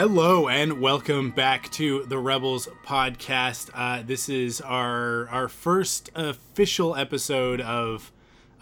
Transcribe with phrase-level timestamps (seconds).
[0.00, 3.68] Hello and welcome back to the Rebels podcast.
[3.74, 8.10] Uh, this is our our first official episode of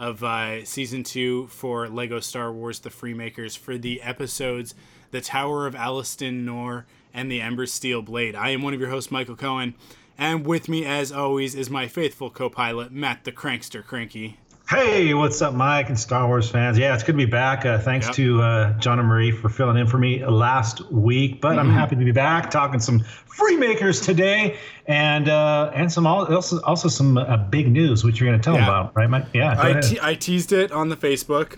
[0.00, 4.74] of uh, season two for Lego Star Wars: The Freemakers for the episodes
[5.12, 8.90] "The Tower of Alastin Nor" and "The Ember Steel Blade." I am one of your
[8.90, 9.74] hosts, Michael Cohen,
[10.18, 14.38] and with me, as always, is my faithful co-pilot Matt the Crankster Cranky.
[14.68, 16.76] Hey, what's up, Mike and Star Wars fans?
[16.76, 17.64] Yeah, it's good to be back.
[17.64, 18.14] Uh, thanks Yep.
[18.16, 21.60] to uh, John and Marie for filling in for me last week, but Mm-hmm.
[21.60, 23.00] I'm happy to be back talking some
[23.34, 28.38] Freemakers today, and uh, and some also also some uh, big news, which you're going
[28.38, 28.66] to tell Yeah.
[28.66, 29.24] them about, right, Mike?
[29.32, 31.56] Yeah, I, te- I teased it on the Facebook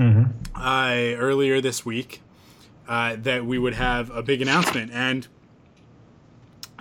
[0.00, 2.22] uh, earlier this week
[2.88, 4.90] uh, that we would have a big announcement.
[4.92, 5.28] And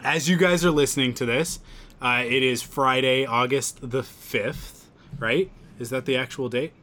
[0.04, 1.60] as you guys are listening to this,
[2.02, 4.86] uh, it is Friday, August the 5th,
[5.20, 5.52] right?
[5.80, 6.74] Is that the actual date?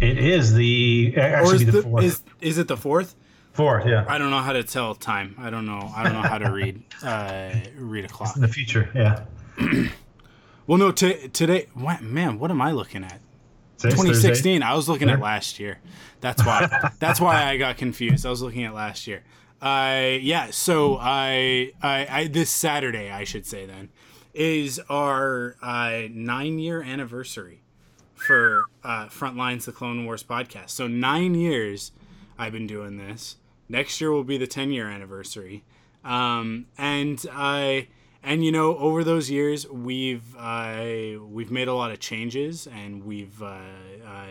[0.00, 2.04] it is the actually is, the, the, fourth.
[2.04, 3.14] is, is it the 4th?
[3.52, 5.34] fourth, yeah, I don't know how to tell time.
[5.38, 5.90] I don't know.
[5.96, 8.36] I don't know how to read uh, read a clock.
[8.36, 9.24] in the future, yeah.
[10.66, 13.20] Well, no, t- today, what, man, what am I looking at?
[13.78, 14.64] Today's 2016.
[14.64, 15.78] I was looking at last year.
[16.20, 16.90] That's why.
[16.98, 18.26] that's why I got confused.
[18.26, 19.22] I was looking at last year.
[19.62, 20.50] Uh, yeah.
[20.50, 23.90] So I, I, I, this Saturday, I should say, then,
[24.34, 27.62] is our uh, nine-year anniversary
[28.16, 30.70] for uh, Frontlines, the Clone Wars podcast.
[30.70, 31.92] So nine years
[32.38, 33.36] I've been doing this.
[33.68, 35.64] Next year will be the 10-year anniversary.
[36.04, 37.88] Um, and I.
[38.22, 43.04] and you know, over those years, we've uh, we've made a lot of changes, and
[43.04, 43.58] we've uh,
[44.06, 44.26] uh,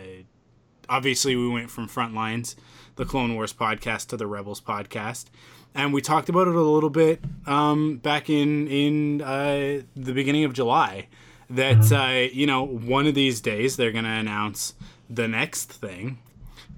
[0.88, 2.54] obviously we went from Frontlines,
[2.96, 5.26] the Clone Wars podcast, to the Rebels podcast,
[5.74, 10.44] and we talked about it a little bit um, back in in uh, the beginning
[10.44, 11.08] of July.
[11.48, 14.74] That uh, you know, one of these days they're going to announce
[15.08, 16.18] the next thing,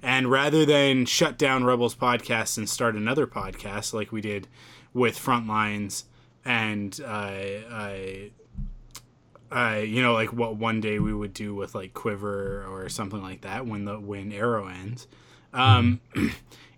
[0.03, 4.47] and rather than shut down Rebels podcast and start another podcast like we did
[4.93, 6.03] with Frontlines
[6.45, 7.31] and uh,
[7.69, 7.95] uh,
[9.51, 13.21] uh, you know, like what one day we would do with like Quiver or something
[13.21, 15.07] like that when the when Arrow ends.
[15.53, 16.01] Um,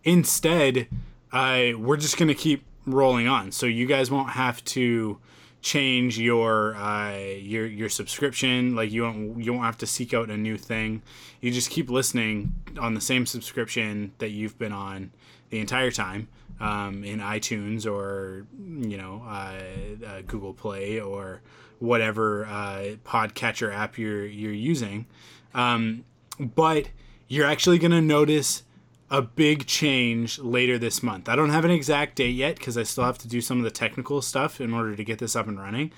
[0.04, 0.88] instead,
[1.32, 5.20] uh, we're just gonna keep rolling on, so you guys won't have to
[5.62, 8.76] change your uh, your your subscription.
[8.76, 11.02] Like you won't you won't have to seek out a new thing.
[11.40, 15.12] You just keep listening on the same subscription that you've been on
[15.50, 16.28] the entire time
[16.60, 21.42] um, in iTunes or you know uh, uh, Google Play or
[21.80, 25.06] whatever uh, podcatcher app you're you're using.
[25.54, 26.06] Um,
[26.40, 26.90] but
[27.28, 28.64] you're actually to notice
[29.12, 31.28] a big change later this month.
[31.28, 33.66] I don't have an exact date yet because I still have to do some of
[33.66, 35.92] the technical stuff in order to get this up and running.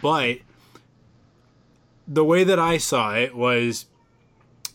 [0.00, 0.38] But
[2.08, 3.84] the way that I saw it was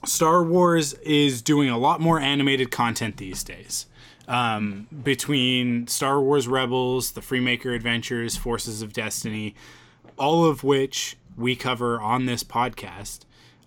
[0.06, 3.88] Star Wars is doing a lot more animated content these days.
[4.28, 9.56] Um, between Star Wars Rebels, the Freemaker Adventures, Forces of Destiny,
[10.16, 13.22] all of which we cover on this podcast.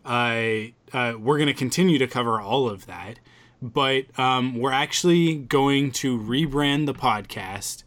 [0.04, 3.18] Uh, uh, we're going to continue to cover all of that,
[3.62, 7.84] but um, we're actually going to rebrand the podcast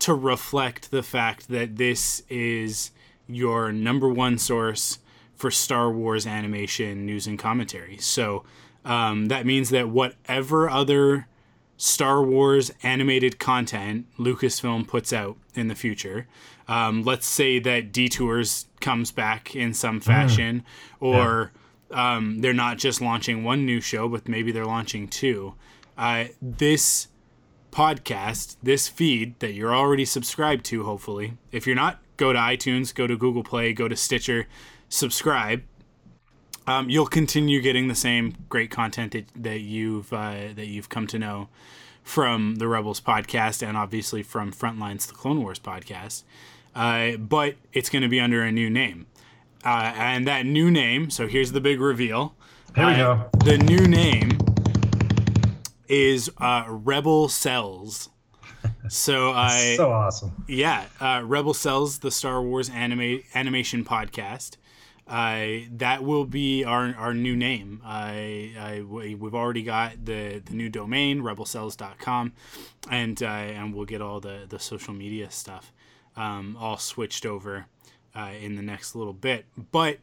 [0.00, 2.90] to reflect the fact that this is
[3.26, 4.98] your number one source
[5.34, 7.96] for Star Wars animation news and commentary.
[7.96, 8.44] So
[8.84, 11.26] um, that means that whatever other
[11.78, 16.26] Star Wars animated content Lucasfilm puts out in the future.
[16.68, 20.64] Um, let's say that Detours comes back in some fashion,
[21.00, 21.52] or
[21.90, 25.54] um, they're not just launching one new show, but maybe they're launching two.
[25.96, 27.08] Uh, this
[27.70, 31.34] podcast, this feed that you're already subscribed to, hopefully.
[31.52, 34.46] If you're not, go to iTunes, go to Google Play, go to Stitcher,
[34.88, 35.62] subscribe.
[36.66, 41.06] Um, you'll continue getting the same great content that, that you've uh, that you've come
[41.08, 41.48] to know
[42.02, 46.22] from the Rebels podcast and obviously from Frontlines, the Clone Wars podcast.
[46.74, 49.06] Uh, but it's going to be under a new name,
[49.66, 51.10] uh, and that new name.
[51.10, 52.34] So here's the big reveal.
[52.74, 53.28] Here we Uh, go.
[53.44, 54.38] The new name
[55.88, 58.08] is uh, Rebel Cells.
[58.88, 60.44] So I so awesome.
[60.48, 64.56] yeah, uh, Rebel Cells, the Star Wars anime animation podcast.
[65.06, 67.80] Uh, that will be our, our new name.
[67.84, 72.32] I, I we- we've already got the, the new domain rebelcells.com
[72.90, 75.72] and uh, and we'll get all the, the social media stuff
[76.16, 77.66] um, all switched over
[78.16, 79.44] uh, in the next little bit.
[79.70, 79.98] But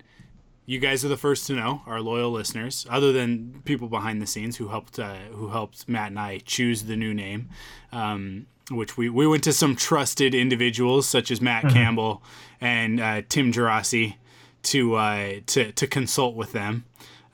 [0.65, 4.27] you guys are the first to know, our loyal listeners, other than people behind the
[4.27, 7.49] scenes who helped uh, who helped Matt and I choose the new name.
[7.91, 12.23] Um, which we, we went to some trusted individuals such as Matt Campbell
[12.61, 14.15] and uh, Tim Gerasi
[14.63, 16.85] to uh, to to consult with them.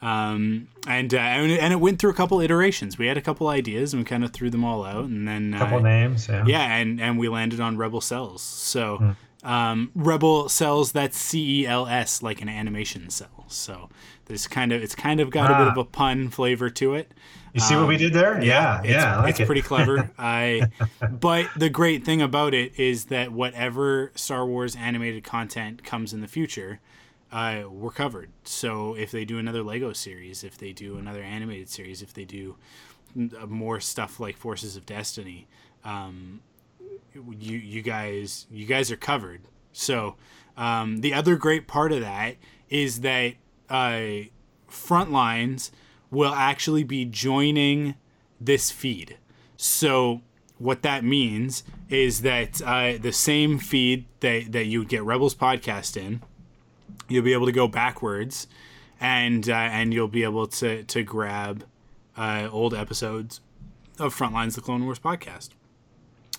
[0.02, 2.98] Um, and, uh, and and it went through a couple iterations.
[2.98, 5.54] We had a couple ideas and we kind of threw them all out, and then
[5.54, 6.28] uh, Couple names.
[6.28, 6.46] Yeah.
[6.48, 8.42] yeah, and and we landed on Rebel Cells.
[8.42, 13.46] So um, Rebel Cells, that's C E L S, like an animation cell.
[13.48, 13.90] So
[14.26, 15.72] this kind of it's kind of got a bit Ah.
[15.72, 17.12] of a pun flavor to it.
[17.54, 18.40] You see what we did there?
[18.44, 18.80] Yeah.
[18.82, 19.18] It's, Yeah.
[19.22, 19.46] Like it's it.
[19.48, 20.12] pretty clever.
[20.20, 20.68] I,
[21.10, 26.22] but the great thing about it is that whatever Star Wars animated content comes in
[26.22, 26.80] the future,
[27.32, 28.30] uh, we're covered.
[28.44, 32.24] So if they do another Lego series, if they do another animated series, if they
[32.26, 32.56] do
[33.18, 35.48] uh, more stuff like Forces of Destiny,
[35.84, 36.42] um,
[37.14, 39.42] you you guys you guys are covered.
[39.72, 40.16] So
[40.58, 42.36] um, the other great part of that
[42.70, 43.36] is that
[43.70, 44.28] uh,
[44.70, 45.72] Frontlines
[46.12, 47.96] will actually be joining
[48.40, 49.18] this feed.
[49.58, 50.22] So
[50.58, 55.98] what that means is that uh, the same feed that, that you get Rebels podcast
[55.98, 56.22] in,
[57.08, 58.48] you'll be able to go backwards,
[59.00, 61.64] and uh, and you'll be able to to grab
[62.18, 63.40] uh, old episodes
[63.98, 65.50] of Frontlines, the Clone Wars podcast.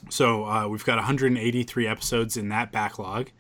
[0.09, 3.31] So uh, we've got 183 episodes in that backlog.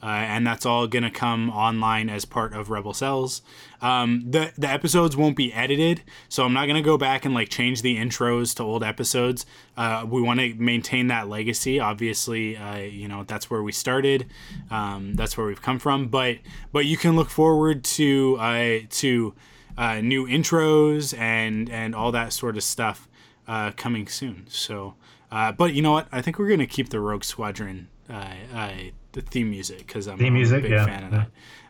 [0.00, 3.42] Uh, and that's all to come online as part of Rebel Cells.
[3.82, 7.48] Um, the the episodes won't be edited, so I'm not to go back and like
[7.48, 9.44] change the intros to old episodes.
[9.76, 11.80] Uh, we want to maintain that legacy.
[11.80, 14.26] Obviously, uh, you know that's where we started.
[14.70, 16.06] Um, that's where we've come from.
[16.06, 16.38] But
[16.70, 19.34] but you can look forward to uh, to
[19.76, 23.08] uh, new intros and and all that sort of stuff
[23.48, 24.44] uh, coming soon.
[24.48, 24.94] So,
[25.30, 26.08] uh, but you know what?
[26.12, 28.72] I think we're gonna keep the Rogue Squadron uh, uh,
[29.12, 31.24] the theme music because I'm, Theme I'm music, a big yeah, fan of yeah,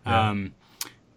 [0.04, 0.12] that.
[0.12, 0.54] Um,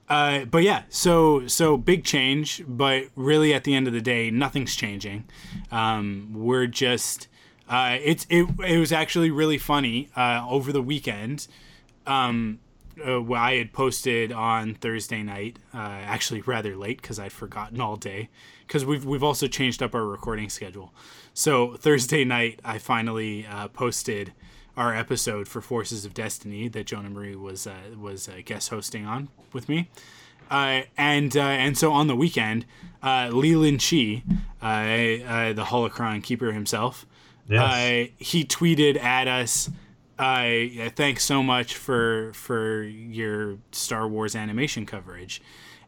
[0.09, 4.29] uh, but yeah, so so big change, but really at the end of the day,
[4.29, 5.25] nothing's changing.
[5.71, 7.27] Um, we're just
[7.69, 11.47] uh, it's it, it was actually really funny uh, over the weekend.
[12.05, 12.59] Um,
[13.05, 17.95] uh, I had posted on Thursday night, uh, actually rather late because I'd forgotten all
[17.95, 18.29] day.
[18.67, 20.93] Because we've we've also changed up our recording schedule.
[21.33, 24.33] So Thursday night, I finally uh, posted
[24.77, 29.05] our episode for Forces of Destiny that Jonah Marie was uh, was uh, guest hosting
[29.05, 29.89] on with me.
[30.49, 32.65] Uh, and uh, and so on the weekend,
[33.01, 34.23] uh, Leland Chee,
[34.61, 37.05] uh, uh, the Holocron keeper himself,
[37.47, 37.61] Yes.
[37.61, 39.69] uh, he tweeted at us,
[40.19, 45.41] uh, "Thanks so much for for your Star Wars animation coverage."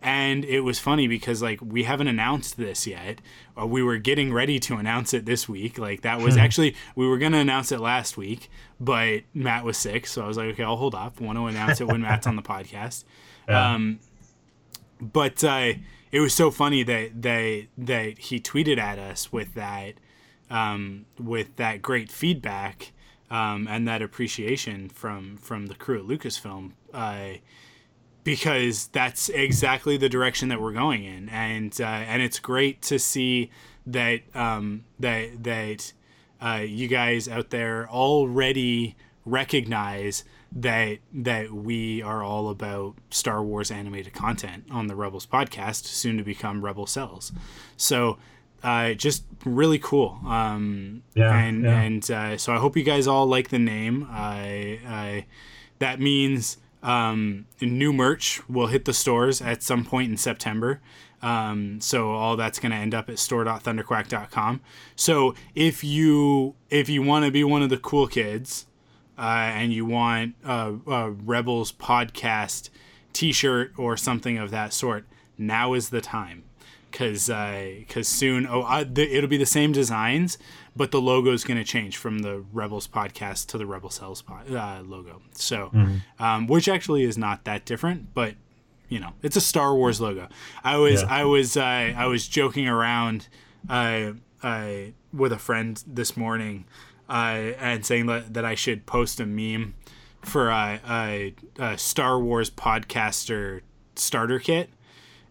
[0.03, 3.21] And it was funny because like we haven't announced this yet.
[3.59, 5.77] Uh, we were getting ready to announce it this week.
[5.77, 10.05] Like that was actually we were gonna announce it last week, but Matt was sick,
[10.05, 11.21] so I was like, okay, I'll hold off.
[11.21, 13.05] Want to announce it when Matt's on the podcast.
[13.45, 13.73] Yeah.
[13.73, 13.99] Um,
[15.01, 15.73] but uh,
[16.13, 19.95] it was so funny that that that he tweeted at us with that
[20.49, 22.93] um, with that great feedback
[23.29, 26.71] um, and that appreciation from from the crew at Lucasfilm.
[26.93, 27.39] Uh,
[28.23, 32.97] because that's exactly the direction that we're going in, and uh, and it's great to
[32.99, 33.51] see
[33.85, 35.93] that um, that that
[36.41, 43.71] uh, you guys out there already recognize that that we are all about Star Wars
[43.71, 47.31] animated content on the Rebels podcast, soon to become Rebel Cells.
[47.77, 48.17] So.
[48.65, 50.17] Uh, just really cool.
[50.25, 51.81] Um, Yeah, and yeah.
[51.81, 54.07] and uh, so I hope you guys all like the name.
[54.09, 55.25] I, I
[55.79, 60.81] that means um, new merch will hit the stores at some point in September.
[61.21, 64.61] Um, so all that's going to end up at store.thunderquack.com.
[64.97, 68.65] So if you if you want to be one of the cool kids
[69.17, 72.69] uh, and you want a, a Rebels podcast
[73.13, 75.05] T-shirt or something of that sort,
[75.37, 76.43] now is the time
[76.91, 80.37] because because uh, soon oh I, the, it'll be the same designs
[80.75, 84.21] but the logo is going to change from the rebels podcast to the rebel cells
[84.21, 86.23] pod, uh, logo so mm-hmm.
[86.23, 88.35] um, which actually is not that different but
[88.89, 90.27] you know it's a star wars logo
[90.63, 91.07] i was yeah.
[91.09, 93.27] i was uh, i was joking around
[93.69, 94.11] uh,
[94.41, 94.67] uh,
[95.13, 96.65] with a friend this morning
[97.09, 99.73] uh, and saying that, that i should post a meme
[100.21, 103.61] for a, a star wars podcaster
[103.95, 104.69] starter kit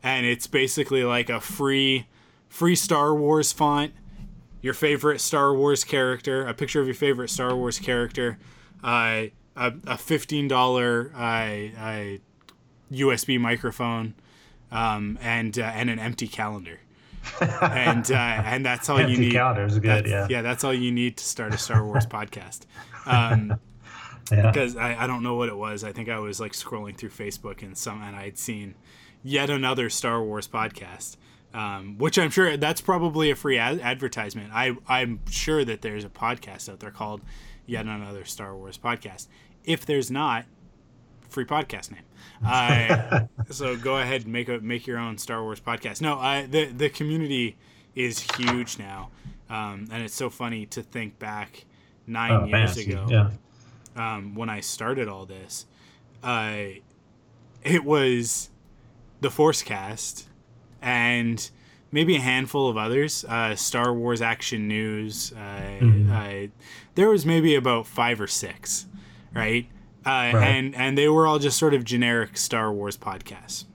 [0.03, 2.07] and it's basically like a free
[2.53, 3.93] free Star Wars font,
[4.63, 8.39] your favorite Star Wars character, a picture of your favorite Star Wars character,
[8.83, 9.25] uh,
[9.57, 12.17] a, a fifteen dollar uh,
[12.91, 14.15] USB microphone,
[14.71, 16.79] um, and uh, and an empty calendar.
[17.41, 19.33] and uh, and that's all empty you need.
[19.33, 20.27] Calendar is good, yeah.
[20.31, 22.67] Yeah, that's all you need to start a Star Wars podcast.
[23.07, 23.59] Um,
[24.31, 24.51] yeah.
[24.51, 25.85] Because I, I don't know what it was.
[25.85, 28.75] I think I was like scrolling through Facebook and some and I'd seen
[29.23, 31.17] yet another Star Wars podcast.
[31.55, 34.53] Um, which I'm sure that's probably a free ad- advertisement.
[34.55, 37.21] I I'm sure that there's a podcast out there called
[37.67, 39.27] yet another Star Wars podcast.
[39.65, 40.47] If there's not,
[41.33, 42.03] free podcast name.
[42.47, 46.01] Uh, so go ahead and make a make your own Star Wars podcast.
[46.01, 47.57] No, I, the the community
[47.95, 49.11] is huge now,
[49.51, 51.65] um, and it's so funny to think back
[52.07, 53.31] nine oh, years ago yeah.
[53.97, 55.67] um, when I started all this.
[56.23, 56.79] Uh,
[57.63, 58.51] it was
[59.21, 60.29] the Force Cast,
[60.83, 61.51] and
[61.93, 63.25] maybe a handful of others.
[63.25, 65.33] Uh, Star Wars Action News.
[65.33, 65.39] Uh,
[65.81, 66.13] mm-hmm.
[66.13, 66.49] uh,
[66.95, 68.87] there was maybe about five or six,
[69.33, 69.69] right?
[70.05, 70.35] Uh, right?
[70.35, 73.67] And and they were all just sort of generic Star Wars podcasts.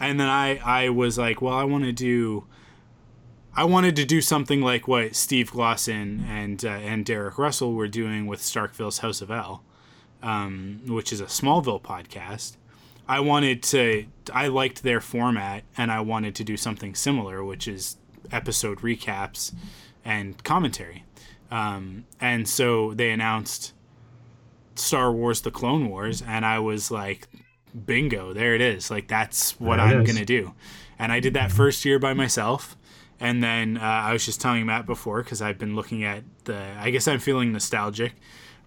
[0.00, 2.46] And then I I was like, well, I want to do.
[3.54, 7.88] I wanted to do something like what Steve Glosson and uh, and Derek Russell were
[7.88, 9.64] doing with Starkville's House of L,
[10.22, 12.56] um, which is a Smallville podcast.
[13.08, 17.66] I wanted to I liked their format and I wanted to do something similar, which
[17.66, 17.96] is
[18.30, 19.54] episode recaps
[20.04, 21.04] and commentary.
[21.50, 23.72] Um, and so they announced
[24.74, 27.28] Star Wars: The Clone Wars, and I was like,
[27.86, 28.34] "Bingo!
[28.34, 28.90] There it is!
[28.90, 30.54] Like that's what I'm gonna do."
[30.98, 32.76] And I did that first year by myself,
[33.18, 36.62] and then uh, I was just telling Matt before because I've been looking at the.
[36.78, 38.12] I guess I'm feeling nostalgic,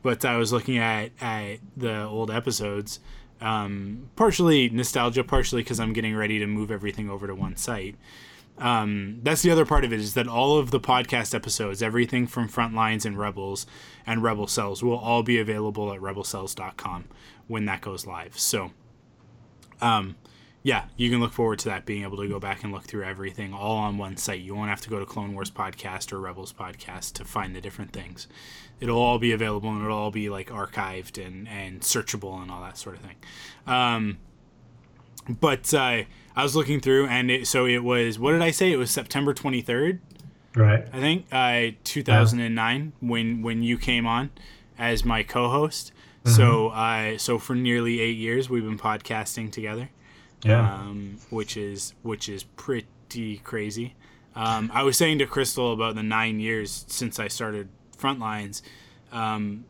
[0.02, 3.00] but I was looking at at the old episodes
[3.42, 7.96] um, partially nostalgia, partially because I'm getting ready to move everything over to one site.
[8.58, 12.28] Um, that's the other part of it is that all of the podcast episodes, everything
[12.28, 13.66] from Frontlines and Rebels
[14.06, 17.06] and Rebel Cells, will all be available at rebelcells.com
[17.48, 18.38] when that goes live.
[18.38, 18.72] So,
[19.82, 20.16] um,
[20.62, 23.04] yeah, you can look forward to that being able to go back and look through
[23.04, 24.42] everything all on one site.
[24.42, 27.62] You won't have to go to Clone Wars podcast or Rebels podcast to find the
[27.62, 28.28] different things
[28.82, 32.62] it'll all be available and it'll all be like archived and and searchable and all
[32.62, 33.16] that sort of thing.
[33.68, 34.18] Um,
[35.30, 36.04] but uh,
[36.36, 38.20] I was looking through, and it, so it was.
[38.20, 38.72] What did I say?
[38.72, 40.02] It was September twenty third.
[40.56, 40.86] Right.
[40.92, 43.10] I think uh, two thousand and nine yeah.
[43.10, 44.32] when when you came on
[44.78, 45.94] as my co-host.
[46.26, 46.36] Mm-hmm.
[46.36, 49.90] So uh, so for nearly eight years we've been podcasting together.
[50.44, 50.74] Yeah.
[50.74, 53.96] Um, which is which is pretty crazy.
[54.36, 57.70] Um, I was saying to Crystal about the nine years since I started
[58.02, 58.62] front lines,
[59.12, 59.66] um,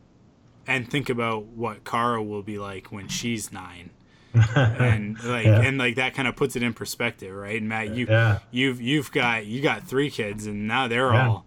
[0.66, 3.90] and think about what Kara will be like when she's nine.
[4.56, 5.60] and like yeah.
[5.60, 7.60] and like that kind of puts it in perspective, right?
[7.60, 8.38] And Matt, you yeah.
[8.50, 11.28] you've you've got you got three kids, and now they're yeah.
[11.28, 11.44] all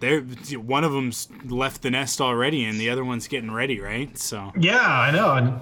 [0.00, 4.16] they're one of them's left the nest already, and the other one's getting ready, right?
[4.18, 5.60] So yeah, I know, and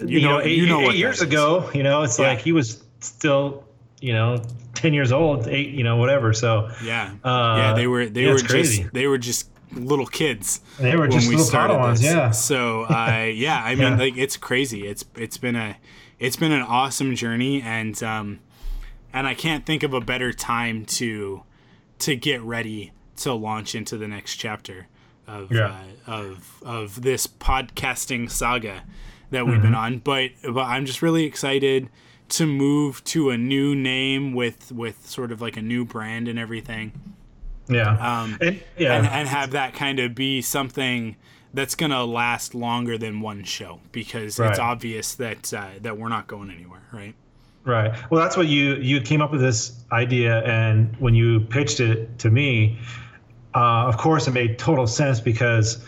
[0.00, 2.52] you, you know, know, eight, you know eight years ago, you know, it's like he
[2.52, 3.64] was still,
[4.00, 4.42] you know,
[4.74, 6.32] ten years old, eight, you know, whatever.
[6.32, 8.88] So yeah, uh, yeah, they were they were just crazy.
[8.92, 10.60] they were just little kids.
[10.78, 12.30] They were just little Padawans, yeah.
[12.30, 13.96] So uh, yeah, I mean, yeah.
[13.96, 14.86] like it's crazy.
[14.86, 15.76] It's it's been a
[16.18, 18.40] it's been an awesome journey, and um,
[19.12, 21.42] and I can't think of a better time to
[22.00, 24.88] to get ready to launch into the next chapter
[25.26, 25.80] of yeah.
[26.06, 28.82] uh, of of this podcasting saga
[29.30, 29.62] that we've mm-hmm.
[29.62, 29.98] been on.
[29.98, 31.88] But but I'm just really excited
[32.28, 36.38] to move to a new name with with sort of like a new brand and
[36.38, 36.92] everything.
[37.68, 38.22] Yeah.
[38.22, 38.96] Um, and, yeah.
[38.96, 41.16] And, and have that kind of be something
[41.54, 44.50] that's going to last longer than one show because right.
[44.50, 47.14] it's obvious that uh, that we're not going anywhere, right?
[47.64, 47.92] Right.
[48.10, 52.16] Well, that's what you you came up with this idea, and when you pitched it
[52.20, 52.78] to me,
[53.54, 55.84] uh, of course, it made total sense because,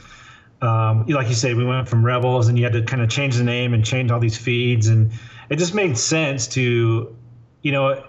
[0.61, 3.37] um, like you say, we went from Rebels, and you had to kind of change
[3.37, 5.12] the name and change all these feeds, and
[5.50, 7.16] it just made sense to,
[7.62, 8.02] you know,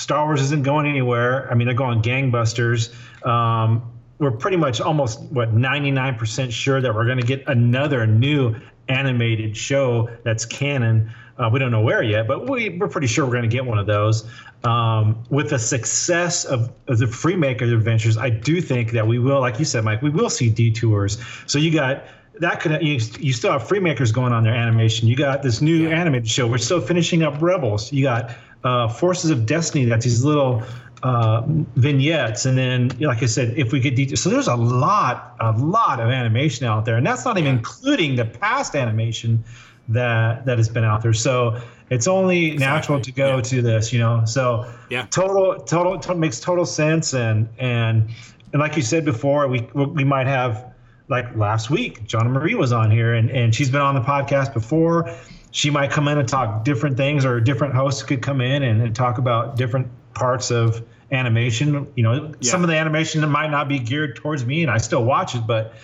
[0.00, 1.50] Star Wars isn't going anywhere.
[1.50, 2.90] I mean, they're going gangbusters.
[3.26, 3.82] Um,
[4.18, 8.56] we're pretty much almost what 99% sure that we're going to get another new
[8.88, 11.12] animated show that's canon.
[11.36, 13.64] Uh, we don't know where yet, but we, we're pretty sure we're going to get
[13.64, 14.26] one of those.
[14.64, 19.40] Um, with the success of, of the Freemaker adventures, I do think that we will,
[19.40, 21.18] like you said, Mike, we will see detours.
[21.46, 22.04] So you got
[22.40, 25.06] that could you, you still have Freemakers going on their animation.
[25.08, 26.00] You got this new yeah.
[26.00, 26.46] animated show.
[26.46, 27.92] We're still finishing up Rebels.
[27.92, 29.84] You got uh, Forces of Destiny.
[29.84, 30.62] That's these little
[31.02, 31.42] uh,
[31.76, 35.52] vignettes, and then like I said, if we get details, so there's a lot, a
[35.52, 39.42] lot of animation out there, and that's not even including the past animation
[39.88, 41.12] that that has been out there.
[41.12, 42.58] So it's only exactly.
[42.58, 43.42] natural to go yeah.
[43.42, 44.24] to this, you know.
[44.24, 48.08] So yeah, total, total, total makes total sense, and and
[48.52, 50.72] and like you said before, we we might have
[51.08, 54.54] like last week, Jonna Marie was on here, and and she's been on the podcast
[54.54, 55.14] before.
[55.52, 58.82] She might come in and talk different things, or different hosts could come in and,
[58.82, 61.90] and talk about different parts of animation.
[61.96, 62.50] You know, yeah.
[62.50, 65.34] some of the animation that might not be geared towards me, and I still watch
[65.34, 65.74] it, but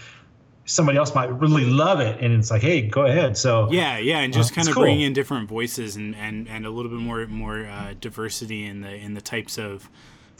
[0.66, 3.36] somebody else might really love it, and it's like, hey, go ahead.
[3.36, 4.84] So yeah, yeah, and just uh, kind of cool.
[4.84, 8.82] bring in different voices and and and a little bit more more uh, diversity in
[8.82, 9.88] the in the types of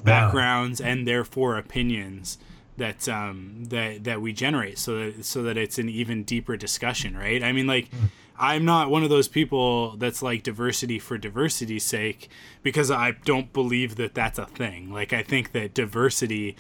[0.04, 0.88] backgrounds yeah.
[0.88, 2.38] and therefore opinions
[2.76, 7.16] that um that that we generate so that so that it's an even deeper discussion
[7.16, 8.08] right i mean like mm.
[8.38, 12.28] I'm not one of those people that's like diversity for diversity's sake
[12.62, 14.92] because I don't believe that that's a thing.
[14.92, 16.56] Like I think that diversity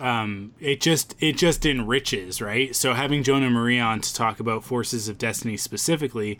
[0.00, 2.74] um, it just it just enriches, right?
[2.74, 6.38] So having Jonah Marie on to talk about Forces of Destiny specifically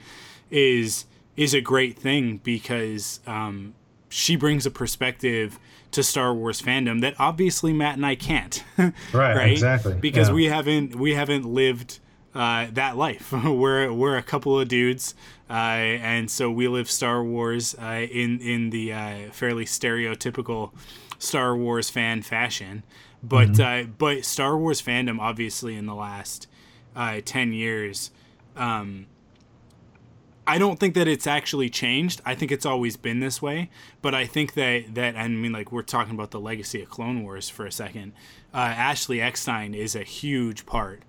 [0.50, 3.74] is is a great thing because um,
[4.08, 5.58] she brings a perspective
[5.92, 8.64] to Star Wars fandom that obviously Matt and I can't.
[8.78, 9.94] right, right, exactly.
[9.94, 10.34] Because yeah.
[10.34, 12.00] we haven't we haven't lived
[12.34, 13.32] uh, that life.
[13.44, 15.14] we're we're a couple of dudes,
[15.48, 20.72] uh, and so we live Star Wars uh, in in the uh, fairly stereotypical
[21.18, 22.82] Star Wars fan fashion.
[23.22, 23.90] But mm-hmm.
[23.90, 26.48] Uh, but Star Wars fandom, obviously, in the last
[26.96, 28.10] uh, ten years.
[28.56, 29.06] Um,
[30.46, 32.20] I don't think that it's actually changed.
[32.26, 33.70] I think it's always been this way.
[34.02, 37.22] But I think that that I mean, like we're talking about the legacy of Clone
[37.22, 38.12] Wars for a second.
[38.52, 41.02] Ashley Eckstein is a huge part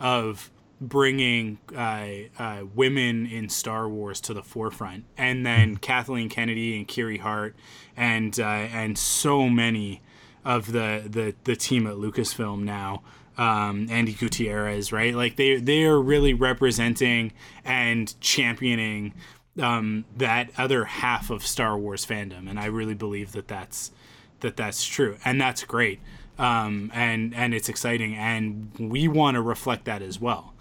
[0.00, 2.06] of bringing uh,
[2.38, 7.56] uh, women in Star Wars to the forefront, and then Kathleen Kennedy and Kiri Hart,
[7.96, 10.02] and uh, and so many
[10.44, 13.02] of the, the the team at Lucasfilm now.
[13.36, 15.14] Um, Andi Gutierrez, right?
[15.14, 17.32] Like they they are really representing
[17.64, 19.14] and championing
[19.62, 23.92] um, that other half of Star Wars fandom, and I really believe that that's
[24.40, 26.00] that that's true, and that's great.
[26.36, 30.54] Um, and and it's exciting, and we want to reflect that as well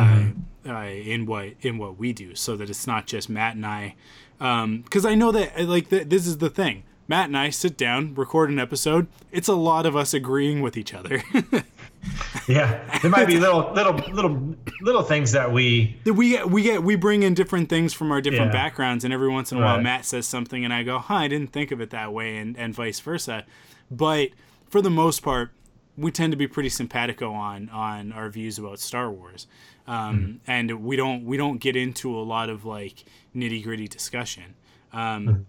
[0.00, 0.70] mm-hmm.
[0.70, 3.94] uh, in what in what we do, so that it's not just Matt and I.
[4.38, 6.84] Because um, I know that like th- this is the thing.
[7.08, 9.06] Matt and I sit down, record an episode.
[9.30, 11.22] It's a lot of us agreeing with each other.
[12.48, 16.82] yeah, there might be little, little, little, little things that we we get, we get
[16.82, 18.62] we bring in different things from our different yeah.
[18.62, 19.74] backgrounds, and every once in a right.
[19.74, 22.36] while, Matt says something, and I go, "Huh, I didn't think of it that way,"
[22.38, 23.44] and and vice versa.
[23.90, 24.30] But
[24.68, 25.50] for the most part,
[25.96, 29.46] we tend to be pretty simpatico on on our views about Star Wars
[29.86, 30.50] um, mm-hmm.
[30.50, 34.54] and we don't we don't get into a lot of like nitty gritty discussion.
[34.92, 35.42] Um, mm-hmm.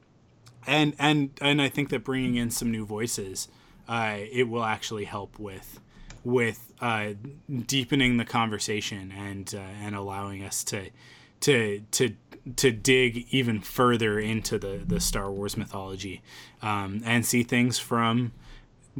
[0.65, 3.47] And and and I think that bringing in some new voices,
[3.87, 5.79] uh, it will actually help with
[6.23, 7.13] with uh,
[7.67, 10.89] deepening the conversation and uh, and allowing us to
[11.41, 12.15] to to
[12.55, 16.21] to dig even further into the the Star Wars mythology
[16.61, 18.31] um, and see things from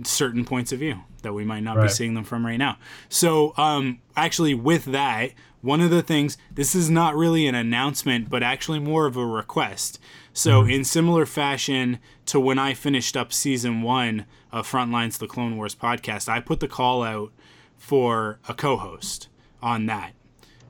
[0.04, 1.84] certain points of view that we might not right.
[1.84, 2.78] be seeing them from right now.
[3.10, 8.30] So, um, actually, with that, one of the things, this is not really an announcement,
[8.30, 10.00] but actually more of a request.
[10.34, 10.72] So, mm-hmm.
[10.72, 15.76] in similar fashion to when I finished up season one of Frontlines the Clone Wars
[15.76, 17.32] podcast, I put the call out
[17.78, 19.28] for a co host
[19.62, 20.14] on that.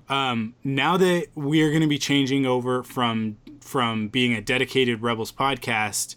[0.10, 5.02] Um, now that we are going to be changing over from from being a dedicated
[5.02, 6.16] Rebels podcast,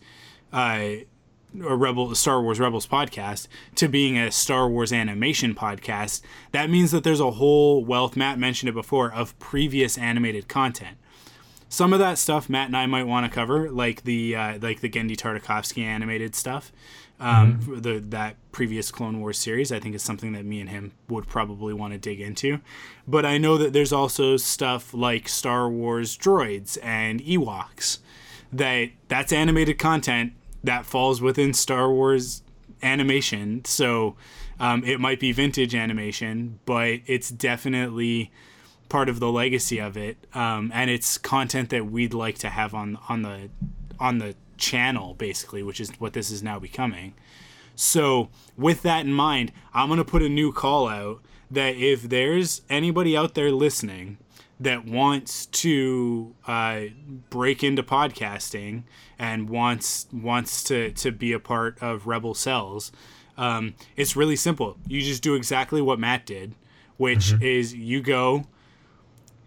[0.52, 1.04] uh,
[1.64, 6.90] a Rebel Star Wars Rebels podcast to being a Star Wars animation podcast, that means
[6.90, 8.16] that there's a whole wealth.
[8.16, 10.96] Matt mentioned it before of previous animated content.
[11.68, 14.80] Some of that stuff Matt and I might want to cover, like the uh, like
[14.80, 16.72] the Genndy Tartakovsky animated stuff,
[17.18, 17.80] um, mm-hmm.
[17.80, 19.72] the that previous Clone Wars series.
[19.72, 22.60] I think is something that me and him would probably want to dig into.
[23.06, 27.98] But I know that there's also stuff like Star Wars droids and Ewoks
[28.52, 30.32] that that's animated content
[30.64, 32.42] that falls within Star Wars
[32.82, 33.64] animation.
[33.64, 34.16] So
[34.58, 38.30] um, it might be vintage animation, but it's definitely
[38.88, 42.74] part of the legacy of it, um, and it's content that we'd like to have
[42.74, 43.50] on on the
[43.98, 47.14] on the channel basically, which is what this is now becoming.
[47.74, 52.62] So, with that in mind, I'm to put a new call out that if there's
[52.70, 54.16] anybody out there listening
[54.58, 56.82] that wants to uh,
[57.28, 58.84] break into podcasting
[59.18, 62.92] and wants wants to to be a part of Rebel Cells,
[63.36, 64.78] um, it's really simple.
[64.86, 66.54] You just do exactly what Matt did,
[66.96, 67.42] which mm-hmm.
[67.42, 68.46] is you go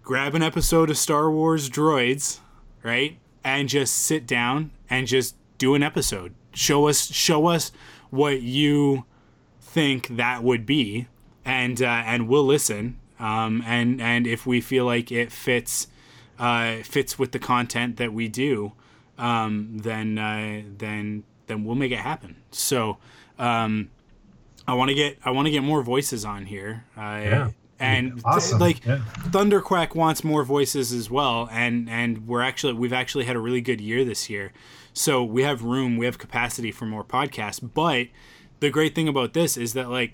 [0.03, 2.39] grab an episode of Star Wars Droids,
[2.83, 6.33] right, and just sit down and just do an episode.
[6.53, 7.71] Show us show us
[8.09, 9.05] what you
[9.61, 11.07] think that would be,
[11.45, 12.99] and uh, and we'll listen.
[13.19, 15.87] Um, and and if we feel like it fits
[16.39, 18.73] uh, fits with the content that we do,
[19.17, 22.37] um, then uh, then then we'll make it happen.
[22.51, 22.97] So
[23.37, 23.89] um,
[24.67, 26.85] I want to get I want to get more voices on here.
[26.97, 27.51] Uh, yeah.
[27.81, 28.59] And awesome.
[28.59, 28.99] th- like yeah.
[29.29, 33.61] Thunderquack wants more voices as well, and and we're actually we've actually had a really
[33.61, 34.51] good year this year.
[34.93, 37.61] So we have room, we have capacity for more podcasts.
[37.61, 38.07] But
[38.59, 40.13] the great thing about this is that like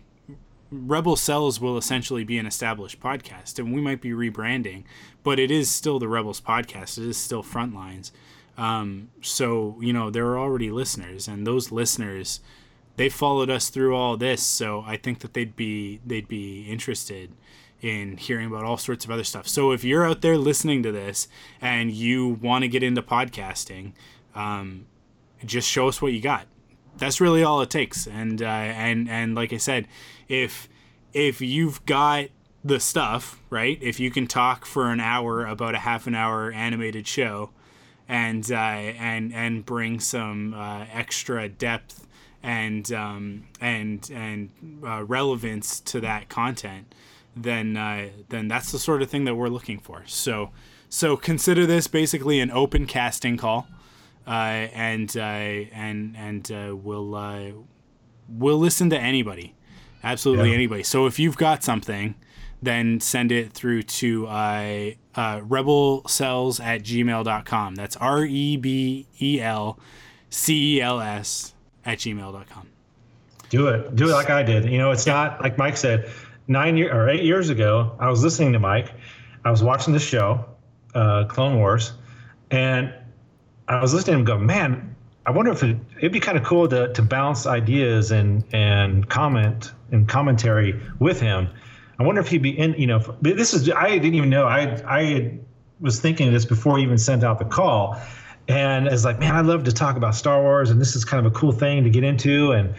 [0.75, 4.83] Rebel Cells will essentially be an established podcast, and we might be rebranding,
[5.23, 6.97] but it is still the Rebels podcast.
[6.97, 8.11] It is still Frontlines.
[8.57, 12.39] Um, so you know there are already listeners, and those listeners
[12.97, 14.41] they followed us through all this.
[14.43, 17.31] So I think that they'd be they'd be interested
[17.81, 19.47] in hearing about all sorts of other stuff.
[19.47, 21.27] So if you're out there listening to this
[21.61, 23.91] and you want to get into podcasting,
[24.33, 24.87] um,
[25.45, 26.47] just show us what you got.
[26.97, 28.07] That's really all it takes.
[28.07, 29.87] And uh, and and like I said,
[30.27, 30.67] if
[31.13, 32.25] if you've got
[32.63, 36.51] the stuff right, if you can talk for an hour about a half an hour
[36.51, 37.51] animated show,
[38.07, 42.07] and uh, and and bring some uh, extra depth
[42.43, 44.49] and um, and and
[44.85, 46.93] uh, relevance to that content,
[47.35, 50.03] then uh, then that's the sort of thing that we're looking for.
[50.05, 50.51] So
[50.89, 53.67] so consider this basically an open casting call
[54.27, 57.65] uh, and uh, and and uh, we'll
[58.29, 59.54] we'll listen to anybody,
[60.05, 60.55] absolutely yeah.
[60.55, 60.83] anybody.
[60.83, 62.15] So if you've got something,
[62.61, 67.75] then send it through to uh, uh, rebelcells at gmail.com.
[67.75, 69.79] That's R E B E L
[70.29, 71.53] C E L S
[71.85, 72.67] at gmail.com.
[73.49, 73.95] Do it.
[73.95, 74.65] Do it like I did.
[74.65, 76.09] You know, it's not like Mike said.
[76.47, 78.91] Nine year or eight years ago, I was listening to Mike.
[79.43, 80.45] I was watching the show,
[80.93, 81.93] uh, Clone Wars,
[82.51, 82.93] and
[83.67, 86.43] I was listening to him go, man, I wonder if it, would be kind of
[86.43, 91.49] cool to, to bounce ideas and, and comment and commentary with him.
[91.99, 94.81] I wonder if he'd be in, you know, this is, I didn't even know, I,
[94.85, 95.39] I
[95.79, 97.99] was thinking this before he even sent out the call.
[98.47, 101.25] And it's like, man, I'd love to talk about Star Wars and this is kind
[101.25, 102.51] of a cool thing to get into.
[102.51, 102.75] And,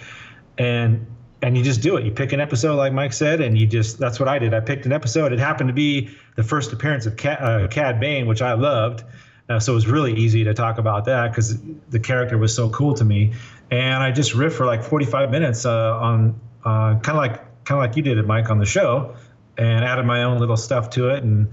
[0.59, 1.07] and,
[1.43, 2.05] and you just do it.
[2.05, 4.55] You pick an episode, like Mike said, and you just, that's what I did.
[4.55, 5.33] I picked an episode.
[5.33, 9.05] It happened to be the first appearance of Cad, uh, Cad Bane, which I loved.
[9.49, 11.57] Uh, so it was really easy to talk about that because
[11.91, 13.33] the character was so cool to me.
[13.71, 17.89] And I just riffed for like 45 minutes uh, on kind of like kind of
[17.89, 19.15] like you did it, Mike, on the show,
[19.59, 21.49] and added my own little stuff to it, and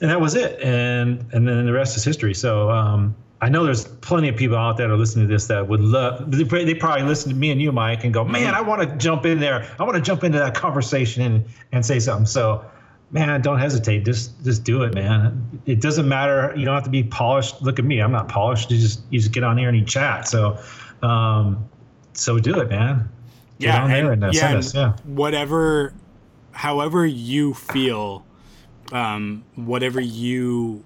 [0.00, 0.60] and that was it.
[0.60, 2.34] And and then the rest is history.
[2.34, 2.70] So.
[2.70, 5.68] Um, I know there's plenty of people out there that are listening to this that
[5.68, 6.28] would love.
[6.28, 9.24] They probably listen to me and you, Mike, and go, "Man, I want to jump
[9.26, 9.64] in there.
[9.78, 12.64] I want to jump into that conversation and and say something." So
[13.10, 14.04] man, don't hesitate.
[14.04, 15.60] Just just do it, man.
[15.66, 16.52] It doesn't matter.
[16.56, 17.62] You don't have to be polished.
[17.62, 18.00] Look at me.
[18.00, 18.70] I'm not polished.
[18.70, 20.28] You just you just get on here and you chat.
[20.28, 20.58] So
[21.02, 21.68] um,
[22.12, 23.08] so do it, man.
[23.58, 24.96] Get yeah, and, and, uh, yeah, us, yeah.
[25.04, 25.92] Whatever,
[26.52, 28.24] however you feel,
[28.92, 30.84] um, whatever you.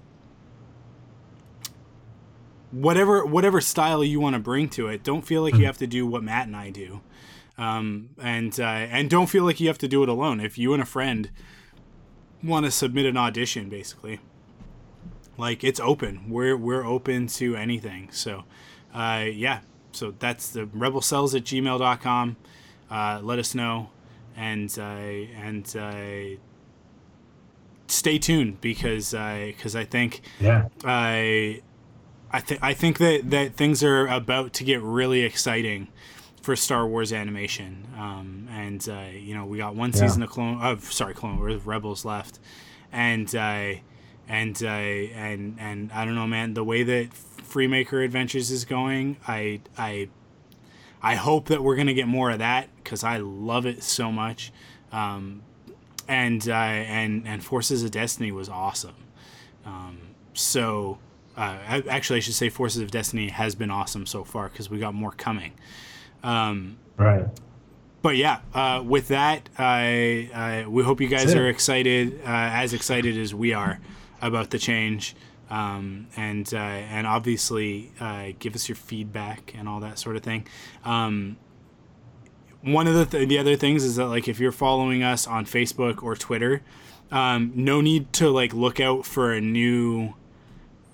[2.71, 5.61] Whatever whatever style you want to bring to it, don't feel like mm-hmm.
[5.61, 7.01] you have to do what Matt and I do,
[7.55, 10.39] um, and uh, and don't feel like you have to do it alone.
[10.39, 11.29] If you and a friend
[12.43, 14.19] want to submit an audition, basically.
[15.37, 16.29] Like it's open.
[16.29, 18.09] We're we're open to anything.
[18.11, 18.43] So,
[18.93, 19.61] uh, yeah.
[19.91, 22.37] So that's the rebel cells at gmail.com.
[22.93, 23.89] Uh, let us know,
[24.35, 26.39] and uh, and uh,
[27.87, 31.61] stay tuned because because I think yeah I
[32.31, 35.87] I think I think that that things are about to get really exciting
[36.43, 37.87] for Star Wars animation.
[37.97, 40.59] Um, and uh, you know, we got one season of Clone.
[40.61, 42.39] Oh, sorry, Clone Wars Rebels left,
[42.91, 43.75] and uh,
[44.27, 46.53] and uh, and and I don't know, man.
[46.53, 50.09] The way that Freemaker Adventures is going, I I
[51.03, 54.51] I hope that we're gonna get more of that because I love it so much.
[54.91, 55.43] Um,
[56.07, 58.95] and uh, and and Forces of Destiny was awesome.
[59.65, 59.99] Um,
[60.33, 60.97] so.
[61.35, 64.77] Uh, actually, I should say Forces of Destiny has been awesome so far because we
[64.77, 65.53] got more coming.
[66.21, 67.25] Um, right.
[68.03, 73.17] But yeah, uh, with that, I, we hope you guys are excited, uh, as excited
[73.17, 73.79] as we are
[74.21, 75.15] about the change.
[75.49, 80.23] Um, and uh, and obviously uh, give us your feedback and all that sort of
[80.23, 80.47] thing.
[80.83, 81.37] Um,
[82.61, 85.45] one of the th- the other things is that like if you're following us on
[85.45, 86.61] Facebook or Twitter,
[87.11, 90.13] um, no need to like look out for a new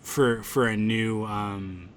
[0.02, 1.90] for for a new um,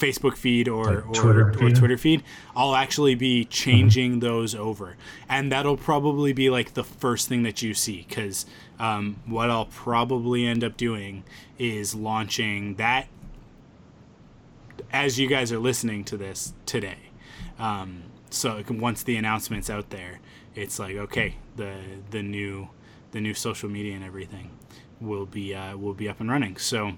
[0.00, 1.76] Facebook feed or Like or, Twitter or feed?
[1.76, 2.22] Twitter feed.
[2.56, 4.96] I'll actually be changing those over,
[5.28, 8.46] and that'll probably be like the first thing that you see because
[8.78, 11.22] um, what I'll probably end up doing
[11.58, 13.08] is launching that
[14.90, 17.10] as you guys are listening to this today.
[17.58, 20.20] Um, so once the announcement's out there,
[20.54, 21.74] it's like okay, the
[22.10, 22.70] the new
[23.12, 24.50] the new social media and everything
[25.00, 26.56] will be uh, will be up and running.
[26.56, 26.92] So.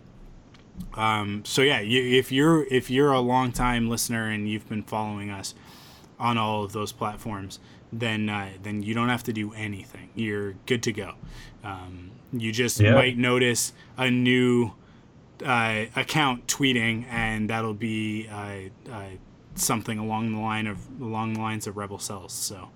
[0.95, 4.83] Um, so yeah, you, if you're if you're a long time listener and you've been
[4.83, 5.55] following us
[6.19, 7.59] on all of those platforms,
[7.93, 10.11] then uh, then you don't have to do anything.
[10.15, 11.15] You're good to go.
[11.65, 12.95] Um, you just Yeah.
[12.95, 14.73] might notice a new
[15.45, 19.05] uh, account tweeting, and that'll be uh, uh,
[19.55, 22.33] something along the line of along the lines of Rebel Cells.
[22.33, 22.69] So,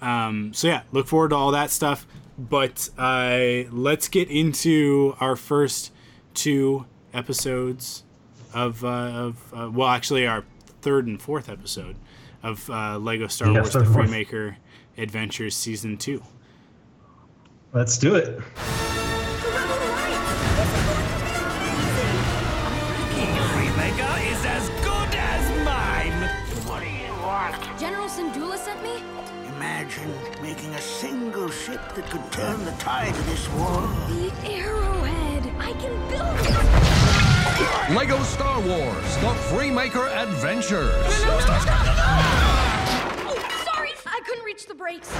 [0.00, 2.06] um, so yeah, look forward to all that stuff.
[2.38, 5.92] But uh, let's get into our first
[6.34, 8.04] two episodes
[8.54, 10.44] of uh, of uh, well, actually, our
[10.80, 11.96] third and fourth episode
[12.42, 13.80] of uh, Lego Star Yeah, Wars: The.
[13.80, 14.56] Freemaker
[14.98, 16.22] Adventures Season Two.
[17.72, 18.40] Let's do it.
[23.52, 26.28] Freemaker is as good as mine.
[26.66, 27.54] What do you want?
[27.78, 29.02] General Syndulla sent me?
[29.56, 33.82] Imagine making a single ship that could turn the tide of this war.
[34.08, 35.44] The arrowhead.
[35.58, 36.91] I can build it.
[37.94, 40.90] Lego Star Wars The Freemaker Adventures.
[43.24, 43.90] Oh, sorry.
[44.06, 45.10] I couldn't reach the brakes.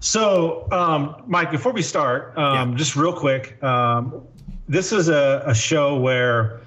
[0.00, 2.76] So, um, Mike, before we start, um, Yeah.
[2.76, 4.22] just real quick, um,
[4.68, 6.60] this is a, a show where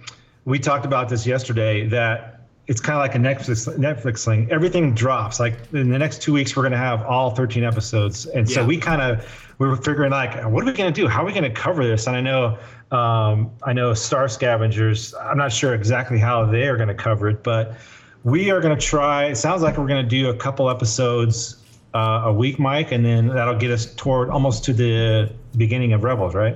[0.45, 4.47] we talked about this yesterday that it's kind of like a Netflix Netflix thing.
[4.51, 5.39] Everything drops.
[5.39, 8.65] Like in the next two weeks, we're going to have all 13 episodes, and so
[8.65, 9.25] we kind of
[9.59, 11.07] we were figuring like, what are we going to do?
[11.07, 12.07] How are we going to cover this?
[12.07, 12.57] And I know,
[12.93, 15.15] um, I know Star Scavengers.
[15.15, 17.75] I'm not sure exactly how they are going to cover it, but
[18.23, 19.25] we are going to try.
[19.25, 21.57] It sounds like we're going to do a couple episodes
[21.95, 26.03] uh, a week, Mike, and then that'll get us toward almost to the beginning of
[26.03, 26.55] Rebels, right?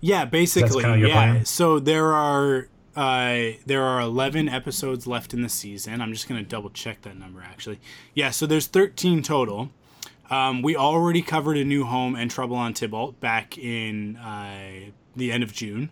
[0.00, 0.82] Yeah, basically.
[0.82, 1.14] kinda your yeah.
[1.14, 1.44] plan?
[1.44, 6.00] So there are uh, there are eleven episodes left in the season.
[6.00, 7.80] I'm just gonna double check that number actually.
[8.14, 9.70] Yeah, so there's thirteen total.
[10.30, 15.32] Um, we already covered a new home and Trouble on Tybalt back in uh, the
[15.32, 15.90] end of June.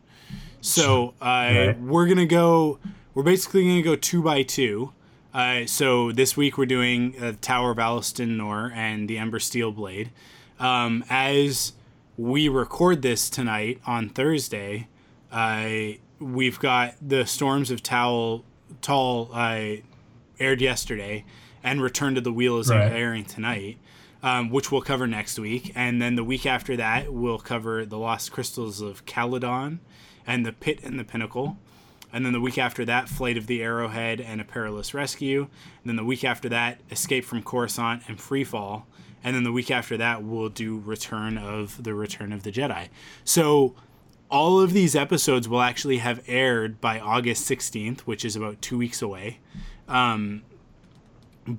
[0.60, 1.80] So uh, Right.
[1.80, 2.78] we're gonna go.
[3.14, 4.92] We're basically gonna go two by two.
[5.34, 9.70] Uh, so this week we're doing uh, Tower of Alistan Nor and the Ember Steel
[9.70, 10.10] Blade.
[10.58, 11.72] Um, as
[12.16, 14.88] we record this tonight on Thursday,
[15.30, 15.68] uh,
[16.18, 18.44] we've got the Storms of Towel
[18.82, 19.76] Tall uh,
[20.40, 21.24] aired yesterday,
[21.62, 22.90] and Return to the Wheel is Right.
[22.90, 23.78] airing tonight,
[24.22, 25.72] um, which we'll cover next week.
[25.74, 29.80] And then the week after that, we'll cover the Lost Crystals of Caledon
[30.26, 31.56] and the Pit and the Pinnacle.
[32.12, 35.42] And then the week after that, Flight of the Arrowhead and A Perilous Rescue.
[35.42, 38.84] And then the week after that, Escape from Coruscant and Freefall.
[39.22, 42.88] And then the week after that, we'll do Return of the Return of the Jedi.
[43.24, 43.74] So
[44.30, 48.78] all of these episodes will actually have aired by August 16th, which is about two
[48.78, 49.40] weeks away.
[49.86, 50.42] Um,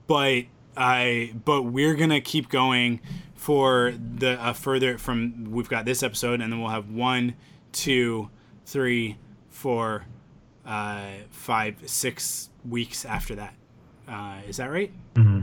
[0.08, 0.46] but
[0.80, 3.02] I but we're gonna keep going
[3.36, 7.36] for the uh, further from we've got this episode and then we'll have one,
[7.72, 8.30] two,
[8.66, 9.18] three,
[9.50, 10.06] four,
[10.66, 13.54] uh, five, six weeks after that.
[14.08, 14.92] Uh, is that right?
[15.16, 15.42] Mm-hmm.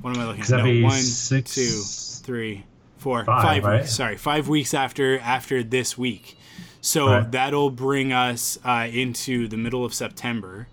[0.00, 0.64] What am I looking at?
[0.64, 1.80] be one, six- two,
[2.24, 2.64] three,
[2.98, 3.80] four, Five, five right?
[3.82, 3.92] weeks.
[3.94, 6.36] Sorry, five weeks after after this week.
[6.80, 7.30] So Right.
[7.32, 10.68] that'll bring us uh, into the middle of September,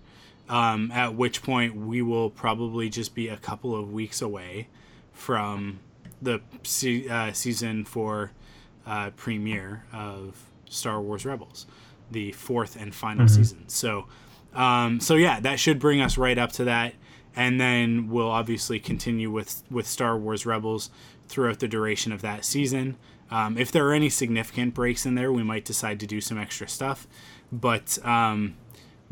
[0.52, 4.68] um, at which point we will probably just be a couple of weeks away
[5.14, 5.80] from
[6.20, 8.32] the se- uh, season four
[8.86, 11.66] uh, premiere of Star Wars Rebels,
[12.10, 13.66] the fourth and final season.
[13.68, 14.06] So,
[14.54, 16.94] um, so yeah, that should bring us right up to that,
[17.34, 20.90] and then we'll obviously continue with with Star Wars Rebels
[21.28, 22.98] throughout the duration of that season.
[23.30, 26.36] Um, if there are any significant breaks in there, we might decide to do some
[26.36, 27.06] extra stuff,
[27.50, 28.56] but um,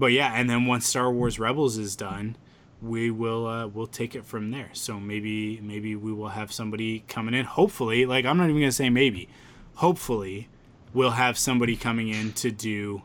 [0.00, 2.36] but yeah, and then once Star Wars Rebels is done,
[2.80, 4.70] we will uh, we'll take it from there.
[4.72, 7.44] So maybe maybe we will have somebody coming in.
[7.44, 9.28] Hopefully, like I'm not even gonna say maybe.
[9.74, 10.48] Hopefully,
[10.94, 13.02] we'll have somebody coming in to do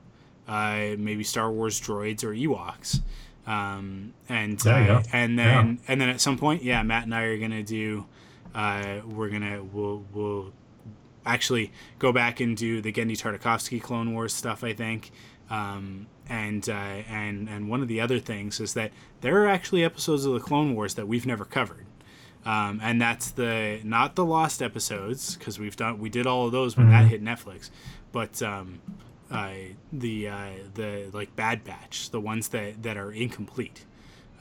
[0.47, 3.01] uh, maybe Star Wars droids or Ewoks.
[3.45, 7.37] Um, and uh, and then and then at some point, yeah, Matt and I are
[7.37, 8.05] gonna do.
[8.55, 10.53] Uh, we're gonna we'll we'll
[11.25, 14.63] actually go back and do the Genndy Tartakovsky Clone Wars stuff.
[14.63, 15.11] I think.
[15.49, 19.83] Um, and uh, and and one of the other things is that there are actually
[19.83, 21.85] episodes of the Clone Wars that we've never covered,
[22.45, 26.51] um, and that's the not the lost episodes because we've done we did all of
[26.51, 27.03] those when mm-hmm.
[27.03, 27.69] that hit Netflix,
[28.11, 28.79] but um,
[29.31, 29.51] uh,
[29.91, 33.85] the uh, the like Bad Batch, the ones that that are incomplete.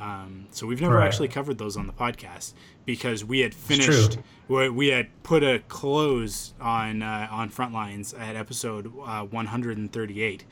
[0.01, 1.07] Um, so we've never right.
[1.07, 2.53] actually covered those on the podcast
[2.85, 4.19] because we had finished
[4.49, 10.45] we had put a close on uh, on front lines at episode uh, 138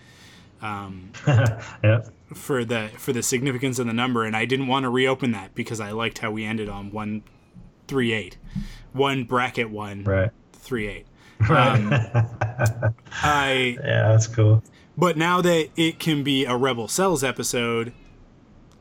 [0.63, 2.03] um, yeah.
[2.35, 5.55] for the for the significance of the number, and I didn't want to reopen that
[5.55, 7.23] because I liked how we ended on one
[7.89, 8.39] three eight,
[8.93, 10.31] one bracket one right.
[10.53, 11.07] three eight.
[11.49, 11.77] Right.
[11.77, 11.93] Um,
[13.21, 14.63] I yeah, that's cool.
[14.97, 17.93] But now that it can be a Rebel Cells episode,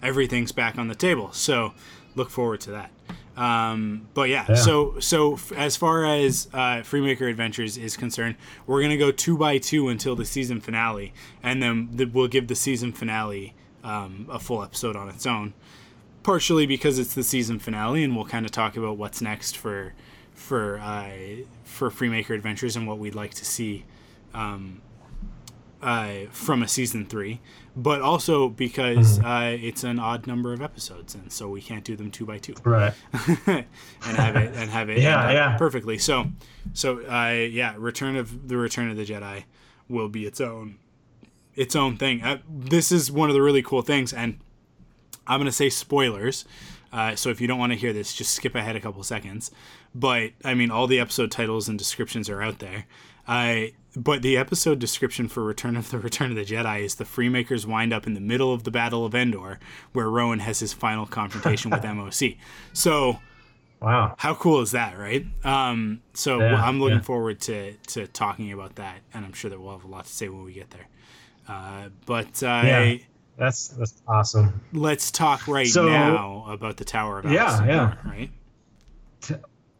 [0.03, 1.31] everything's back on the table.
[1.31, 1.73] So
[2.13, 2.91] look forward to that.
[3.37, 4.55] Um, but yeah, Yeah.
[4.55, 8.35] so so f- as far as uh, Freemaker Adventures is concerned,
[8.67, 12.47] we're gonna go two by two until the season finale, and then th- we'll give
[12.47, 15.53] the season finale um, a full episode on its own.
[16.23, 19.93] Partially because it's the season finale, and we'll kind of talk about what's next for
[20.35, 21.09] for uh,
[21.63, 23.85] for Freemaker Adventures and what we'd like to see
[25.81, 27.39] uh, from a season three,
[27.75, 29.25] but also because Mm-hmm.
[29.25, 32.37] uh, it's an odd number of episodes, and so we can't do them two by
[32.37, 32.93] two Right.
[33.47, 33.65] and
[34.01, 35.57] have it and have it Yeah, yeah.
[35.57, 35.97] perfectly.
[35.97, 36.27] So,
[36.73, 39.43] so uh, yeah, Return of the Return of the Jedi
[39.89, 40.77] will be its own
[41.55, 42.21] its own thing.
[42.23, 44.39] Uh, this is one of the really cool things, and
[45.27, 46.45] I'm gonna say spoilers.
[46.93, 49.49] Uh, so if you don't want to hear this, just skip ahead a couple seconds.
[49.95, 52.85] But I mean, all the episode titles and descriptions are out there.
[53.27, 57.03] I but the episode description for Return of the Return of the Jedi is the
[57.03, 59.59] Freemakers wind up in the middle of the Battle of Endor,
[59.93, 62.37] where Rowan has his final confrontation with MOC.
[62.73, 63.19] So
[63.81, 64.13] Wow.
[64.19, 65.25] how cool is that, right?
[65.43, 67.03] Um, so Yeah, I'm looking yeah.
[67.03, 70.11] forward to to talking about that, and I'm sure that we'll have a lot to
[70.13, 70.87] say when we get there.
[71.47, 72.95] Uh, but uh, Yeah.
[73.37, 74.61] That's that's awesome.
[74.71, 77.93] let's talk right So- now about the Tower of Yeah, Alice yeah.
[78.05, 78.29] right.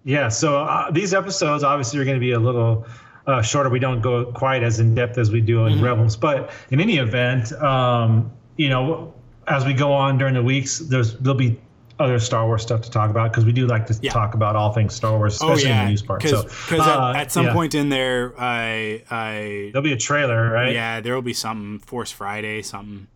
[0.03, 0.29] Yeah.
[0.29, 2.87] So uh, these episodes obviously are going to be a little
[3.27, 3.69] uh, shorter.
[3.69, 6.97] We don't go quite as in depth as we do in Rebels, but in any
[6.97, 9.13] event, um, you know,
[9.47, 11.59] as we go on during the weeks, there's there'll be
[11.99, 14.11] other Star Wars stuff to talk about because we do like to Yeah.
[14.11, 16.21] talk about all things Star Wars, Oh especially in yeah, the news part.
[16.23, 17.53] because So uh, at, at some yeah.
[17.53, 20.73] point in there, I I there'll be a trailer, right?
[20.73, 23.07] yeah, there will be something Force Friday, something.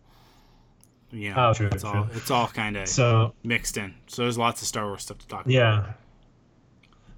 [1.12, 2.06] You know, Oh, true, it's all true.
[2.14, 3.94] it's all kind of So mixed in.
[4.06, 5.52] So there's lots of Star Wars stuff to talk about.
[5.52, 5.92] Yeah.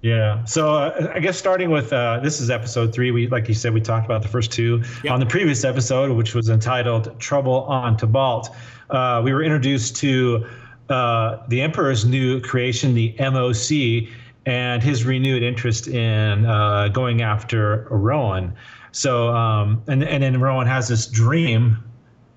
[0.01, 0.45] Yeah.
[0.45, 3.11] So uh, I guess starting with uh, this is episode three.
[3.11, 5.13] We, like you said, we talked about the first two Yep.
[5.13, 8.55] on the previous episode, which was entitled "Trouble on Tibalt."
[8.89, 10.45] Uh, we were introduced to
[10.89, 14.09] uh, the Emperor's new creation, the MOC,
[14.45, 18.53] and his renewed interest in uh, going after Rowan.
[18.93, 21.77] So, um, and and then Rowan has this dream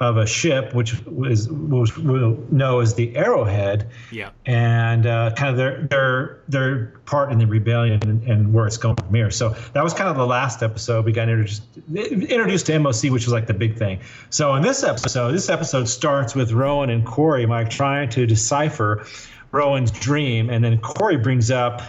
[0.03, 4.31] of a ship, which was which we'll know as the Arrowhead Yeah.
[4.47, 8.77] and uh, kind of their their their part in the rebellion and, and where it's
[8.77, 9.31] going from here.
[9.31, 11.05] So that was kind of the last episode.
[11.05, 11.63] We got introduced
[11.95, 14.01] introduced to MOC, which was like the big thing.
[14.31, 19.07] So in this episode, this episode starts with Rowan and Quarrie, Mike, trying to decipher
[19.53, 21.83] Rowan's dream, and then Quarrie brings up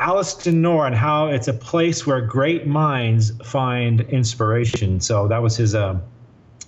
[0.00, 5.00] Alliston Nor and how it's a place where great minds find inspiration.
[5.00, 5.74] So that was his.
[5.74, 6.02] Um,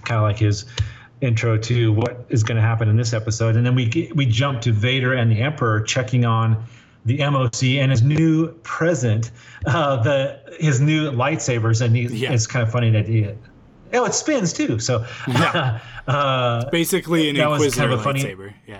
[0.05, 0.65] kind of like his
[1.21, 4.61] intro to what is going to happen in this episode, and then we we jump
[4.63, 6.63] to Vader and the Emperor checking on
[7.07, 9.31] the MOC and his new present,
[9.67, 12.33] uh, the his new lightsabers, and he, Yeah.
[12.33, 13.29] it's kind of funny that he.
[13.93, 14.79] Oh, it spins too.
[14.79, 15.05] So,
[16.07, 18.55] uh, Basically, an That Inquisitor kind of funny- lightsaber.
[18.67, 18.79] Yeah.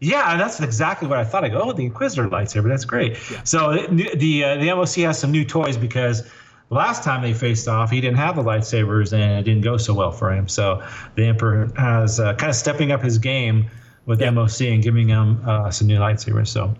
[0.00, 1.44] yeah, that's exactly what I thought.
[1.44, 2.68] I go, oh, the Inquisitor lightsaber.
[2.68, 3.16] That's great.
[3.30, 3.42] Yeah.
[3.44, 6.28] So the the, uh, the MOC has some new toys because
[6.72, 9.94] last time they faced off, he didn't have the lightsabers and it didn't go so
[9.94, 10.48] well for him.
[10.48, 10.82] So
[11.16, 13.70] the Emperor has uh, kind of stepping up his game
[14.06, 14.30] with Yeah.
[14.30, 16.48] MOC and giving him uh, some new lightsabers.
[16.48, 16.74] So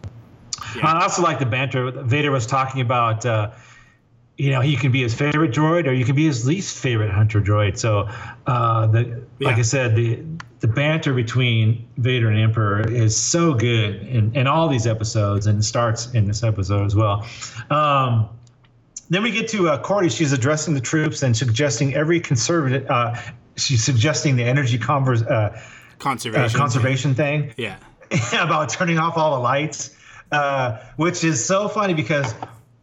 [0.76, 0.86] Yeah.
[0.88, 1.90] I also like the banter.
[1.90, 3.24] Vader was talking about.
[3.26, 3.50] Uh,
[4.38, 7.10] you know, he can be his favorite droid, or you can be his least favorite
[7.10, 7.78] hunter droid.
[7.78, 8.08] So,
[8.46, 10.24] uh, the like I said, the
[10.60, 15.62] the banter between Vader and Emperor is so good in, in all these episodes, and
[15.62, 17.26] starts in this episode as well.
[17.70, 18.28] Um,
[19.12, 20.10] then we get to uh, Kordi.
[20.10, 22.88] She's addressing the troops and suggesting every conservative.
[22.88, 23.14] Uh,
[23.56, 25.60] she's suggesting the energy convers, uh,
[25.98, 26.56] Conservation.
[26.56, 27.76] uh, conservation thing Yeah.
[28.32, 29.96] about turning off all the lights,
[30.30, 32.34] uh, which is so funny because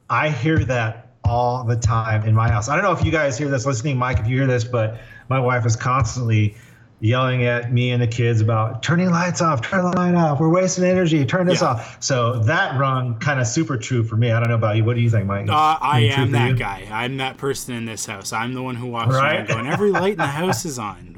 [0.09, 2.69] I hear that all the time in my house.
[2.69, 4.99] I don't know if you guys hear this listening, Mike, if you hear this, but
[5.29, 6.55] my wife is constantly
[7.01, 10.49] yelling at me and the kids about turning lights off, turn the light off, we're
[10.49, 11.69] wasting energy, turn this Yeah.
[11.69, 11.97] off.
[12.01, 14.31] So that rung kind of super true for me.
[14.31, 14.83] I don't know about you.
[14.83, 15.47] What do you think, Mike?
[15.49, 16.87] Uh, I am that guy.
[16.91, 18.33] I'm that person in this house.
[18.33, 19.37] I'm the one who walks Right.
[19.37, 21.15] around going, every light in the house is on.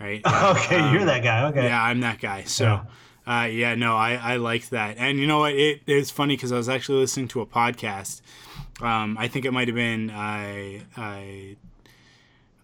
[0.00, 0.22] Right?
[0.26, 1.44] Okay, you're that guy.
[1.50, 1.64] Okay.
[1.64, 2.44] Yeah, I'm that guy.
[2.44, 2.80] So,
[3.26, 4.96] uh, yeah, no, I, I liked that.
[4.98, 5.54] And you know what?
[5.54, 8.22] It, it's funny because I was actually listening to a podcast.
[8.80, 11.56] Um, I think it might have been, I, I,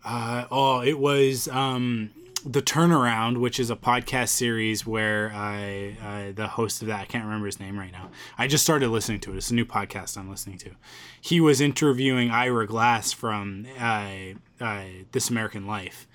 [0.07, 2.11] uh, oh, it was um,
[2.44, 7.04] The Turnaround, which is a podcast series where I, uh, the host of that, I
[7.07, 8.11] can't remember his name right now.
[8.38, 9.36] I just started listening to it.
[9.36, 10.70] It's a new podcast I'm listening to.
[11.20, 14.09] He was interviewing Ira Glass from uh,
[14.61, 16.07] uh, This American Life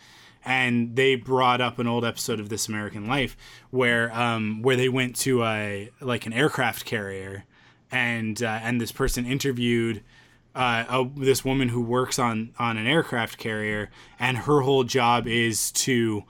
[0.44, 3.38] and they brought up an old episode of This American Life
[3.70, 7.46] where um, where they went to a like an aircraft carrier,
[7.92, 10.02] and uh, and this person interviewed
[10.56, 13.90] uh, a, this woman who works on on an aircraft carrier,
[14.20, 16.24] and her whole job is to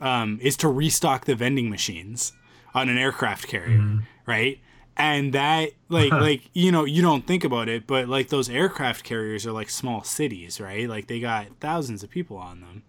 [0.00, 2.32] um, is to restock the vending machines
[2.74, 3.78] on an aircraft carrier,
[4.26, 4.58] right?
[4.96, 9.04] And that like like you know you don't think about it, but like those aircraft
[9.04, 10.88] carriers are like small cities, right?
[10.88, 12.82] Like they got thousands of people on them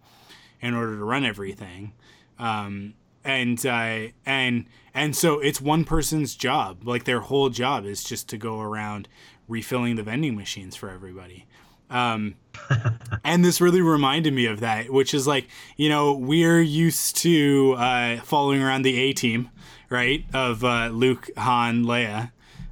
[0.62, 1.94] in order to run everything.
[2.40, 6.88] Um, and uh, and and so it's one person's job.
[6.88, 9.08] Like their whole job is just to go around
[9.48, 11.46] refilling the vending machines for everybody.
[11.90, 12.36] Um,
[13.24, 17.76] and this really reminded me of that, which is like you know we're used to
[17.78, 19.50] uh, following around the A team,
[19.90, 20.26] right?
[20.34, 22.32] Of uh, Luke, Han, Leia,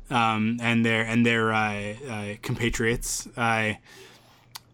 [0.10, 3.28] um, and their and their uh, uh, compatriots.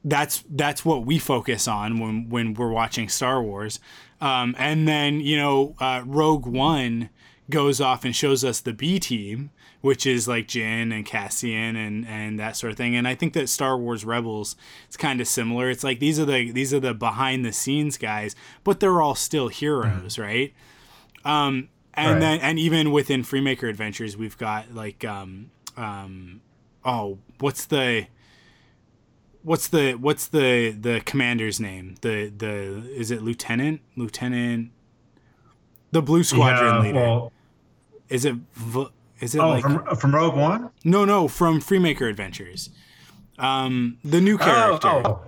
[0.07, 3.79] That's that's what we focus on when when we're watching Star Wars.
[4.21, 7.09] Um, and then you know, uh, Rogue One
[7.49, 9.49] goes off and shows us the B team,
[9.85, 12.95] which is like Jyn and Cassian and and that sort of thing.
[12.95, 14.55] And I think that Star Wars Rebels
[14.89, 15.69] is kind of similar.
[15.69, 19.13] It's like these are the these are the behind the scenes guys, but they're all
[19.13, 20.53] still heroes, right?
[21.23, 22.19] Um, and Right.
[22.19, 26.41] then and even within Freemaker Adventures, we've got like um um
[26.83, 28.07] oh what's the
[29.43, 31.95] what's the what's the the commander's name?
[32.01, 33.81] The the is it lieutenant?
[33.95, 34.71] Lieutenant
[35.91, 36.99] the blue squadron Yeah, leader.
[36.99, 37.31] well,
[38.09, 38.89] is it v-
[39.21, 40.69] is it oh, like from from Rogue One.
[40.83, 42.69] no no from Freemaker Adventures.
[43.39, 44.87] Um the new Oh, character.
[44.89, 45.21] oh,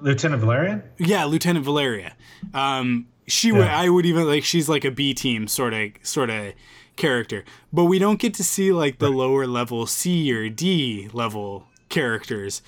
[0.00, 0.82] Lieutenant Valerian.
[0.98, 2.14] Yeah, Lieutenant Valeria.
[2.54, 3.64] Um, she would.
[3.66, 3.80] Yeah.
[3.80, 4.44] I would even like.
[4.44, 6.52] She's like a B team sort of sort of
[6.96, 11.64] character, but we don't get to see like the lower level C or D level
[11.88, 12.62] characters.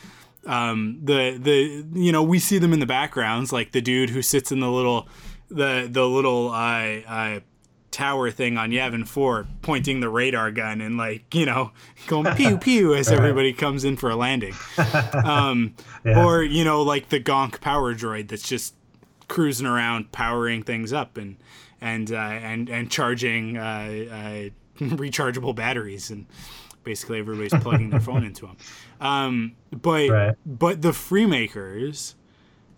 [0.45, 4.23] Um, the the you know we see them in the backgrounds, like the dude who
[4.23, 5.07] sits in the little
[5.51, 7.41] the the little uh, uh,
[7.91, 11.73] tower thing on Yavin Four, pointing the radar gun and like you know
[12.07, 14.55] going pew pew as everybody comes in for a landing
[15.25, 15.75] um,
[16.05, 16.25] Yeah.
[16.25, 18.75] or you know like the gonk power droid that's just
[19.29, 21.37] cruising around powering things up and
[21.81, 24.49] and uh, and and charging uh, uh,
[24.85, 26.27] rechargeable batteries and
[26.85, 28.57] basically everybody's plugging their phone into them
[29.01, 30.35] um, but Right.
[30.47, 32.15] but the freemakers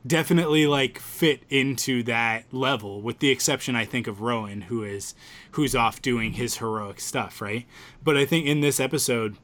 [0.07, 5.15] definitely like fit into that level with the exception i think of rowan who is
[5.53, 7.67] who's off doing his heroic stuff right
[8.03, 9.37] but i think in this episode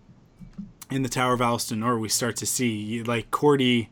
[0.90, 3.88] in the Tower of Alstonor, we start to see like Kordi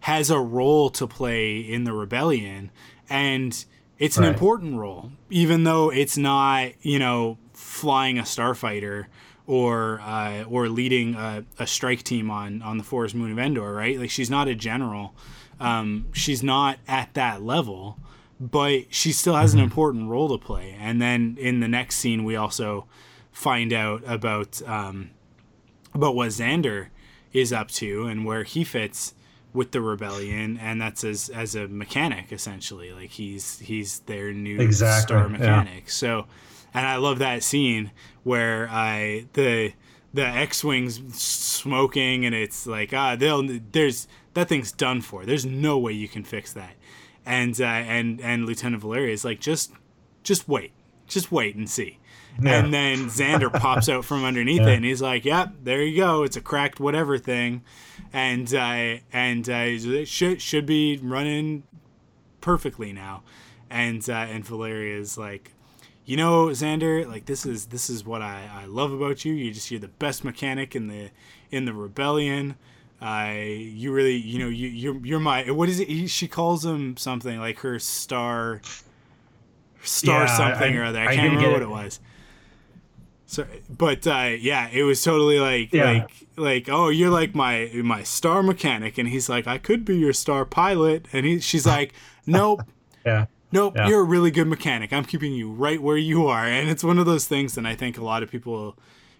[0.00, 2.72] has a role to play in the rebellion,
[3.08, 3.64] and
[4.00, 4.32] it's an Right.
[4.32, 9.06] important role, even though it's not you know flying a starfighter
[9.46, 13.72] or uh, or leading a, a strike team on on the forest moon of Endor,
[13.72, 13.96] right?
[13.96, 15.14] Like she's not a general,
[15.60, 17.98] um, she's not at that level,
[18.40, 20.76] but she still has an important role to play.
[20.80, 22.86] And then in the next scene, we also
[23.30, 24.60] find out about.
[24.66, 25.10] Um,
[25.92, 26.86] about what Zander
[27.32, 29.12] is up to and where he fits
[29.52, 32.92] with the rebellion, and that's as as a mechanic essentially.
[32.92, 35.36] Like he's he's their new Exactly, star yeah.
[35.36, 35.90] mechanic.
[35.90, 36.26] So,
[36.72, 37.90] and I love that scene
[38.22, 39.72] where I the
[40.12, 45.24] the X-wings smoking, and it's like ah, they'll there's that thing's done for.
[45.24, 46.74] There's no way you can fix that.
[47.26, 49.72] And uh, and and Lieutenant Valeria is like just
[50.22, 50.72] just wait,
[51.06, 51.98] just wait and see.
[52.40, 52.60] Yeah.
[52.60, 56.22] And then Zander pops out from underneath it, and he's like, "Yep, there you go.
[56.22, 57.62] It's a cracked whatever thing,"
[58.12, 61.64] and uh, and uh, it should should be running
[62.40, 63.22] perfectly now.
[63.68, 65.52] And uh, and Valeria is like,
[66.06, 69.32] you know, Zander, like this is this is what I, I love about you.
[69.32, 71.10] You just you're the best mechanic in the
[71.50, 72.56] in the rebellion.
[73.02, 75.88] Uh, you really, you know, you you're you're my what is it?
[75.88, 78.60] He, she calls him something like her star,
[79.82, 80.98] star Yeah, something I- or other.
[81.00, 81.64] I, I can't remember what it.
[81.64, 82.00] it was.
[83.26, 85.84] So, but uh, yeah, it was totally like Yeah.
[85.92, 89.96] like like oh, you're like my my star mechanic, and he's like, I could be
[89.96, 91.92] your star pilot, and he she's like,
[92.26, 92.62] nope,
[93.06, 93.26] Yeah.
[93.52, 93.88] Nope, Yeah.
[93.88, 94.92] you're a really good mechanic.
[94.92, 96.44] I'm keeping you right where you are.
[96.46, 98.76] And it's one of those things, and I think a lot of people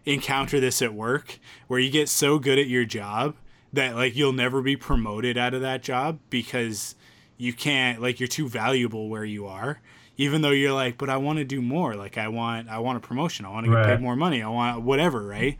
[0.06, 3.34] encounter this at work where you get so good at your job
[3.72, 6.94] that like you'll never be promoted out of that job because
[7.36, 9.80] you can't like you're too valuable where you are.
[10.16, 11.94] Even though you're like, but I want to do more.
[11.94, 13.44] Like I want I want a promotion.
[13.46, 13.86] I want to get Right.
[13.96, 14.42] paid more money.
[14.42, 15.58] I want whatever, right?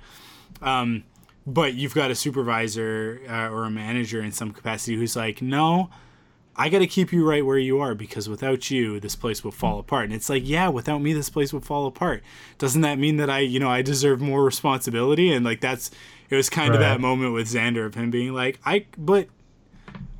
[0.62, 1.04] Um,
[1.46, 5.88] but you've got a supervisor uh, or a manager in some capacity who's like, no,
[6.56, 9.52] I got to keep you right where you are because without you, this place will
[9.52, 10.04] fall apart.
[10.04, 12.22] And it's like, yeah, without me, this place will fall apart.
[12.58, 15.32] Doesn't that mean that I, you know, I deserve more responsibility?
[15.32, 15.90] And like, that's,
[16.28, 19.28] it was kind of that moment with Zander of him being like, I, but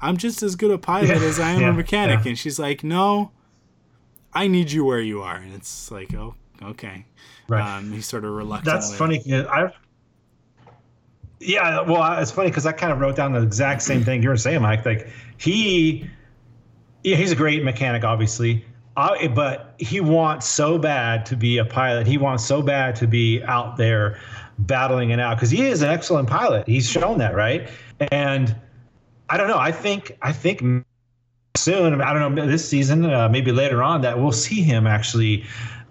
[0.01, 2.21] I'm just as good a pilot as I am Yeah, a mechanic.
[2.25, 2.31] yeah.
[2.31, 3.33] And she's like, no,
[4.33, 5.37] I need you where you are.
[5.37, 7.07] And it's like, oh, okay.
[7.49, 7.79] Right.
[7.79, 8.73] Um, he's sort of reluctant.
[8.73, 9.21] That's funny.
[9.27, 9.73] yeah, I.
[11.41, 14.29] Yeah, well, it's funny because I kind of wrote down the exact same thing you
[14.29, 14.85] were saying, Mike.
[14.85, 15.09] Like
[15.39, 16.09] he,
[17.03, 18.65] yeah, he's a great mechanic, obviously,
[18.97, 22.07] I, but he wants so bad to be a pilot.
[22.07, 24.19] He wants so bad to be out there
[24.59, 26.67] battling it out because he is an excellent pilot.
[26.67, 27.71] He's shown that, right?
[28.11, 28.55] And
[29.29, 29.59] I don't know.
[29.59, 30.85] I think I think
[31.57, 32.01] soon.
[32.01, 35.45] I don't know this season, uh, maybe later on, that we'll see him actually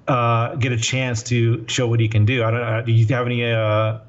[0.08, 2.44] uh, get a chance to show what he can do.
[2.44, 2.60] I don't.
[2.60, 2.82] know.
[2.82, 4.00] Do you have any uh,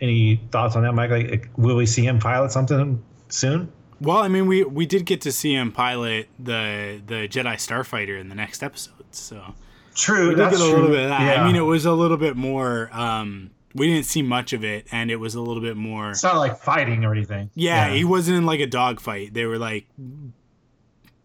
[0.00, 1.10] any thoughts on that, Mike?
[1.10, 3.72] Like, will we see him pilot something soon?
[4.00, 8.18] Well, I mean, we we did get to see him pilot the the Jedi Starfighter
[8.20, 9.54] in the next episode, so
[9.94, 10.28] True.
[10.30, 10.74] we did that's get a true.
[10.80, 11.20] little bit of that.
[11.36, 11.42] Yeah.
[11.42, 12.88] I mean, it was a little bit more.
[12.92, 16.10] Um, we didn't see much of it, and it was a little bit more.
[16.10, 17.50] it's not like fighting or anything.
[17.54, 19.34] Yeah, he wasn't in like a dogfight.
[19.34, 19.86] They were like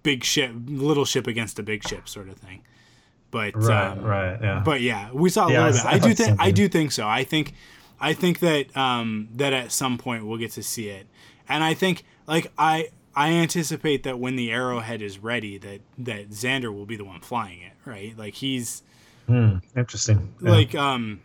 [0.04, 2.62] big ship, little ship against a big ship, sort of thing.
[3.32, 3.88] But Right.
[3.92, 4.38] um, right.
[4.42, 4.62] Yeah.
[4.64, 5.86] but yeah, we saw a Yeah, little bit.
[5.86, 7.08] I I, do think I do think so.
[7.08, 7.54] I think
[8.00, 11.08] I think that um that at some point we'll get to see it.
[11.48, 16.30] And I think like I I anticipate that when the arrowhead is ready that that
[16.32, 18.18] Zander will be the one flying it, right?
[18.18, 18.84] Like he's
[19.28, 20.36] Hmm, interesting.
[20.42, 20.52] Yeah.
[20.52, 21.22] like um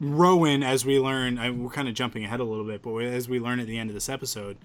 [0.00, 3.28] Rowan as we learn I, we're kind of jumping ahead a little bit, but as
[3.28, 4.56] we learn at the end of this episode,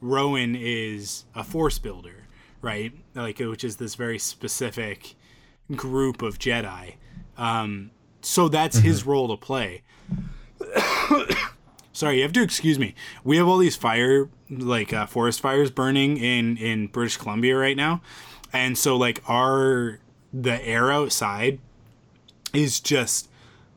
[0.00, 2.26] Rowan is a force builder,
[2.60, 2.92] right?
[3.14, 5.14] Like which is this very specific
[5.76, 6.94] group of Jedi.
[7.38, 9.82] Um, so that's his role to play.
[11.92, 12.94] Sorry, you have to excuse me.
[13.22, 17.76] We have all these fire, like uh, forest fires burning in in British Columbia right
[17.76, 18.00] now,
[18.52, 19.98] and so like our
[20.32, 21.58] the air outside
[22.54, 23.28] is just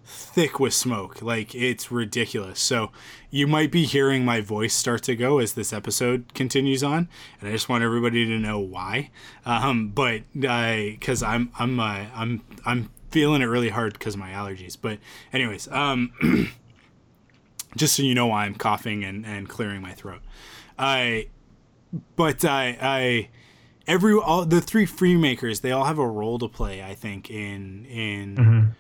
[0.06, 1.22] thick with smoke.
[1.22, 2.60] Like it's ridiculous.
[2.60, 2.92] So
[3.30, 7.10] you might be hearing my voice start to go as this episode continues on,
[7.40, 9.12] and I just want everybody to know why.
[9.46, 14.20] Um, but I because I'm I'm uh, I'm I'm feeling it really hard because of
[14.20, 14.78] my allergies.
[14.80, 15.00] But
[15.34, 16.12] anyways, um,
[17.76, 20.22] just so you know why I'm coughing and and clearing my throat.
[20.78, 21.28] I
[22.16, 23.30] but I I
[23.88, 26.84] every all the three free makers they all have a role to play.
[26.84, 28.74] I think in in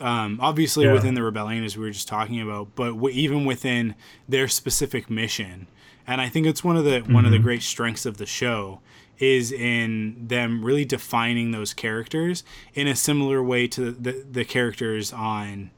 [0.00, 0.92] um, obviously Yeah.
[0.92, 3.96] within the rebellion as we were just talking about but w- even within
[4.28, 5.66] their specific mission
[6.06, 8.80] and i think it's one of the one of the great strengths of the show
[9.18, 12.44] is in them really defining those characters
[12.74, 15.72] in a similar way to the, the characters on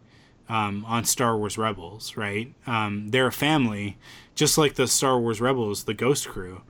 [0.51, 2.53] um, on Star Wars Rebels, right?
[2.67, 3.97] Um, they're a family,
[4.35, 6.63] just like the Star Wars Rebels, the Ghost Crew,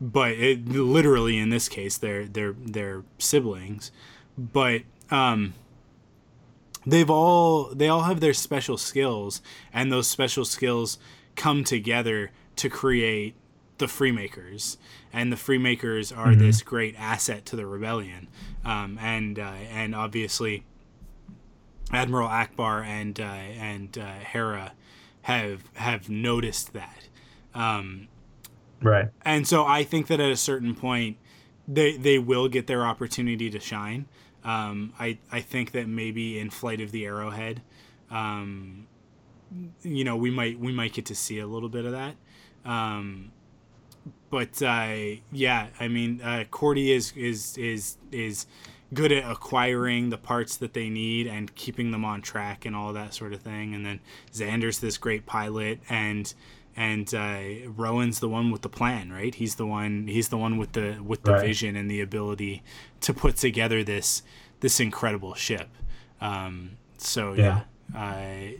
[0.00, 3.92] but it, literally in this case, they're they're they're siblings,
[4.36, 4.82] but
[5.12, 5.54] um,
[6.84, 9.40] they've all they all have their special skills,
[9.72, 10.98] and those special skills
[11.36, 13.36] come together to create
[13.78, 14.78] the Freemakers,
[15.12, 18.26] and the Freemakers are this great asset to the rebellion,
[18.64, 20.64] um, and uh, and obviously.
[21.92, 24.72] Admiral Ackbar and uh, and uh, Hera
[25.22, 27.08] have have noticed that,
[27.54, 28.08] um,
[28.82, 29.08] right.
[29.22, 31.16] and so I think that at a certain point,
[31.66, 34.06] they they will get their opportunity to shine.
[34.44, 37.62] Um, I I think that maybe in Flight of the Arrowhead,
[38.10, 38.86] um,
[39.82, 42.16] you know, we might we might get to see a little bit of that.
[42.64, 43.32] Um,
[44.30, 44.94] but uh,
[45.32, 48.46] yeah, I mean, uh, Kordi is is is is
[48.94, 52.92] good at acquiring the parts that they need and keeping them on track and all
[52.94, 53.74] that sort of thing.
[53.74, 54.00] And then
[54.32, 56.32] Zander's this great pilot, and
[56.76, 57.40] and uh,
[57.76, 59.34] Rowan's the one with the plan, right?
[59.34, 60.06] He's the one.
[60.06, 61.46] He's the one with the with the Right.
[61.46, 62.62] vision and the ability
[63.02, 64.22] to put together this
[64.60, 65.68] this incredible ship.
[66.20, 67.62] Um, so yeah,
[67.94, 68.58] I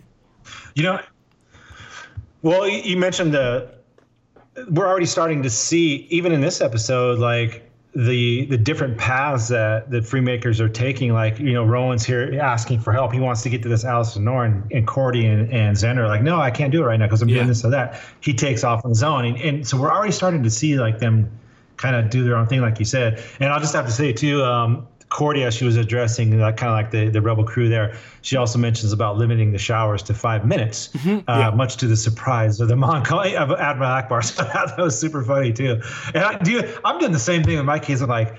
[0.74, 1.00] You know,
[2.42, 3.74] well, you you mentioned the.
[4.70, 7.67] We're already starting to see, even in this episode, like
[7.98, 11.12] the the different paths that the Freemakers are taking.
[11.12, 13.12] Like, you know, Rowan's here asking for help.
[13.12, 16.40] He wants to get to this Alistair Norn, and Kordi and, and Zander like, no,
[16.40, 17.36] I can't do it right now because I'm Yeah.
[17.38, 18.00] doing this or that.
[18.20, 21.00] He takes off on his own, and, and so we're already starting to see like
[21.00, 21.28] them
[21.76, 23.20] kind of do their own thing, like you said.
[23.40, 26.76] And I'll just have to say too, um, Cordia, she was addressing uh, kind of
[26.76, 27.96] like the, the rebel crew there.
[28.22, 30.90] She also mentions about limiting the showers to five minutes,
[31.28, 34.24] uh, much to the surprise of the Monco of Admiral Ackbar.
[34.24, 35.80] So that was super funny too.
[36.14, 38.00] And I do, I'm doing the same thing in my case.
[38.00, 38.34] I'm like,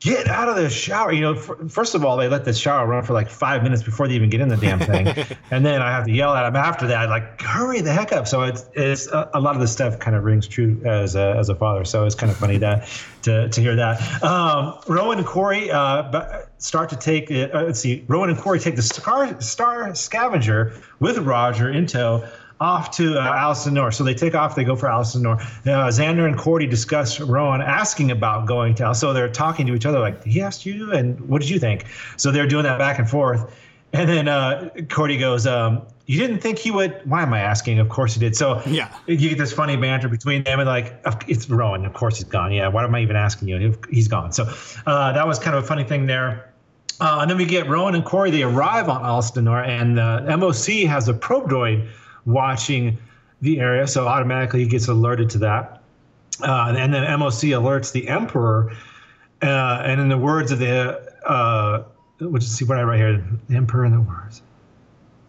[0.00, 1.12] get out of the shower.
[1.12, 3.82] You know, f- first of all, they let the shower run for like five minutes
[3.82, 5.08] before they even get in the damn thing,
[5.50, 8.28] and then I have to yell at them after that, like, hurry the heck up.
[8.28, 11.34] So it's, it's a, a lot of the stuff kind of rings true as a,
[11.36, 11.84] as a father.
[11.84, 12.88] So it's kind of funny that
[13.22, 14.22] to, to hear that.
[14.22, 17.30] Um, Rowan and Quarrie uh, start to take.
[17.30, 22.28] Uh, let's see, Rowan and Quarrie take the Star Star Scavenger with Roger in tow
[22.60, 23.94] off to uh, Allison North.
[23.94, 25.40] So they take off, they go for Allison North.
[25.66, 28.94] Uh, Zander and Kordi discuss Rowan asking about going to Al.
[28.94, 31.86] So they're talking to each other like, he asked you, and what did you think?
[32.16, 33.54] So they're doing that back and forth.
[33.92, 37.00] And then uh, Kordi goes, um, you didn't think he would?
[37.08, 37.78] Why am I asking?
[37.78, 38.34] Of course he did.
[38.34, 38.92] So Yeah.
[39.06, 41.84] you get this funny banter between them, and like it's Rowan.
[41.86, 42.50] Of course he's gone.
[42.52, 43.78] Yeah, why am I even asking you?
[43.90, 44.32] He's gone.
[44.32, 44.52] So
[44.86, 46.52] uh, that was kind of a funny thing there.
[47.00, 48.30] Uh, and then we get Rowan and Quarrie.
[48.30, 51.88] They arrive on Alstanor, and the MOC has a probe droid
[52.28, 52.98] watching
[53.40, 55.82] the area, so automatically he gets alerted to that.
[56.40, 58.72] Uh, and then MOC alerts the Emperor.
[59.42, 61.84] Uh, and in the words of the, uh,
[62.20, 64.42] which is see what I write here, the Emperor in the words.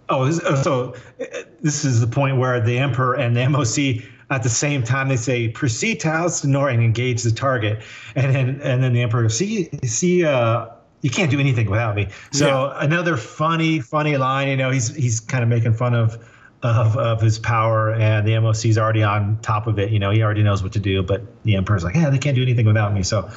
[0.10, 1.26] Oh, this, uh, so uh,
[1.62, 5.16] this is the point where the Emperor and the MOC at the same time they
[5.16, 7.82] say proceed to Alstanor and engage the target,
[8.16, 10.68] and then and then the Emperor goes, see see uh,
[11.02, 12.08] you can't do anything without me.
[12.32, 16.18] So another funny funny line, you know, he's he's kind of making fun of.
[16.62, 19.92] Of, of his power and the MOC's already on top of it.
[19.92, 22.36] You know, he already knows what to do, but the Emperor's like, yeah, they can't
[22.36, 23.02] do anything without me.
[23.02, 23.32] So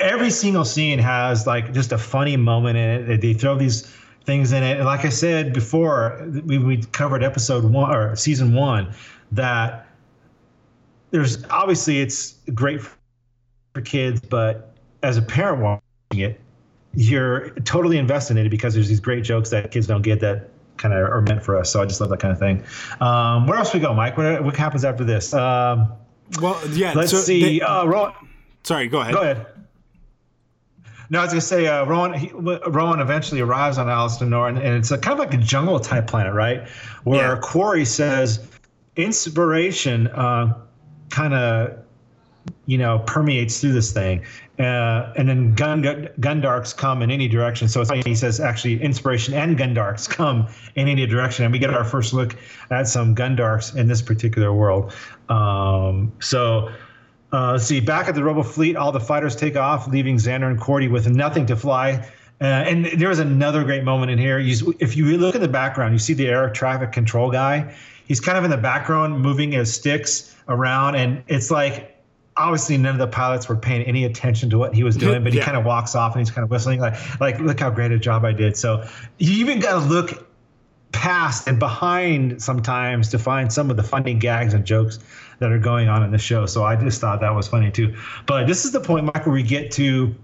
[0.00, 3.20] every single scene has like just a funny moment in it.
[3.22, 3.90] They throw these
[4.24, 4.76] things in it.
[4.76, 8.92] And like I said before, we, we covered episode one or season one
[9.32, 9.88] that
[11.10, 16.40] there's obviously it's great for kids, but as a parent watching it,
[16.94, 20.50] you're totally invested in it because there's these great jokes that kids don't get that
[20.78, 21.70] kind of are meant for us.
[21.70, 22.64] So I just love that kind of thing.
[23.00, 24.16] Um, where else we go, Mike?
[24.16, 25.34] What, what happens after this?
[25.34, 25.92] Um,
[26.40, 26.92] Well, yeah.
[26.94, 27.58] let's so see.
[27.58, 28.14] they- uh, Ro-
[28.62, 29.14] sorry, go ahead.
[29.14, 29.46] Go ahead.
[31.10, 32.12] No, I was gonna say uh, Rowan.
[32.12, 35.80] He, Rowan eventually arrives on Alstanor, and, and it's a kind of like a jungle
[35.80, 36.68] type planet, right?
[37.04, 37.40] Where Yeah.
[37.40, 38.46] Quarrie says
[38.96, 40.52] inspiration uh,
[41.08, 41.78] kind of
[42.66, 44.22] you know permeates through this thing,
[44.58, 47.68] uh, and then gun gundarks come in any direction.
[47.68, 51.58] So it's like he says actually inspiration and gundarks come in any direction, and we
[51.58, 52.36] get our first look
[52.70, 54.92] at some gundarks in this particular world.
[55.28, 56.70] Um, so.
[57.30, 57.78] Uh, let's see.
[57.78, 61.10] Back at the Rebel fleet, all the fighters take off, leaving Zander and Kordi with
[61.10, 62.02] nothing to fly.
[62.40, 64.38] Uh, and there was another great moment in here.
[64.38, 67.74] You, if you look in the background, you see the air traffic control guy.
[68.06, 71.97] He's kind of in the background, moving his sticks around, and it's like
[72.38, 75.22] obviously none of the pilots were paying any attention to what he was doing.
[75.24, 75.44] But he Yeah.
[75.44, 77.98] kind of walks off and he's kind of whistling, like, like look how great a
[77.98, 78.56] job I did.
[78.56, 78.86] So
[79.18, 80.26] you even got to look
[80.92, 84.98] past and behind sometimes to find some of the funny gags and jokes
[85.38, 86.46] that are going on in the show.
[86.46, 87.94] So I just thought that was funny too.
[88.26, 90.14] But this is the point, Mike, where we get to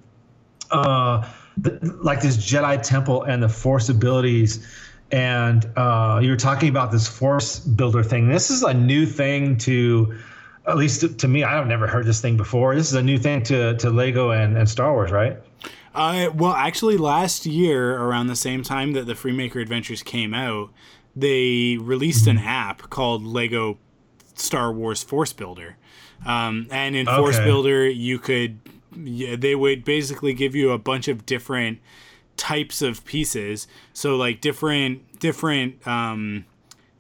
[0.71, 4.67] uh, the, like this Jedi temple and the Force abilities.
[5.13, 8.29] And uh, you were talking about this Force builder thing.
[8.29, 10.17] This is a new thing to,
[10.67, 11.45] at least to, to me.
[11.45, 12.75] I've never heard this thing before.
[12.75, 15.39] This is a new thing to to Lego and, and Star Wars, right?
[15.95, 20.71] Uh, well, actually, last year, around the same time that the Freemaker Adventures came out,
[21.15, 23.79] they released an app called Lego
[24.35, 25.77] Star Wars Force Builder.
[26.27, 28.59] Um, and in Force Builder, you could,
[28.97, 31.79] yeah, they would basically give you a bunch of different
[32.37, 33.69] types of pieces.
[33.93, 36.45] So, like different, different, um,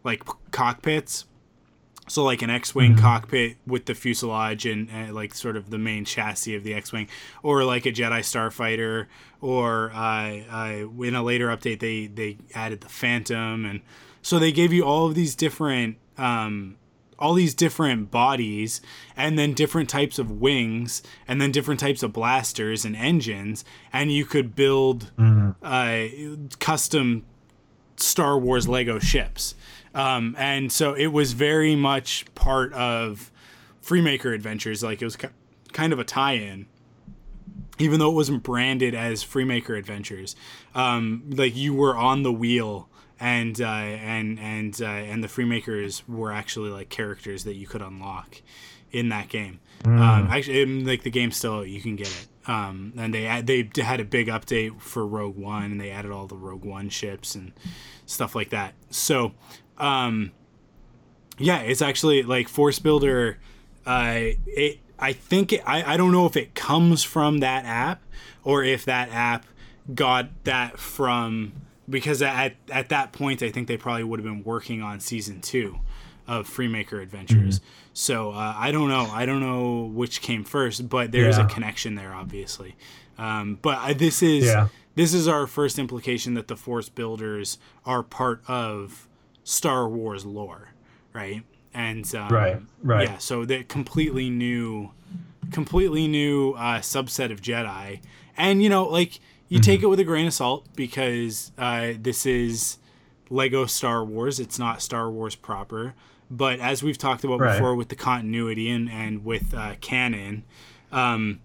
[0.04, 1.24] like cockpits.
[2.07, 6.05] So like an X-wing cockpit with the fuselage and uh, like sort of the main
[6.05, 7.09] chassis of the X-wing,
[7.42, 9.07] or like a Jedi starfighter,
[9.40, 13.80] or uh, uh, in a later update they they added the Phantom, and
[14.20, 16.76] so they gave you all of these different um,
[17.18, 18.82] all these different bodies,
[19.16, 24.12] and then different types of wings, and then different types of blasters and engines, and
[24.12, 25.11] you could build
[25.62, 26.05] uh,
[26.59, 27.24] custom
[27.96, 29.55] Star Wars Lego ships.
[29.95, 33.30] Um, and so it was very much part of
[33.82, 34.82] Freemaker Adventures.
[34.82, 35.28] Like it was ki-
[35.72, 36.66] kind of a tie in,
[37.78, 40.34] even though it wasn't branded as Freemaker Adventures.
[40.74, 42.88] Um, like you were on the wheel.
[43.20, 47.80] And uh, and and uh, and the Freemakers were actually like characters that you could
[47.80, 48.42] unlock
[48.90, 49.61] in that game.
[49.84, 52.26] Um, actually, like the game still you can get it.
[52.49, 56.26] Um, and they they had a big update for Rogue One, and they added all
[56.26, 57.53] the Rogue One ships and
[58.05, 58.74] stuff like that.
[58.90, 59.32] So,
[59.78, 60.32] um,
[61.38, 63.38] yeah, it's actually like Force Builder.
[63.86, 68.02] Uh, it I think it, I I don't know if it comes from that app
[68.44, 69.44] or if that app
[69.94, 71.52] got that from
[71.88, 75.40] because at at that point I think they probably would have been working on season
[75.40, 75.80] two
[76.26, 77.60] of Freemaker Adventures.
[77.60, 77.68] Mm-hmm.
[77.92, 79.08] So uh, I don't know.
[79.12, 81.44] I don't know which came first, but there's Yeah.
[81.44, 82.76] a connection there, obviously.
[83.18, 84.68] Um, but I, this is Yeah.
[84.94, 89.06] this is our first implication that the Force Builders are part of
[89.45, 90.72] Star Wars lore,
[91.12, 91.42] right?
[91.72, 93.09] And um, Right, right.
[93.09, 94.90] yeah, so the completely new,
[95.53, 98.01] completely new uh, subset of Jedi,
[98.36, 99.84] and you know, like you take Mm-hmm.
[99.86, 102.78] it with a grain of salt because uh, this is
[103.30, 104.40] Lego Star Wars.
[104.40, 105.95] It's not Star Wars proper,
[106.30, 107.55] but as we've talked about Right.
[107.55, 110.45] before with the continuity and and with uh, canon,
[110.92, 111.40] um,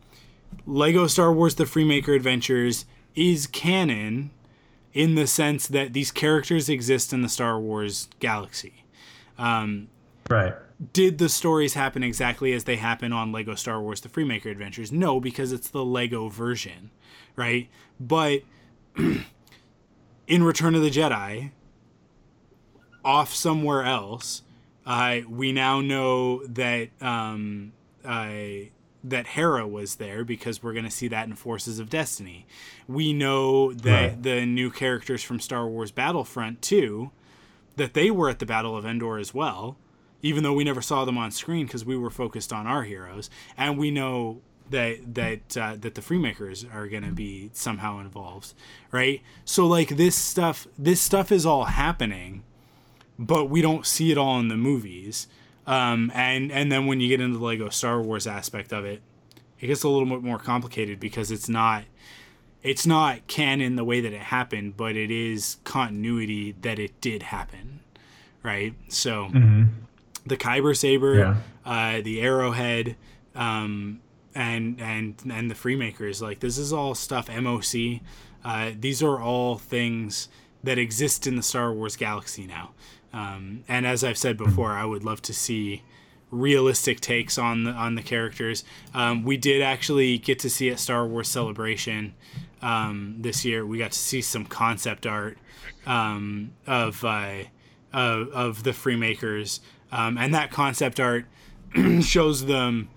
[0.66, 2.86] Lego Star Wars: The Freemaker Adventures
[3.16, 4.30] is canon
[4.94, 8.84] in the sense that these characters exist in the Star Wars galaxy
[10.30, 10.54] Right.
[10.94, 14.92] did the stories happen exactly as they happen on Lego Star Wars The Freemaker Adventures?
[14.92, 16.92] No, because it's the Lego version,
[17.36, 17.70] right?
[18.00, 18.42] But
[20.28, 21.52] in Return of the Jedi,
[23.04, 24.44] off somewhere else,
[24.86, 27.72] uh, we now know that um,
[28.04, 28.30] uh,
[29.04, 32.46] that Hera was there because we're going to see that in Forces of Destiny.
[32.88, 34.24] We know that Right.
[34.24, 37.12] the new characters from Star Wars Battlefront 2
[37.78, 39.78] that they were at the Battle of Endor as well,
[40.22, 43.30] even though we never saw them on screen because we were focused on our heroes,
[43.58, 48.54] and we know that that uh, that the Freemakers are going to be somehow involved,
[48.92, 49.22] right?
[49.46, 52.44] So like this stuff, this stuff is all happening,
[53.18, 55.28] but we don't see it all in the movies.
[55.70, 59.02] Um, and and then when you get into the Lego Star Wars aspect of it,
[59.60, 61.84] it gets a little bit more complicated because it's not
[62.64, 67.24] it's not canon the way that it happened, but it is continuity that it did
[67.24, 67.82] happen,
[68.44, 68.74] right?
[68.88, 69.30] So
[70.26, 71.36] the Kyber saber, Yeah.
[71.66, 72.96] uh, the arrowhead,
[73.36, 74.00] um,
[74.34, 77.30] and and and the Freemakers, like this is all stuff.
[77.30, 78.02] MOC,
[78.44, 80.30] uh, these are all things
[80.64, 82.72] that exist in the Star Wars galaxy now.
[83.14, 85.84] Um, and as I've said before, I would love to see
[86.32, 88.64] realistic takes on the on the characters.
[88.94, 92.14] Um, we did actually get to see at Star Wars Celebration
[92.62, 93.66] um, this year.
[93.66, 95.38] We got to see some concept art
[95.86, 97.44] um, of, uh,
[97.94, 99.60] of of the Freemakers,
[99.92, 101.26] um, and that concept art
[102.02, 102.90] shows them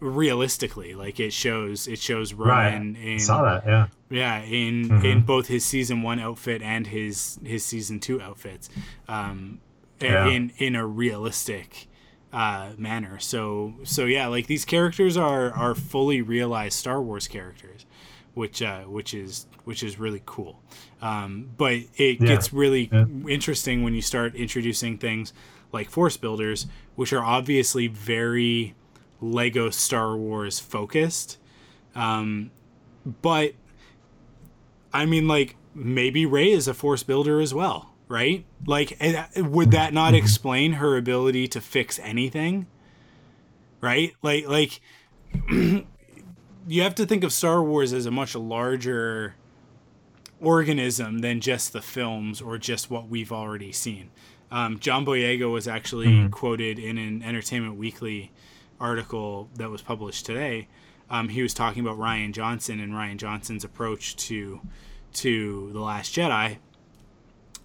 [0.00, 0.94] realistically.
[0.94, 2.48] Like it shows it shows Right.
[2.48, 3.64] Ryan in Saw that.
[3.66, 3.86] Yeah.
[4.10, 8.68] yeah, in in both his season one outfit and his his season two outfits,
[9.08, 9.60] um,
[10.00, 10.28] Yeah.
[10.28, 11.88] in in a realistic
[12.32, 13.18] uh, manner.
[13.18, 17.86] So so yeah, like these characters are are fully realized Star Wars characters,
[18.34, 20.62] which uh, which is which is really cool.
[21.02, 22.26] Um, but it Yeah.
[22.26, 23.04] gets really Yeah.
[23.28, 25.32] interesting when you start introducing things
[25.72, 28.74] like Force Builders, which are obviously very
[29.20, 31.38] Lego Star Wars focused.
[31.94, 32.50] Um,
[33.22, 33.54] but
[34.92, 38.44] I mean, like maybe Rey is a force builder as well, right?
[38.66, 42.66] Like, eh, would that not explain her ability to fix anything?
[43.80, 44.14] Right?
[44.22, 44.80] Like, like
[45.50, 49.34] you have to think of Star Wars as a much larger
[50.40, 54.10] organism than just the films or just what we've already seen.
[54.50, 58.30] Um, John Boyega was actually quoted in an Entertainment Weekly
[58.80, 60.68] article that was published today.
[61.08, 64.60] Um, he was talking about Rian Johnson and Rian Johnson's approach to
[65.14, 66.58] to the Last Jedi,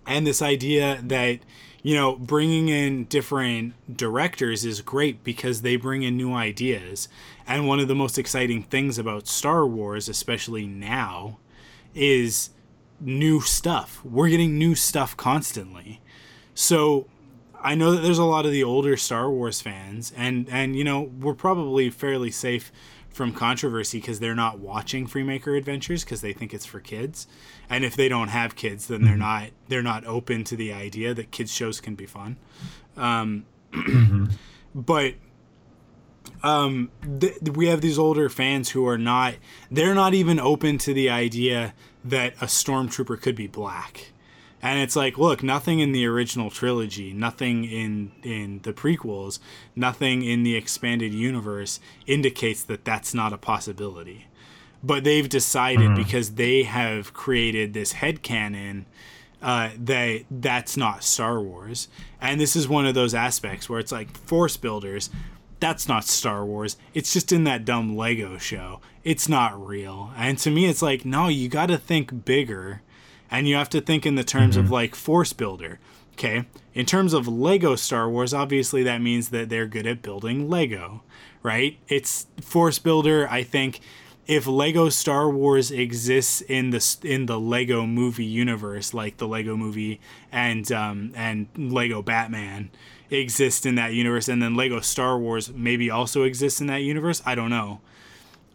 [0.08, 1.40] and this idea that
[1.82, 7.10] you know bringing in different directors is great because they bring in new ideas.
[7.48, 11.40] And one of the most exciting things about Star Wars, especially now,
[11.94, 12.52] is
[13.00, 14.04] new stuff.
[14.06, 16.02] We're getting new stuff constantly.
[16.54, 17.08] So
[17.64, 20.84] I know that there's a lot of the older Star Wars fans, and and you
[20.84, 22.72] know we're probably fairly safe
[23.10, 27.28] from controversy because they're not watching Freemaker Adventures because they think it's for kids,
[27.70, 31.14] and if they don't have kids, then they're not they're not open to the idea
[31.14, 32.38] that kids shows can be fun.
[32.98, 33.46] Um,
[34.76, 35.16] but
[36.44, 36.90] um,
[37.20, 39.36] th- we have these older fans who are not
[39.70, 44.11] they're not even open to the idea that a stormtrooper could be black
[44.62, 49.40] and it's like look nothing in the original trilogy nothing in in the prequels
[49.76, 54.28] nothing in the expanded universe indicates that that's not a possibility
[54.84, 58.86] but they've decided because they have created this headcanon
[59.42, 61.88] uh, that that's not Star Wars.
[62.20, 65.10] And this is one of those aspects where it's like Force Builders,
[65.60, 66.78] that's not Star Wars.
[66.94, 68.82] It's just in that dumb Lego show.
[69.04, 70.12] It's not real.
[70.16, 72.82] And to me, it's like, no, you got to think bigger.
[73.32, 75.80] And you have to think in the terms of like Force Builder.
[76.14, 76.46] Okay.
[76.74, 81.02] In terms of Lego Star Wars, obviously that means that they're good at building Lego,
[81.42, 81.80] right?
[81.88, 83.28] It's Force Builder.
[83.30, 83.80] I think
[84.28, 89.58] if Lego Star Wars exists in the in the Lego movie universe, like the Lego
[89.58, 90.00] movie
[90.32, 92.70] and um, and Lego Batman
[93.10, 97.22] exist in that universe, and then Lego Star Wars maybe also exists in that universe,
[97.26, 97.82] I don't know.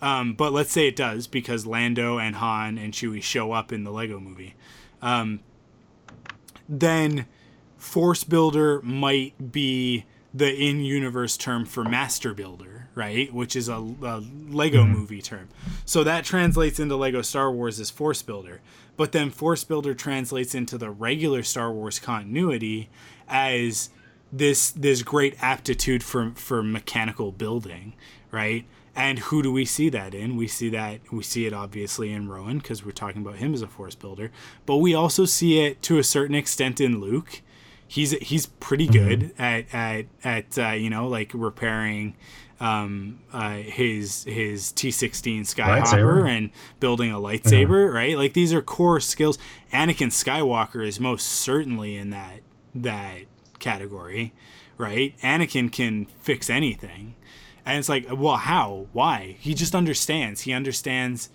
[0.00, 3.84] Um, but let's say it does because Lando and Han and Chewie show up in
[3.84, 4.54] the Lego movie.
[5.02, 5.40] Um,
[6.68, 7.26] then
[7.76, 13.32] Force Builder might be the in-universe term for Master Builder, right?
[13.32, 15.48] Which is a, a Lego movie term.
[15.84, 18.60] So that translates into Lego Star Wars as Force Builder.
[18.96, 22.90] But then Force Builder translates into the regular Star Wars continuity
[23.28, 23.90] as
[24.32, 27.94] this this great aptitude for for mechanical building,
[28.30, 28.66] right?
[28.96, 30.36] And who do we see that in?
[30.36, 33.60] We see that we see it obviously in Rowan because we're talking about him as
[33.60, 34.32] a force builder,
[34.64, 37.42] but we also see it to a certain extent in Luke.
[37.86, 42.16] He's he's pretty good at at at uh, you know like repairing
[42.58, 48.16] um, uh, his his T sixteen Skyhopper and building a lightsaber, right?
[48.16, 49.38] Like these are core skills.
[49.72, 52.40] Anakin Skywalker is most certainly in that
[52.74, 53.24] that
[53.58, 54.32] category,
[54.78, 55.14] right?
[55.22, 57.14] Anakin can fix anything.
[57.66, 58.86] And it's like, well, how?
[58.92, 59.36] Why?
[59.40, 60.42] He just understands.
[60.42, 61.28] He understands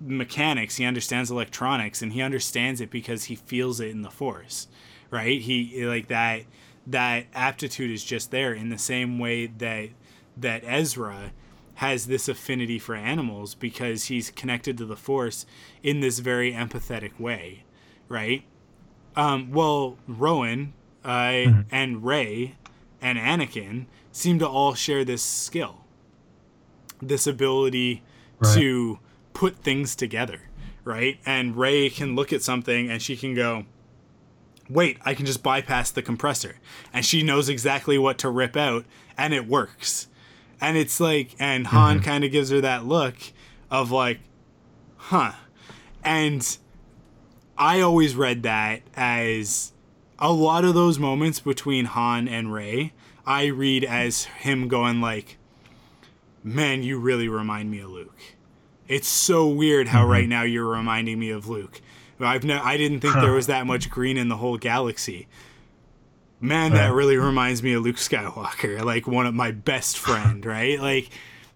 [0.00, 4.66] mechanics, he understands electronics, and he understands it because he feels it in the force.
[5.10, 5.40] Right?
[5.40, 6.42] He like that
[6.86, 9.90] that aptitude is just there in the same way that
[10.36, 11.32] that Ezra
[11.76, 15.44] has this affinity for animals because he's connected to the force
[15.82, 17.64] in this very empathetic way,
[18.08, 18.44] right?
[19.16, 20.72] Um, well, Rowan
[21.04, 22.54] uh, and Rey
[23.00, 25.84] and Anakin seem to all share this skill,
[27.02, 28.02] this ability
[28.38, 28.54] Right.
[28.56, 28.98] to
[29.32, 30.40] put things together,
[30.84, 31.18] right?
[31.26, 33.64] And Rey can look at something and she can go,
[34.68, 36.56] wait, I can just bypass the compressor.
[36.92, 38.84] And she knows exactly what to rip out
[39.16, 40.08] and it works.
[40.60, 42.04] And it's like, and Han mm-hmm.
[42.04, 43.16] kind of gives her that look
[43.70, 44.20] of like,
[44.96, 45.32] huh.
[46.02, 46.56] And
[47.58, 49.72] I always read that as
[50.18, 52.92] a lot of those moments between Han and Rey,
[53.26, 55.38] I read as him going like,
[56.42, 58.18] "Man, you really remind me of Luke."
[58.86, 60.30] It's so weird how right mm-hmm.
[60.30, 61.80] now you're reminding me of Luke.
[62.20, 65.26] I've no, I didn't think there was that much green in the whole galaxy.
[66.40, 70.78] Man, that really reminds me of Luke Skywalker, like one of my best friend, right?
[70.80, 71.10] Like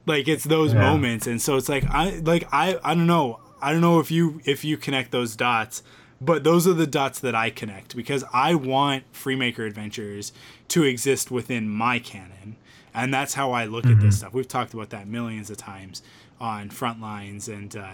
[0.06, 0.80] like it's those Yeah.
[0.80, 3.40] moments and so it's like I like I I don't know.
[3.60, 5.82] I don't know if you if you connect those dots,
[6.20, 10.32] but those are the dots that I connect because I want Freemaker Adventures
[10.68, 12.56] to exist within my canon.
[12.94, 14.32] And that's how I look at this stuff.
[14.32, 16.02] We've talked about that millions of times
[16.40, 17.90] on Frontlines and uh,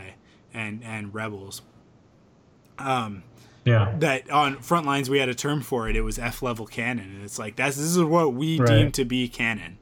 [0.55, 1.63] and and Rebels.
[3.65, 3.95] Yeah.
[3.99, 5.97] That on Frontlines we had a term for it.
[5.97, 8.69] It was F level canon, and it's like that's this is what we Right.
[8.69, 9.79] deem to be canon.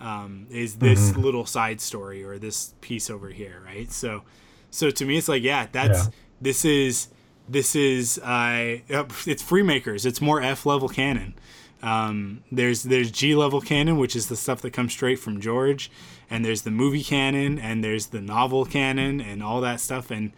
[0.00, 3.90] Um, is this little side story or this piece over here, right?
[3.92, 4.22] So,
[4.70, 6.10] so to me, it's like yeah, that's Yeah.
[6.40, 7.08] this is
[7.48, 10.04] this is uh, it's Freemakers.
[10.04, 11.34] It's more F level canon.
[11.82, 15.90] Um, there's there's G level canon, which is the stuff that comes straight from George,
[16.30, 20.32] and there's the movie canon, and there's the novel canon, and all that stuff, and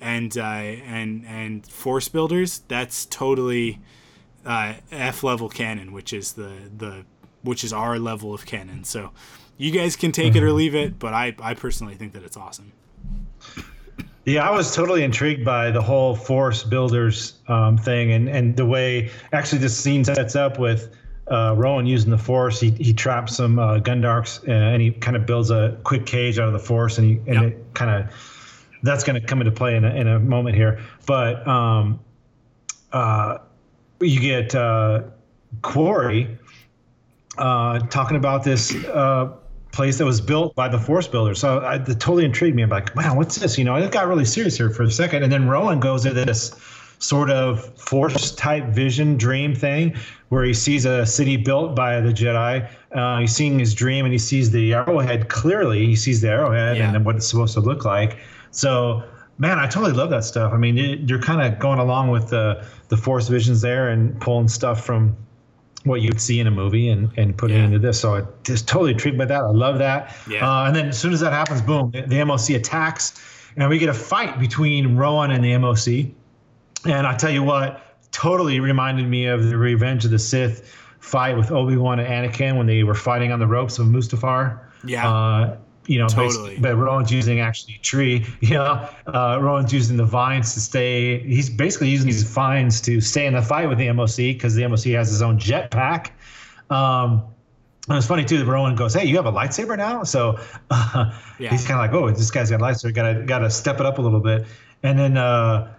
[0.00, 2.62] and uh, and and Force Builders.
[2.68, 3.80] That's totally
[4.44, 7.04] uh, F level canon, which is the the
[7.42, 8.84] which is our level of canon.
[8.84, 9.12] So
[9.56, 12.36] you guys can take it or leave it, but I I personally think that it's
[12.36, 12.72] awesome.
[14.28, 18.66] Yeah, I was totally intrigued by the whole Force Builders um, thing, and and the
[18.66, 20.94] way actually this scene sets up with
[21.28, 22.60] uh, Rowan using the Force.
[22.60, 26.38] He he traps some uh, Gundarks, uh, and he kind of builds a quick cage
[26.38, 27.42] out of the Force, and he and Yep.
[27.44, 30.78] it kind of that's going to come into play in a, in a moment here.
[31.06, 31.98] But um,
[32.92, 33.38] uh,
[34.00, 35.04] you get uh,
[35.62, 36.36] Quarrie
[37.38, 39.32] uh, talking about this uh,
[39.72, 41.38] place that was built by the Force Builders.
[41.38, 42.62] So I, it totally intrigued me.
[42.62, 43.58] I'm like, wow, what's this?
[43.58, 45.22] You know, it got really serious here for a second.
[45.22, 46.54] And then Rowan goes into this
[46.98, 49.94] sort of Force type vision dream thing
[50.30, 52.68] where he sees a city built by the Jedi.
[52.92, 55.86] Uh, he's seeing his dream and he sees the arrowhead clearly.
[55.86, 56.94] He sees the arrowhead Yeah.
[56.94, 58.18] and what it's supposed to look like.
[58.50, 59.04] So,
[59.38, 60.52] man, I totally love that stuff.
[60.52, 64.18] I mean, it, you're kind of going along with the the Force visions there and
[64.20, 65.16] pulling stuff from
[65.88, 68.00] what you'd see in a movie and, and putting it into this.
[68.00, 69.42] So I just totally intrigued by that.
[69.42, 70.14] I love that.
[70.28, 70.48] Yeah.
[70.48, 73.20] Uh, and then as soon as that happens, boom, the, the MOC attacks,
[73.56, 76.12] and we get a fight between Rowan and the MOC.
[76.86, 77.82] And I tell you what,
[78.12, 82.56] totally reminded me of the Revenge of the Sith fight with Obi Wan and Anakin
[82.56, 84.60] when they were fighting on the ropes of Mustafar.
[84.84, 85.08] Yeah.
[85.08, 85.56] Uh,
[85.88, 86.26] you know, Totally.
[86.28, 88.24] basically- but Rowan's using actually tree.
[88.40, 91.18] You know, uh, Rowan's using the vines to stay.
[91.20, 94.62] He's basically using these vines to stay in the fight with the MOC because the
[94.62, 96.10] MOC has his own jetpack.
[96.70, 97.24] Um,
[97.88, 100.38] and it's funny too that Rowan goes, "Hey, you have a lightsaber now?" So
[100.70, 101.50] uh, Yeah.
[101.50, 102.92] he's kind of like, "Oh, this guy's got a lightsaber.
[102.94, 104.46] Got to got to step it up a little bit."
[104.82, 105.72] And then, uh,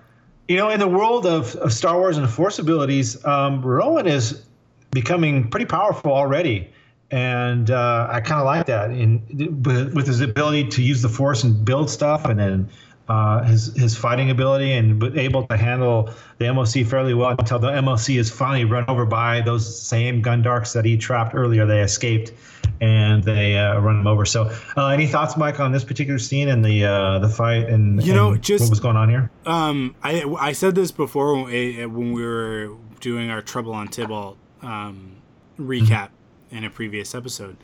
[0.47, 4.43] you know, in the world of, of Star Wars and Force abilities, um, Rowan is
[4.91, 6.67] becoming pretty powerful already,
[7.11, 8.91] and uh, I kind of like that.
[8.91, 9.21] In
[9.63, 12.69] with with his ability to use the Force and build stuff, and then
[13.07, 17.69] uh, his his fighting ability, and able to handle the MOC fairly well until the
[17.69, 21.65] MOC is finally run over by those same Gundarks that he trapped earlier.
[21.65, 22.31] They escaped,
[22.79, 24.25] and they uh, run him over.
[24.25, 28.03] So, uh, any thoughts, Mike, on this particular scene and the uh, the fight and
[28.03, 29.31] You know, and just- what was going on here?
[29.47, 35.13] Um, I I said this before when we, were doing our Trouble on Tibalt um,
[35.59, 36.09] recap
[36.51, 37.57] in a previous episode.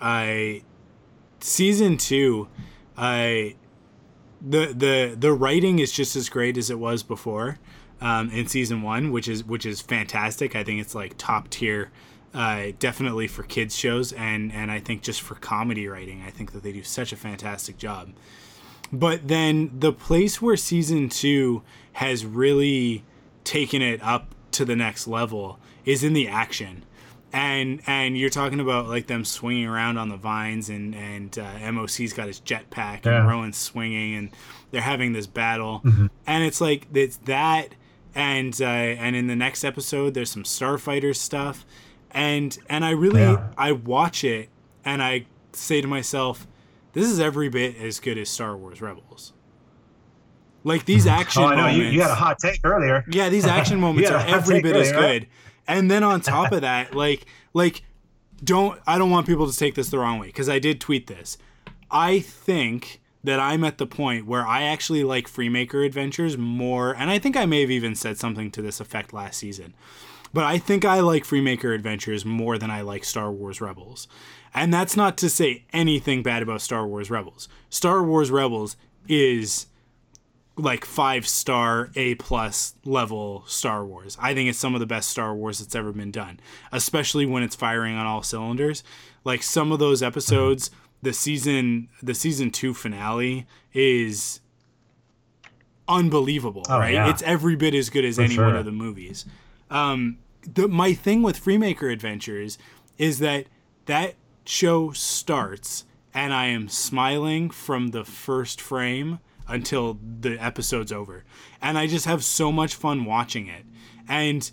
[0.00, 0.62] I
[1.40, 2.48] season two,
[2.96, 3.56] I
[4.40, 7.58] the the the writing is just as great as it was before
[8.00, 10.56] um, in season one, which is which is fantastic.
[10.56, 11.90] I think it's like top tier.
[12.34, 16.52] Uh, definitely for kids shows and and I think just for comedy writing, I think
[16.52, 18.12] that they do such a fantastic job.
[18.90, 21.62] But then the place where season two
[21.94, 23.04] has really
[23.44, 26.84] taken it up to the next level is in the action.
[27.34, 31.72] And and you're talking about like them swinging around on the vines and and uh,
[31.72, 33.20] MOC's got his jetpack Yeah.
[33.20, 34.30] and Rowan's swinging and
[34.70, 35.80] they're having this battle
[36.26, 37.68] and it's like it's that
[38.14, 41.64] and uh, and in the next episode there's some starfighter stuff
[42.10, 43.48] and and I really Yeah.
[43.56, 44.50] I watch it
[44.84, 45.24] and I
[45.54, 46.46] say to myself
[46.92, 49.32] this is every bit as good as Star Wars Rebels.
[50.64, 51.78] Like these action Oh, I know moments.
[51.78, 53.04] you, you had a hot take earlier.
[53.08, 55.28] Yeah, these action moments are every bit it, as right?
[55.72, 57.82] And then on top of that, like like
[58.42, 61.06] don't I don't want people to take this the wrong way because I did tweet
[61.06, 61.38] this.
[61.90, 67.10] I think that I'm at the point where I actually like Freemaker Adventures more, and
[67.10, 69.74] I think I may have even said something to this effect last season.
[70.34, 74.08] But I think I like Freemaker Adventures more than I like Star Wars Rebels.
[74.54, 77.48] And that's not to say anything bad about Star Wars Rebels.
[77.68, 78.76] Star Wars Rebels
[79.08, 79.66] is
[80.56, 84.18] like five star A plus level Star Wars.
[84.20, 86.40] I think it's some of the best Star Wars that's ever been done,
[86.72, 88.84] especially when it's firing on all cylinders.
[89.24, 94.40] Like some of those episodes, the season the season two finale is
[95.88, 96.94] unbelievable, Oh, right?
[96.94, 97.10] yeah.
[97.10, 99.24] It's every bit as good as any one of the movies.
[99.70, 100.18] Um,
[100.54, 102.58] the my thing with Freemaker Adventures
[102.98, 103.46] is that
[103.86, 105.84] that show starts
[106.14, 109.18] and I am smiling from the first frame
[109.48, 111.24] until the episode's over.
[111.60, 113.64] And I just have so much fun watching it.
[114.08, 114.50] And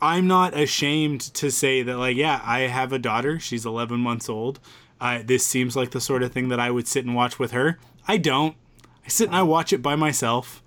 [0.00, 3.38] I'm not ashamed to say that, like, yeah, I have a daughter.
[3.38, 4.60] She's 11 months old.
[5.00, 7.50] Uh, this seems like the sort of thing that I would sit and watch with
[7.52, 7.78] her.
[8.06, 8.56] I don't.
[9.04, 10.62] I sit and I watch it by myself.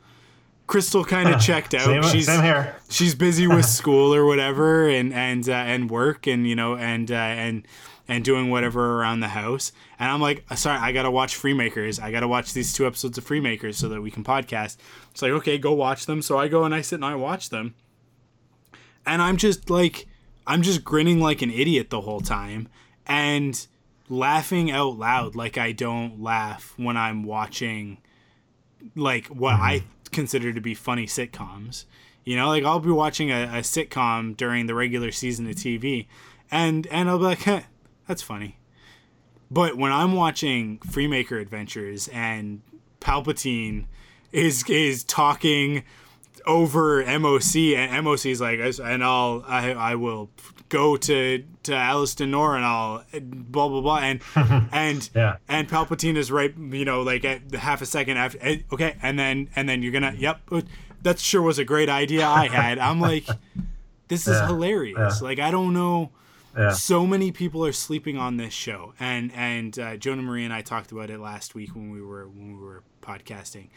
[0.68, 1.86] Crystal kind of checked out.
[1.86, 2.76] Same, she's same here.
[2.90, 7.12] she's busy with school or whatever, and and uh, and work, and you know, and
[7.12, 7.68] uh, and
[8.08, 9.72] and doing whatever around the house.
[10.00, 12.02] And I'm like, sorry, I gotta watch Freemakers.
[12.02, 14.78] I gotta watch these two episodes of Freemakers so that we can podcast.
[15.12, 16.22] It's like, okay, go watch them.
[16.22, 17.76] So I go and I sit and I watch them,
[19.06, 20.08] and I'm just like,
[20.46, 22.68] I'm just grinning like an idiot the whole time,
[23.08, 23.66] and
[24.08, 27.98] laughing out loud like I don't laugh when I'm watching
[28.96, 29.88] like what I mm-hmm.
[30.12, 31.86] consider to be funny sitcoms.
[32.24, 36.08] You know, like I'll be watching a, a sitcom during the regular season of TV,
[36.52, 37.62] and and I'll be like, "Heh,
[38.08, 38.58] that's funny.
[39.52, 42.62] But when I'm watching Freemaker Adventures and
[43.00, 43.86] Palpatine
[44.32, 45.84] is is talking
[46.46, 50.30] over MOC and MOC is like, and I'll I, I will
[50.70, 54.22] go to to Aliston Nor and I'll blah blah blah and
[54.72, 55.38] and Yeah.
[55.48, 58.40] and Palpatine is right, you know, like at half a second after.
[58.42, 60.62] eh, Okay, and then and then you're gonna, yep, uh,
[61.04, 62.80] that sure was a great idea I had.
[62.80, 63.26] I'm like,
[64.08, 65.22] this is Yeah, hilarious.
[65.22, 65.28] yeah.
[65.28, 66.12] Like I don't know.
[66.58, 66.72] Yeah.
[66.72, 70.62] So many people are sleeping on this show, and and uh, Jonah Marie and I
[70.62, 73.70] talked about it last week when we were when we were podcasting.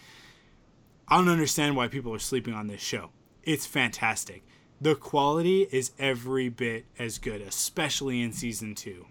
[1.09, 3.11] I don't understand why people are sleeping on this show.
[3.43, 4.45] It's fantastic.
[4.81, 9.07] The quality is every bit as good, especially in season two,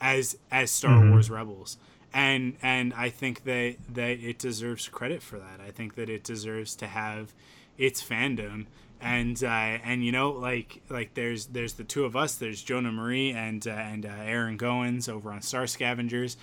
[0.00, 1.78] as as Star Wars Rebels.
[2.14, 5.60] And and I think that that it deserves credit for that.
[5.60, 7.34] I think that it deserves to have
[7.78, 8.66] its fandom.
[9.02, 12.36] And uh, and you know like like there's there's the two of us.
[12.36, 16.36] There's Jonah Marie and uh, and uh, Aaron Goins over on Star Scavengers.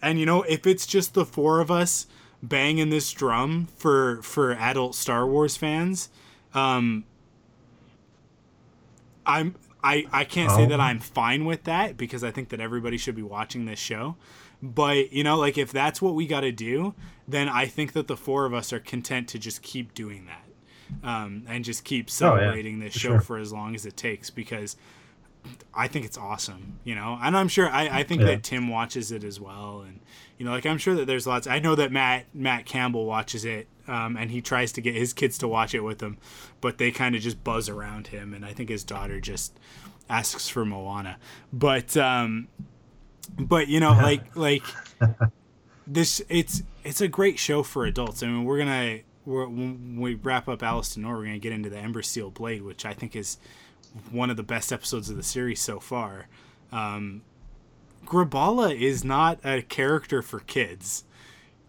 [0.00, 2.06] And you know, if it's just the four of us
[2.42, 6.10] banging this drum for for adult Star Wars fans,
[6.54, 7.04] um,
[9.24, 10.68] I'm I I can't say Oh.
[10.68, 14.16] that I'm fine with that because I think that everybody should be watching this show.
[14.62, 16.94] But you know, like if that's what we got to do,
[17.26, 20.45] then I think that the four of us are content to just keep doing that,
[21.02, 23.20] um, and just keep celebrating this for show sure.
[23.20, 24.76] for as long as it takes because
[25.74, 27.18] I think it's awesome, you know.
[27.22, 28.28] And I'm sure I, I think Yeah.
[28.28, 30.00] that Tim watches it as well, and
[30.38, 31.46] you know, like I'm sure that there's lots.
[31.46, 35.12] I know that Matt Matt Campbell watches it, um, and he tries to get his
[35.12, 36.18] kids to watch it with him,
[36.60, 39.56] but they kind of just buzz around him, and I think his daughter just
[40.08, 41.16] asks for Moana,
[41.52, 42.48] but um,
[43.38, 44.64] but you know, like like
[45.86, 48.22] this, it's it's a great show for adults.
[48.22, 51.68] I mean, we're gonna when we wrap up Alice to Nor, we're gonna get into
[51.68, 53.36] the Ember Steel Blade, which I think is
[54.10, 56.28] one of the best episodes of the series so far.
[56.72, 57.22] Um,
[58.04, 61.04] Graballa is not a character for kids.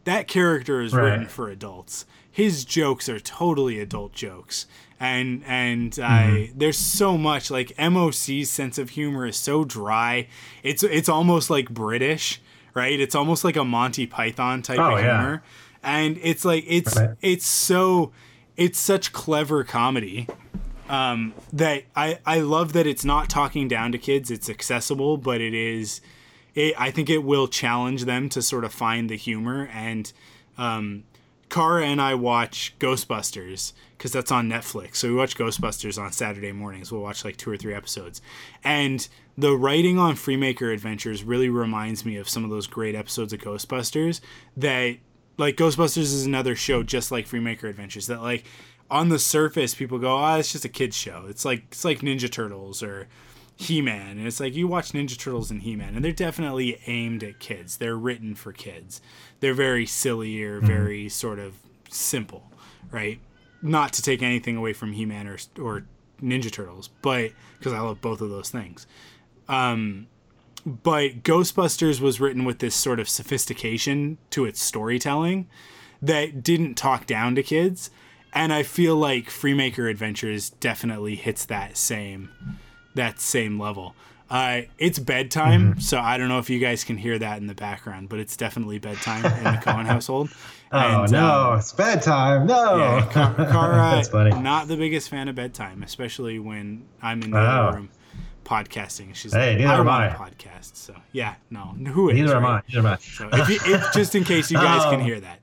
[0.03, 2.05] That character is written for adults.
[2.31, 4.67] His jokes are totally adult jokes,
[4.99, 10.27] and and I there's so much like MOC's sense of humor is so dry.
[10.63, 12.39] It's it's almost like British,
[12.75, 12.97] right?
[12.99, 15.39] It's almost like a Monty Python type Oh, of yeah.
[15.87, 17.11] And it's like it's Right.
[17.21, 18.11] it's so
[18.57, 20.27] it's such clever comedy
[20.89, 24.29] um, that I, I love that it's not talking down to kids.
[24.31, 26.01] It's accessible, but it is.
[26.55, 29.69] It, I think it will challenge them to sort of find the humor.
[29.73, 30.11] And
[30.57, 31.03] um,
[31.49, 34.95] Kara and I watch Ghostbusters because that's on Netflix.
[34.97, 36.91] So we watch Ghostbusters on Saturday mornings.
[36.91, 38.21] We'll watch like two or three episodes.
[38.63, 39.07] And
[39.37, 43.39] the writing on Freemaker Adventures really reminds me of some of those great episodes of
[43.39, 44.19] Ghostbusters
[44.55, 44.97] that
[45.37, 48.45] like Ghostbusters is another show just like Freemaker Adventures that like
[48.89, 51.99] on the surface people go, "Oh, it's just a kids show." It's like it's like
[51.99, 53.07] Ninja Turtles or
[53.55, 54.17] He-Man.
[54.17, 57.77] And it's like you watch Ninja Turtles and He-Man and they're definitely aimed at kids.
[57.77, 59.01] They're written for kids.
[59.39, 60.67] They're very silly or mm-hmm.
[60.67, 61.55] very sort of
[61.89, 62.51] simple,
[62.91, 63.19] right?
[63.61, 65.85] Not to take anything away from He-Man or or
[66.21, 68.87] Ninja Turtles, but because I love both of those things
[69.49, 70.07] um,
[70.83, 75.47] but Ghostbusters was written with this sort of sophistication to its storytelling
[76.01, 77.89] that didn't talk down to kids.
[78.33, 82.29] And I feel like Freemaker Adventures definitely hits that same
[82.95, 83.95] that same level.
[84.29, 85.79] Uh, it's bedtime, Mm-hmm.
[85.79, 88.35] so I don't know if you guys can hear that in the background, but it's
[88.35, 90.29] definitely bedtime in the Cohen household.
[90.71, 92.45] Oh And, no, um, it's bedtime.
[92.45, 92.77] No.
[92.77, 94.31] yeah, That's funny.
[94.41, 97.71] not the biggest fan of bedtime, especially when I'm in the Oh.
[97.73, 97.89] room
[98.47, 99.13] podcasting.
[99.13, 100.15] She's Hey, like, neither I am I.
[100.15, 100.75] podcast.
[100.75, 101.59] So yeah, no,
[101.93, 102.15] who is?
[102.19, 102.61] Neither am I.
[102.69, 102.97] Neither am I.
[102.97, 105.39] So if, you, if just in case you guys can Um, hear that,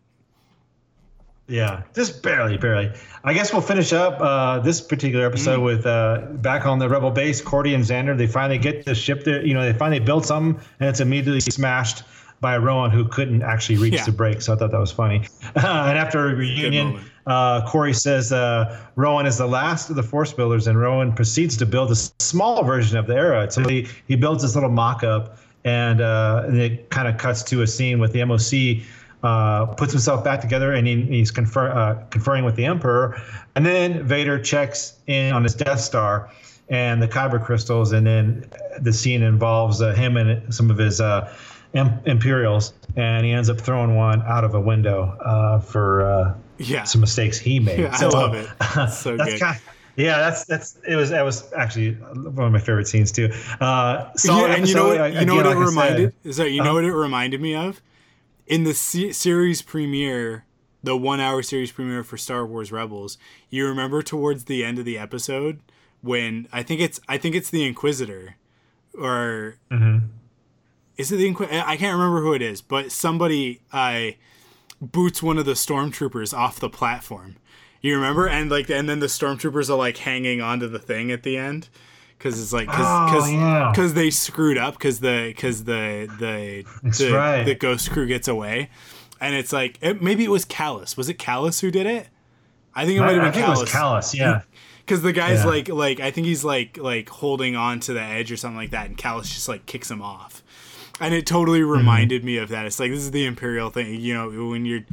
[1.46, 2.90] Yeah, just barely, barely.
[3.22, 5.64] I guess we'll finish up uh, this particular episode Mm.
[5.64, 7.42] with uh, back on the rebel base.
[7.42, 8.16] Kordi and Zander.
[8.16, 9.44] They finally get the ship there.
[9.44, 12.02] You know, they finally build something, and it's immediately smashed
[12.45, 14.05] by Rowan, who couldn't actually reach Yeah.
[14.05, 14.42] the brake.
[14.42, 15.26] So I thought that was funny.
[15.55, 20.34] and after a reunion, uh, Kordi says uh, Rowan is the last of the Force
[20.34, 23.51] builders, and Rowan proceeds to build a small version of the era.
[23.51, 27.62] So he he builds this little mock-up, and, uh, and it kind of cuts to
[27.62, 28.84] a scene with the MOC
[29.22, 33.18] uh, puts himself back together and he, he's confer, uh, conferring with the Emperor.
[33.55, 36.28] And then Vader checks in on his Death Star
[36.68, 38.45] and the Kyber crystals, and then
[38.80, 41.34] the scene involves uh, him and some of his uh,
[41.75, 46.35] Im- Imperials, and he ends up throwing one out of a window uh, for uh,
[46.59, 47.81] yeah, some mistakes he made.
[47.81, 48.49] Yeah, I love it.
[48.77, 49.41] It's so that's good.
[49.41, 49.61] Kind
[49.97, 53.29] yeah, that's that's it was that was actually one of my favorite scenes too.
[53.61, 55.12] Uh, Yeah, and you know what?
[55.12, 55.66] You know again, what it like I said.
[55.68, 56.14] reminded?
[56.25, 57.81] Is that you know Uh, what it reminded me of?
[58.47, 60.45] In the se- series premiere,
[60.83, 63.18] the one-hour series premiere for Star Wars Rebels.
[63.51, 65.61] You remember towards the end of the episode
[66.03, 68.37] when I think it's I think it's the Inquisitor,
[68.99, 70.07] or Mm-hmm.
[70.97, 71.62] Is it the Inquisitor?
[71.66, 74.16] I can't remember who it is, but somebody I
[74.80, 77.36] boots one of the stormtroopers off the platform.
[77.80, 78.26] You remember?
[78.28, 81.68] And like, and then the stormtroopers are like hanging onto the thing at the end
[82.18, 83.70] because it's like because Oh, yeah.
[83.72, 87.42] because they screwed up because the because the the That's the, right.
[87.45, 88.71] the ghost crew gets away,
[89.21, 90.96] and it's like it, maybe it was Kallus.
[90.96, 92.08] Was it Kallus who did it?
[92.75, 94.14] I think it might have been Kallus Kallus.
[94.14, 94.42] Yeah.
[94.87, 95.46] because the guy's Yeah.
[95.50, 98.71] like like I think he's like like holding on to the edge or something like
[98.71, 100.42] that, and Kallus just like kicks him off,
[101.00, 101.71] and it totally Mm-hmm.
[101.71, 102.66] reminded me of that.
[102.66, 104.84] It's like this is the Imperial thing, you know, when you're.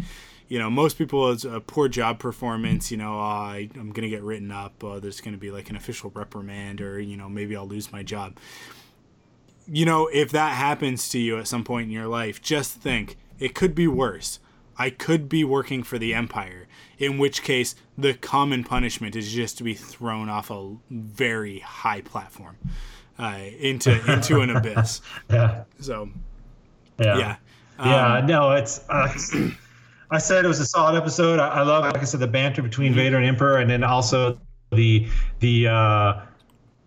[0.47, 2.91] You know, most people it's a poor job performance.
[2.91, 4.83] You know, oh, I, I'm gonna get written up.
[4.83, 8.03] Uh, there's gonna be like an official reprimand, or you know, maybe I'll lose my
[8.03, 8.37] job.
[9.65, 13.15] You know, if that happens to you at some point in your life, just think
[13.39, 14.39] it could be worse.
[14.77, 16.67] I could be working for the Empire,
[16.97, 22.01] in which case the common punishment is just to be thrown off a very high
[22.01, 22.57] platform
[23.21, 25.01] uh, into into an abyss.
[25.29, 25.63] Yeah.
[25.79, 26.09] So
[26.99, 27.17] Yeah.
[27.17, 27.35] yeah,
[27.85, 28.81] Yeah, Um, no, it's.
[28.89, 29.13] Uh,
[30.11, 31.39] I said it was a solid episode.
[31.39, 34.37] I, I love, like I said, the banter between Vader and Emperor, and then also
[34.71, 35.07] the
[35.39, 36.21] the uh,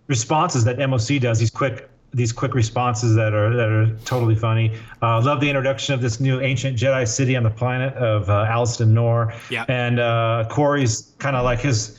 [0.09, 1.39] responses that MOC does.
[1.39, 4.77] These quick these quick responses that are that are totally funny.
[5.02, 8.47] Uh, love the introduction of this new ancient Jedi city on the planet of uh,
[8.51, 9.32] Alston Nor.
[9.51, 9.65] Yeah.
[9.69, 11.98] And uh, Kordi's kind of like his.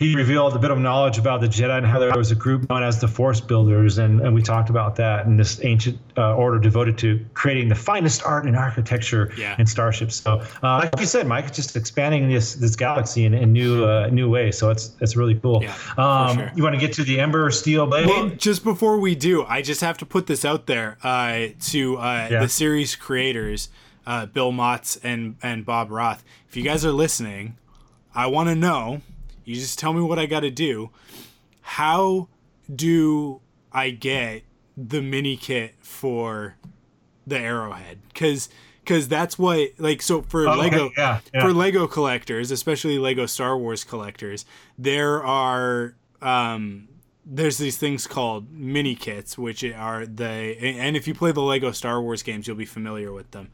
[0.00, 2.70] He revealed a bit of knowledge about the Jedi and how there was a group
[2.70, 6.34] known as the Force Builders, and, and we talked about that and this ancient uh,
[6.34, 9.56] order devoted to creating the finest art and architecture Yeah.
[9.58, 10.16] in starships.
[10.16, 13.84] So, uh, like you said, Mike, it's just expanding this this galaxy in, in new
[13.84, 14.56] uh, new ways.
[14.56, 15.62] So it's it's really cool.
[15.62, 16.50] Yeah, um, sure.
[16.56, 18.06] You want to get to the Ember Steel Blade?
[18.06, 21.98] Well, just before we do, I just have to put this out there uh, to
[21.98, 22.40] uh, Yeah.
[22.40, 23.68] the series creators,
[24.06, 26.24] uh, Bill Motz and and Bob Roth.
[26.48, 27.58] If you guys are listening,
[28.14, 29.02] I want to know.
[29.44, 30.90] You just tell me what I got to do.
[31.60, 32.28] How
[32.74, 33.40] do
[33.72, 34.42] I get
[34.76, 36.56] the mini kit for
[37.26, 38.00] the Arrowhead?
[38.08, 38.48] Because
[38.84, 41.42] because that's what like so for Oh, okay, Lego yeah, yeah.
[41.42, 44.44] for Lego collectors, especially Lego Star Wars collectors,
[44.78, 46.88] there are um,
[47.24, 50.24] there's these things called mini kits, which are the
[50.60, 53.50] and if you play the Lego Star Wars games, you'll be familiar with them.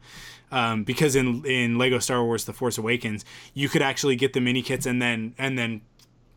[0.51, 4.39] Um, because in in Lego Star Wars: The Force Awakens, you could actually get the
[4.39, 5.81] mini kits and then and then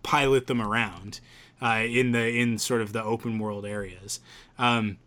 [0.03, 1.21] pilot them around
[1.63, 4.21] uh, in the in sort of the open world areas.
[4.59, 4.99] Um,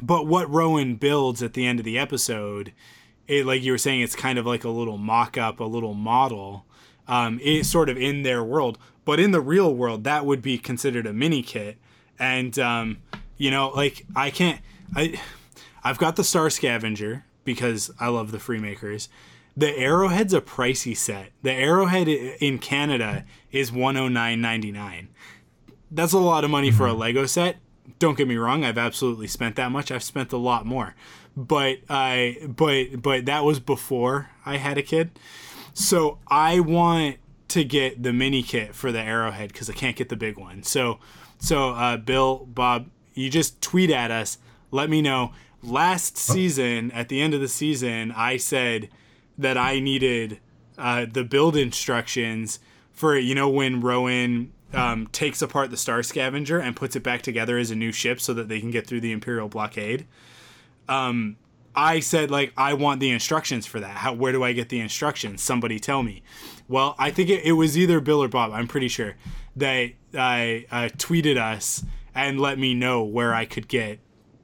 [0.00, 2.72] but what Rowan builds at the end of the episode,
[3.28, 5.94] it, like you were saying, it's kind of like a little mock up, a little
[5.94, 6.64] model.
[7.06, 11.08] Um, sort of in their world, but in the real world, that would be considered
[11.08, 11.76] a mini kit.
[12.20, 12.98] And um,
[13.36, 14.60] you know, like I can't,
[14.94, 15.20] I,
[15.82, 17.24] I've got the Star Scavenger
[17.54, 19.08] because I love the Freemakers.
[19.56, 21.32] The Arrowhead's a pricey set.
[21.42, 25.08] The Arrowhead in Canada is one hundred nine ninety nine
[25.90, 27.56] that's a lot of money for a Lego set.
[27.98, 29.90] Don't get me wrong, I've absolutely spent that much.
[29.90, 30.94] I've spent a lot more.
[31.36, 35.10] But I but but that was before I had a kid.
[35.74, 37.16] So I want
[37.48, 40.62] to get the mini kit for the Arrowhead cuz I can't get the big one.
[40.62, 40.98] So
[41.38, 44.38] so uh, Bill, Bob, you just tweet at us.
[44.70, 45.32] Let me know.
[45.62, 48.88] Last season, at the end of the season, I said
[49.36, 50.40] that I needed
[50.78, 52.60] uh, the build instructions
[52.92, 57.22] for you know when Rowan um, takes apart the Star Scavenger and puts it back
[57.22, 60.06] together as a new ship so that they can get through the Imperial blockade.
[60.88, 61.36] Um,
[61.74, 63.98] I said like I want the instructions for that.
[63.98, 65.42] How where do I get the instructions?
[65.42, 66.22] Somebody tell me.
[66.68, 68.52] Well, I think it, it was either Bill or Bob.
[68.52, 69.14] I'm pretty sure
[69.54, 71.84] they I uh, tweeted us
[72.14, 74.00] and let me know where I could get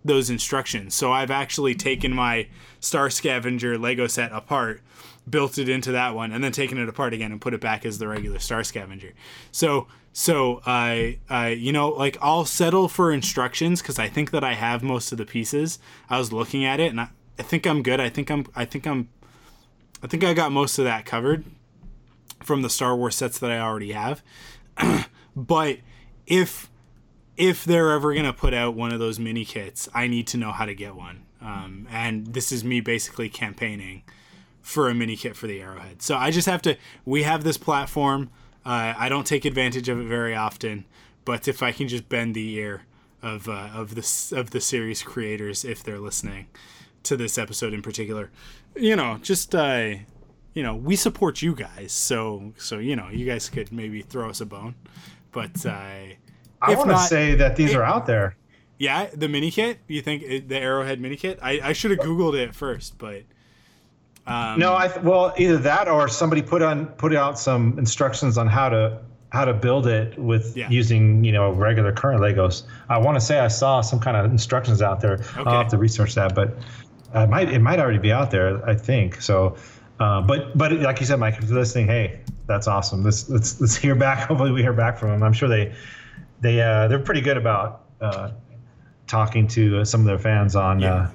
[0.06, 0.94] those instructions.
[0.94, 2.48] So I've actually taken my
[2.80, 4.80] Star Scavenger Lego set apart,
[5.28, 7.84] built it into that one, and then taken it apart again and put it back
[7.84, 9.12] as the regular Star Scavenger.
[9.52, 14.42] So so I I you know like I'll settle for instructions because I think that
[14.42, 15.78] I have most of the pieces.
[16.08, 17.08] I was looking at it and I,
[17.38, 18.00] I think I'm good.
[18.00, 19.08] I think I'm I think I'm
[20.02, 21.44] I think I got most of that covered
[22.42, 24.22] from the Star Wars sets that I already have.
[25.36, 25.78] but
[26.26, 26.70] if
[27.36, 30.52] if they're ever gonna put out one of those mini kits, I need to know
[30.52, 31.26] how to get one.
[31.40, 34.02] Um, and this is me basically campaigning
[34.62, 36.02] for a mini kit for the Arrowhead.
[36.02, 36.76] So I just have to.
[37.04, 38.30] We have this platform.
[38.64, 40.86] Uh, I don't take advantage of it very often,
[41.24, 42.82] but if I can just bend the ear
[43.22, 46.48] of uh, of this of the series creators, if they're listening
[47.04, 48.30] to this episode in particular,
[48.74, 49.94] you know, just uh,
[50.54, 51.92] you know, we support you guys.
[51.92, 54.74] So so you know, you guys could maybe throw us a bone,
[55.32, 55.64] but.
[55.66, 56.16] Uh,
[56.62, 58.36] I want to say that these are out there.
[58.78, 59.78] yeah, the mini kit.
[59.88, 61.38] You think it, the Arrowhead mini kit?
[61.42, 63.22] I, I should have googled it first, but
[64.26, 68.46] um, No, I well either that or somebody put on put out some instructions on
[68.48, 68.98] how to
[69.30, 70.68] how to build it with Yeah.
[70.70, 72.62] using you know regular current Legos.
[72.88, 75.14] I want to say I saw some kind of instructions out there.
[75.14, 75.42] Okay.
[75.46, 76.56] I'll have to research that, but
[77.14, 78.66] it might it might already be out there.
[78.68, 79.56] I think so.
[79.98, 83.02] Uh, but but like you said, Mike, if you're listening, hey, that's awesome.
[83.02, 84.18] Let's let's let's hear back.
[84.28, 85.22] Hopefully, we hear back from them.
[85.22, 85.74] I'm sure they
[86.40, 88.30] they uh, they're pretty good about uh,
[89.06, 90.94] talking to uh, some of their fans on Yeah.
[90.94, 91.10] uh,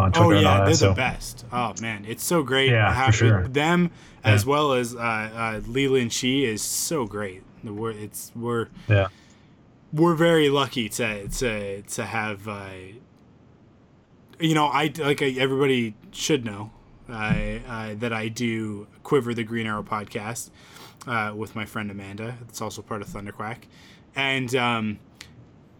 [0.00, 0.64] on Twitter oh and all yeah, that.
[0.66, 1.44] they're so the best.
[1.52, 2.70] Oh man, it's so great.
[2.70, 3.48] Yeah, how- for sure.
[3.48, 3.90] Them
[4.24, 7.42] as well as uh, uh, Leland Chee is so great.
[7.64, 9.08] The We're it's we're yeah.
[9.92, 12.48] we're very lucky to to to have.
[12.48, 12.68] Uh,
[14.40, 16.70] you know, I like I, everybody should know
[17.08, 17.12] uh,
[17.68, 20.50] uh, that I do Quiver the Green Arrow podcast
[21.06, 22.38] uh, with my friend Amanda.
[22.48, 23.58] It's also part of Thunderquack,
[24.14, 24.98] and um,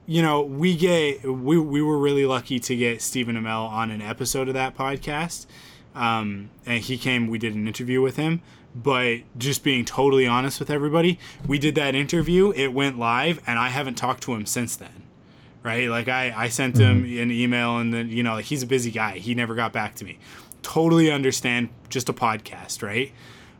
[0.06, 4.02] you know we get we we were really lucky to get Stephen Amell on an
[4.02, 5.46] episode of that podcast,
[5.94, 7.28] um, and he came.
[7.28, 8.42] We did an interview with him.
[8.74, 12.52] But just being totally honest with everybody, we did that interview.
[12.52, 15.02] It went live, and I haven't talked to him since then
[15.62, 15.88] right?
[15.88, 18.90] Like I, I sent him an email and then, you know, like he's a busy
[18.90, 19.18] guy.
[19.18, 20.18] He never got back to me.
[20.62, 23.12] Totally understand just a podcast, right?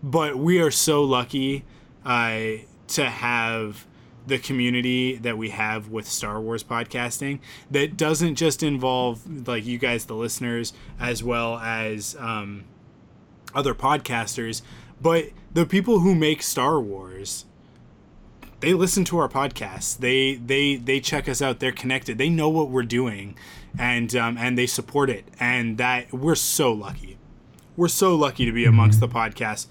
[0.03, 1.65] But we are so lucky
[2.05, 3.87] uh, to have
[4.27, 7.41] the community that we have with Star Wars podcasting
[7.71, 12.65] that doesn't just involve like you guys, the listeners, as well as um,
[13.55, 14.63] other podcasters,
[15.01, 17.45] but the people who make Star Wars.
[18.61, 19.99] They listen to our podcasts.
[19.99, 21.59] They they they check us out.
[21.59, 22.17] They're connected.
[22.17, 23.37] They know what we're doing,
[23.77, 25.25] and um, and they support it.
[25.41, 27.19] And that we're so lucky.
[27.77, 29.67] We're so lucky to be amongst the podcasts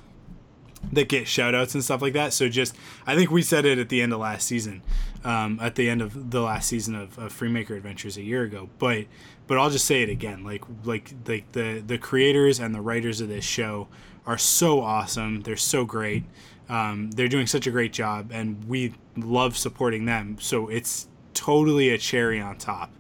[0.92, 2.34] that get shout outs and stuff like that.
[2.34, 2.76] So just
[3.06, 4.82] I think we said it at the end of last season.
[5.24, 8.70] Um, at the end of the last season of, of Freemaker Adventures a year ago.
[8.80, 9.06] But
[9.48, 10.44] but I'll just say it again.
[10.44, 13.88] Like like like the the creators and the writers of this show
[14.26, 15.42] are so awesome.
[15.42, 16.24] They're so great.
[16.70, 20.38] Um, they're doing such a great job, and we love supporting them.
[20.40, 22.92] So it's totally a cherry on top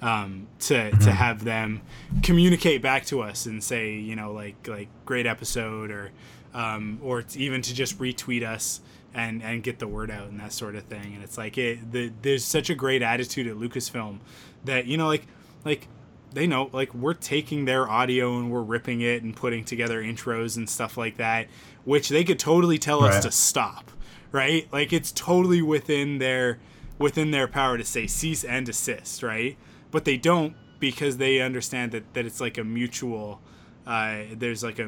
[0.00, 1.82] um, to to have them
[2.22, 6.10] communicate back to us and say, you know, like like great episode or
[6.54, 8.80] um, or it's even to just retweet us
[9.14, 11.14] and and get the word out and that sort of thing.
[11.14, 14.18] And it's like it the, there's such a great attitude at Lucasfilm
[14.64, 15.26] that you know like
[15.64, 15.88] like
[16.32, 20.56] they know like we're taking their audio and we're ripping it and putting together intros
[20.56, 21.48] and stuff like that,
[21.84, 23.90] which they could totally tell us to stop,
[24.30, 24.68] right?
[24.72, 26.58] Like it's totally within their
[26.98, 29.56] within their power to say cease and desist, right?
[29.90, 33.40] But they don't because they understand that that it's like a mutual.
[33.88, 34.84] Uh, there's like a,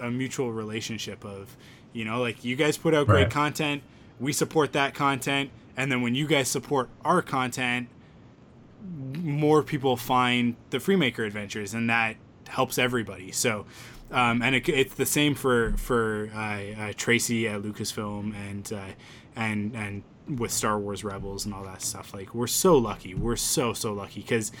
[0.00, 1.56] a, a mutual relationship of,
[1.92, 3.30] you know, like you guys put out great Right.
[3.30, 3.82] content,
[4.18, 7.88] we support that content, and then when you guys support our content,
[9.22, 12.16] more people find the Freemaker Adventures, and that
[12.48, 13.30] helps everybody.
[13.32, 13.66] So,
[14.10, 16.38] um, and it, it's the same for for uh,
[16.88, 18.92] uh, Tracy at Lucasfilm and uh,
[19.36, 22.12] and and with Star Wars Rebels and all that stuff.
[22.14, 23.14] Like we're so lucky.
[23.14, 24.52] We're so so lucky because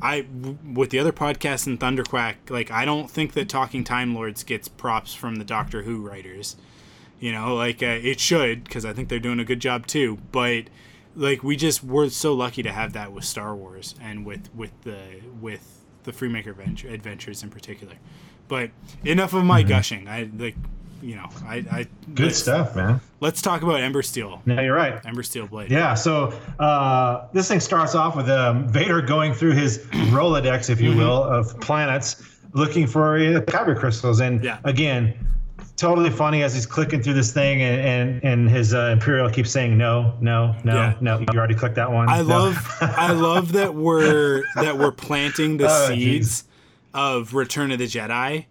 [0.00, 4.14] I w- with the other podcasts in Thunderquack, like I don't think that Talking Time
[4.14, 6.56] Lords gets props from the Doctor Who writers.
[7.18, 10.18] You know, like uh, it should because I think they're doing a good job too.
[10.32, 10.64] But
[11.14, 14.72] like we just we're so lucky to have that with Star Wars and with with
[14.82, 17.94] the with the Freemaker Adventure, Adventures in particular.
[18.48, 18.70] But
[19.04, 20.06] enough of my gushing.
[20.06, 20.54] I like
[21.02, 23.00] you know I I Good stuff, man.
[23.20, 24.42] Let's talk about Ember Steel.
[24.46, 25.04] No, you're right.
[25.06, 25.70] Ember Steel Blade.
[25.70, 29.78] Yeah, so uh, this thing starts off with um, Vader going through his
[30.12, 30.98] Rolodex, if you Mm-hmm.
[31.00, 34.20] will, of planets looking for uh, kyber crystals.
[34.20, 34.58] And Yeah.
[34.64, 35.14] again,
[35.76, 39.50] totally funny as he's clicking through this thing, and and, and his uh, Imperial keeps
[39.50, 40.94] saying no, no, no, Yeah.
[41.00, 41.18] no.
[41.20, 42.08] You already clicked that one.
[42.08, 42.28] I No.
[42.28, 46.44] love I love that we're that we're planting the Oh, seeds
[46.94, 48.46] of Return of the Jedi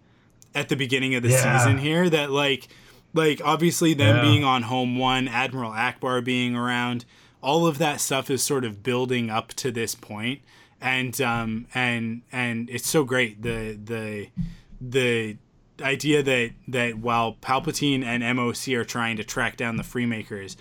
[0.56, 1.58] at the beginning of the Yeah.
[1.58, 2.66] season here that like
[3.14, 4.22] like obviously them Yeah.
[4.22, 7.04] being on home one, Admiral Ackbar being around,
[7.40, 10.40] all of that stuff is sort of building up to this point
[10.80, 14.28] and um and and it's so great the the
[14.80, 15.36] the
[15.82, 20.56] idea that that while Palpatine and MOC are trying to track down the Freemakers,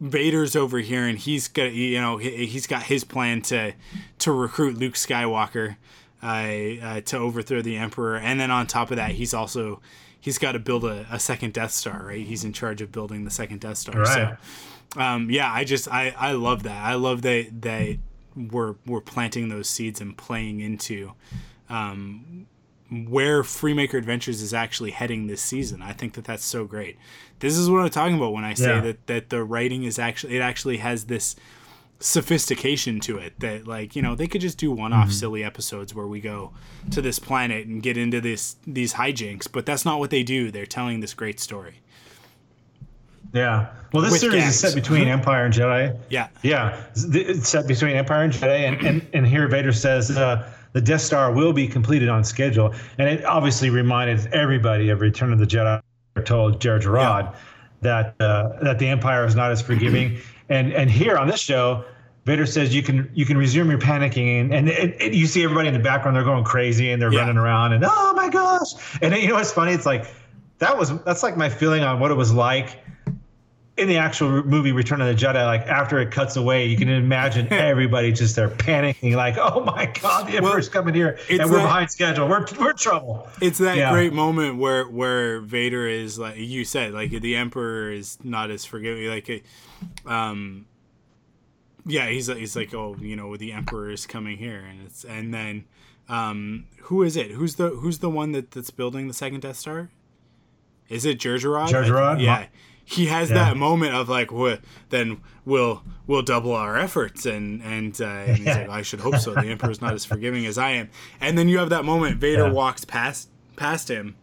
[0.00, 3.72] Vader's over here and he's got you know he, he's got his plan to
[4.18, 5.76] to recruit Luke Skywalker
[6.22, 9.80] uh, uh, to overthrow the Emperor, and then on top of that, he's also
[10.20, 12.26] he's got to build a, a second Death Star, right?
[12.26, 14.00] He's in charge of building the second Death Star.
[14.00, 14.36] Right.
[14.94, 16.84] So, um, yeah, I just I I love that.
[16.84, 17.96] I love that that
[18.34, 21.12] we're we're planting those seeds and playing into
[21.68, 22.46] um,
[22.90, 25.82] where Freemaker Adventures is actually heading this season.
[25.82, 26.96] I think that that's so great.
[27.40, 28.80] This is what I'm talking about when I say Yeah.
[28.80, 31.36] that that the writing is actually it actually has this
[31.98, 36.06] sophistication to it that like you know they could just do one-off silly episodes where
[36.06, 36.52] we go
[36.90, 40.50] to this planet and get into this these hijinks but that's not what they do.
[40.50, 41.80] They're telling this great story.
[43.32, 43.68] Yeah.
[43.92, 45.98] Well, this With series is set between Empire and Jedi.
[46.10, 46.28] yeah.
[46.42, 50.80] Yeah, it's set between Empire and Jedi, and, and, and here Vader says uh, the
[50.80, 55.38] Death Star will be completed on schedule, and it obviously reminded everybody of Return of
[55.38, 55.80] the Jedi.
[56.24, 57.34] Told Jerjerrod
[57.82, 60.18] that uh, that the Empire is not as forgiving,
[60.48, 61.84] and and here on this show.
[62.24, 65.44] Vader says you can you can resume your panicking and and, and, and you see
[65.44, 67.20] everybody in the background they're going crazy and they're Yeah.
[67.20, 70.06] running around and oh my gosh and then, you know what's funny it's like
[70.58, 72.80] that was that's like my feeling on what it was like
[73.76, 76.88] in the actual movie Return of the Jedi, like after it cuts away, you can
[76.88, 81.58] imagine everybody just there panicking, like, "Oh my God, the Emperor's coming here, and we're
[81.58, 82.26] that- behind schedule.
[82.26, 83.92] We're we're in trouble." it's that Yeah.
[83.92, 88.64] great moment where where Vader is like you said like the Emperor is not as
[88.64, 89.44] forgiving like it,
[90.06, 90.66] um
[91.84, 95.32] yeah he's he's like oh you know the Emperor is coming here and it's and
[95.32, 95.64] then
[96.08, 99.56] um who is it who's the who's the one that that's building the second Death
[99.56, 99.90] Star
[100.88, 101.18] is it?
[101.18, 101.68] Jerjerrod?
[102.20, 102.46] yeah
[102.84, 103.36] he has Yeah.
[103.46, 108.36] that moment of like what then we'll we'll double our efforts and and, uh, and
[108.38, 110.90] he's like I should hope so the Emperor's not as forgiving as I am
[111.20, 112.52] and then you have that moment Vader Yeah.
[112.52, 114.14] walks past past him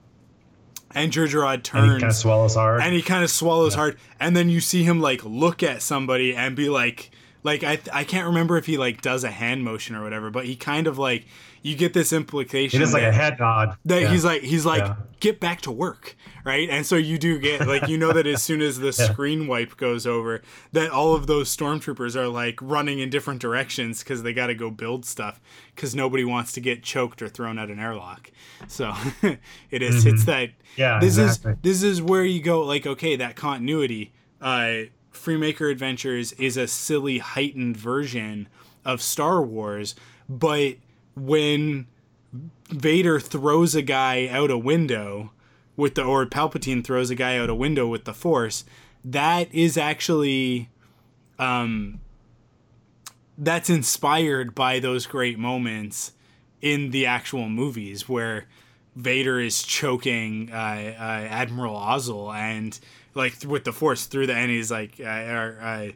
[0.95, 2.01] and Jerjerrod And he turns.
[2.01, 2.81] kind of swallows hard.
[2.81, 3.97] and he kind of swallows hard.
[4.19, 7.11] And then you see him like look at somebody and be like
[7.43, 10.45] like I, I can't remember if he like does a hand motion or whatever but
[10.45, 11.25] he kind of like
[11.63, 13.77] you get this implication he does like a head nod.
[13.85, 14.11] that Yeah.
[14.11, 14.95] he's like he's like Yeah.
[15.19, 16.15] get back to work
[16.45, 19.47] right and so you do get like you know that as soon as the screen
[19.47, 20.41] wipe goes over
[20.73, 24.55] that all of those stormtroopers are like running in different directions because they got to
[24.55, 25.39] go build stuff
[25.73, 28.29] because nobody wants to get choked or thrown out an airlock
[28.67, 28.93] so
[29.71, 30.81] it is it's that Mm-hmm.
[30.81, 31.51] Yeah, this exactly.
[31.51, 34.11] is this is where you go like okay that continuity
[34.41, 38.49] uh freemaker adventures is a silly heightened version
[38.83, 39.95] of star wars
[40.27, 40.75] but
[41.15, 41.87] when
[42.69, 45.31] vader throws a guy out a window
[45.75, 48.65] with the or palpatine throws a guy out a window with the force
[49.03, 50.69] that is actually
[51.39, 51.99] um
[53.37, 56.13] that's inspired by those great moments
[56.61, 58.45] in the actual movies where
[58.95, 62.79] Vader is choking uh, uh, Admiral Ozzel and
[63.15, 65.87] like th- with the Force through the and he's like, uh, uh, uh,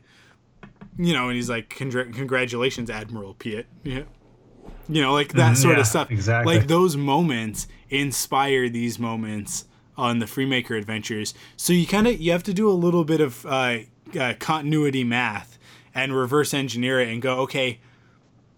[0.98, 4.04] you know, and he's like, "Congr- "Congratulations, Admiral Piet." Yeah,
[4.90, 6.12] you know, like that Mhm, sort yeah, of stuff.
[6.12, 6.58] exactly.
[6.58, 9.66] Like those moments inspire these moments
[9.98, 11.34] on the Freemaker adventures.
[11.56, 13.80] So you kind of you have to do a little bit of uh,
[14.20, 15.58] uh, continuity math
[15.96, 17.80] and reverse engineer it and go, okay,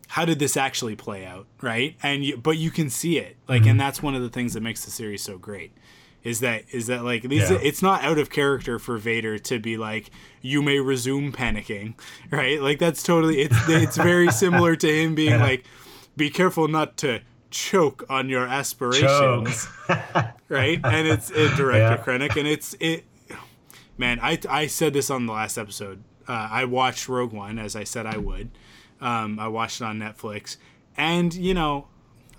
[0.10, 1.96] how did this actually play out, right?
[2.04, 3.70] And you, but you can see it, like, Mm-hmm.
[3.72, 5.72] and that's one of the things that makes the series so great.
[6.22, 7.50] Is that is that like these?
[7.50, 7.58] Yeah.
[7.64, 10.10] It's not out of character for Vader to be like,
[10.42, 11.94] you may resume panicking,
[12.32, 12.62] right?
[12.62, 15.42] Like that's totally it's it's very similar to him being Yeah.
[15.44, 15.64] like,
[16.18, 19.68] be careful not to choke on your aspirations,
[20.50, 20.80] right?
[20.84, 21.98] And it's it, director Yeah.
[21.98, 23.06] Krennic, and it's it.
[23.98, 26.04] Man, I I said this on the last episode.
[26.28, 28.50] Uh, I watched Rogue One as I said I would.
[29.02, 30.58] Um, I watched it on Netflix,
[30.98, 31.88] and you know,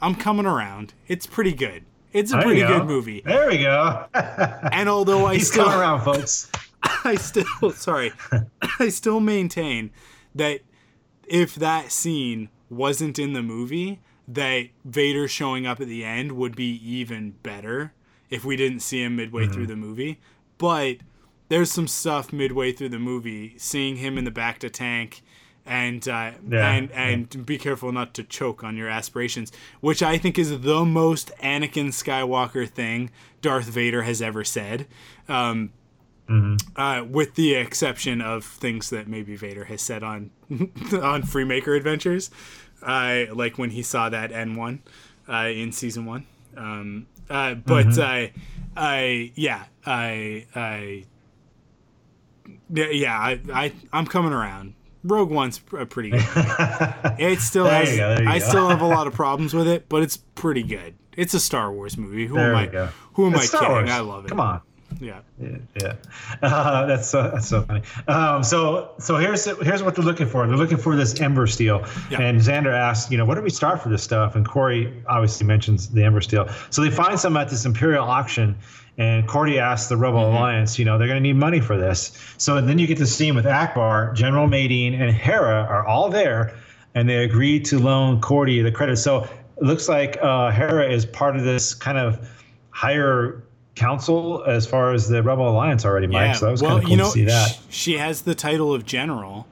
[0.01, 0.95] I'm coming around.
[1.09, 1.85] It's pretty good.
[2.13, 2.79] It's a There pretty go.
[2.79, 3.21] good movie.
[3.25, 4.07] There we go.
[4.15, 6.51] And although I He's still coming around, folks.
[7.05, 8.13] I still sorry.
[8.79, 9.91] I still maintain
[10.35, 10.61] that
[11.29, 16.55] if that scene wasn't in the movie, that Vader showing up at the end would
[16.57, 17.93] be even better
[18.31, 19.53] if we didn't see him midway Mm-hmm.
[19.53, 20.21] through the movie.
[20.57, 20.99] But
[21.49, 25.23] there's some stuff midway through the movie, seeing him in the bacta tank
[25.67, 30.17] and uh, Yeah, and and be careful not to choke on your aspirations, which I
[30.17, 33.11] think is the most Anakin Skywalker thing
[33.43, 34.87] Darth Vader has ever said.
[35.29, 35.73] Um,
[36.77, 42.31] uh, with the exception of things that maybe Vader has said on on Freemaker Adventures,
[42.83, 44.83] uh, like when he saw that N one
[45.29, 46.27] uh, in season one.
[46.57, 48.33] Um, uh, but I,
[48.77, 51.05] I yeah, I, I,
[52.73, 54.75] yeah, I, I, I'm coming around.
[55.03, 56.21] Rogue One's a pretty good.
[56.21, 56.49] movie.
[57.19, 57.97] it still has.
[57.97, 58.45] go, I go.
[58.49, 60.95] still have a lot of problems with it, but it's pretty good.
[61.17, 62.27] It's a Star Wars movie.
[62.27, 62.89] Who There am I?
[63.15, 63.75] Who am It's I Star kidding?
[63.77, 63.91] Wars.
[63.91, 64.29] I love it.
[64.29, 64.61] Come on.
[64.99, 65.21] Yeah.
[65.41, 65.95] Yeah, yeah.
[66.43, 67.83] Uh, that's so that's so funny.
[68.09, 70.47] Um, so so here's here's what they're looking for.
[70.47, 71.85] They're looking for this Ember Steel.
[72.11, 72.23] Yeah.
[72.23, 74.37] And Zander asks, you know, where do we start for this stuff?
[74.37, 76.49] And Kordi obviously mentions the Ember Steel.
[76.71, 78.57] So they find some at this Imperial auction.
[78.99, 80.37] And Kordi asks the Rebel Mm-hmm.
[80.37, 82.13] Alliance, you know, they're going to need money for this.
[82.37, 86.55] So then you get to scene with Ackbar, General Madine, and Hera are all there,
[86.95, 88.97] and they agree to loan Kordi the credit.
[88.97, 92.29] So it looks like uh, Hera is part of this kind of
[92.71, 93.45] higher
[93.81, 96.37] council as far as the Rebel Alliance already, Mike.
[96.37, 97.49] So that was well, kind of cool you know, to see that.
[97.49, 99.47] sh- she has the title of general,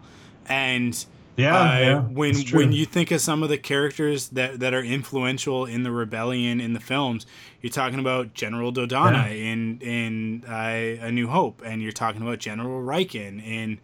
[0.46, 1.04] and
[1.36, 4.82] Yeah, uh, yeah, when when you think of some of the characters that that are
[4.82, 7.26] influential in the rebellion in the films,
[7.62, 9.52] you're talking about General Dodonna Yeah.
[9.52, 13.78] in in uh, A New Hope, and you're talking about General Rieekan in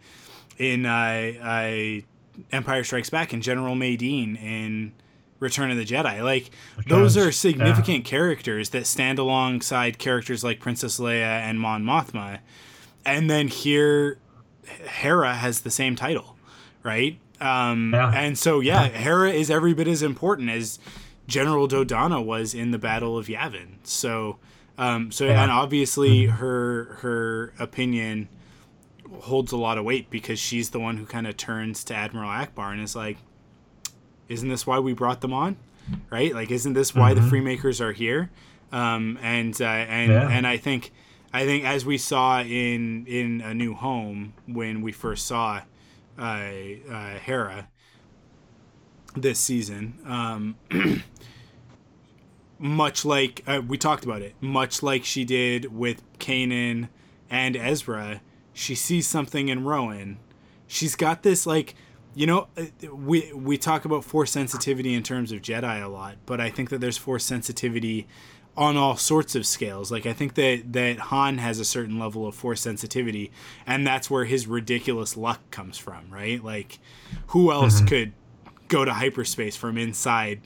[0.58, 2.00] in uh, uh,
[2.52, 4.92] Empire Strikes Back, and General Madine in
[5.44, 6.22] Return of the Jedi.
[6.24, 6.50] Like
[6.88, 12.40] those are significant characters that stand alongside characters like Princess Leia and Mon Mothma.
[13.06, 14.18] And then here
[14.66, 16.36] Hera has the same title,
[16.82, 17.18] right?
[17.40, 18.10] Um, Yeah.
[18.14, 20.78] and so yeah, Hera is every bit as important as
[21.28, 23.76] General Dodonna was in the Battle of Yavin.
[23.84, 24.38] So
[24.76, 25.42] um, so Yeah.
[25.42, 28.28] and obviously her her opinion
[29.20, 32.28] holds a lot of weight because she's the one who kind of turns to Admiral
[32.28, 33.18] Ackbar and is like,
[34.28, 35.56] isn't this why we brought them on?
[36.10, 36.34] Right?
[36.34, 38.30] Like, isn't this why the Freemakers are here?
[38.72, 40.28] Um, and uh, and Yeah.
[40.28, 40.92] and I think
[41.32, 45.62] I think as we saw in in A New Home when we first saw
[46.18, 47.68] uh, uh, Hera
[49.16, 50.56] this season, um,
[52.58, 56.88] much like uh, we talked about it, much like she did with Kanan
[57.30, 58.20] and Ezra,
[58.52, 60.18] she sees something in Rowan.
[60.66, 61.74] She's got this like,
[62.14, 66.16] you know, uh, we we talk about force sensitivity in terms of Jedi a lot,
[66.26, 68.06] but I think that there's force sensitivity
[68.56, 69.90] on all sorts of scales.
[69.90, 73.32] Like I think that that Han has a certain level of force sensitivity,
[73.66, 76.42] and that's where his ridiculous luck comes from, right?
[76.42, 76.78] Like,
[77.28, 78.12] who else could
[78.68, 80.40] go to hyperspace from inside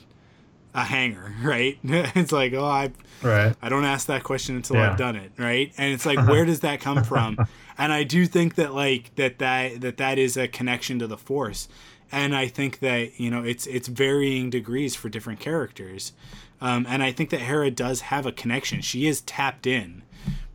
[0.73, 1.77] a hanger, right?
[1.83, 2.91] it's like, oh, I
[3.21, 3.53] Right.
[3.61, 4.91] I don't ask that question until Yeah.
[4.91, 5.73] I've done it, right?
[5.77, 7.37] And it's like, where does that come from?
[7.81, 11.17] And I do think that like that that that that is a connection to the
[11.17, 11.69] Force,
[12.11, 16.11] and I think that you know it's it's varying degrees for different characters,
[16.59, 18.81] um, and I think that Hera does have a connection.
[18.81, 20.03] She is tapped in.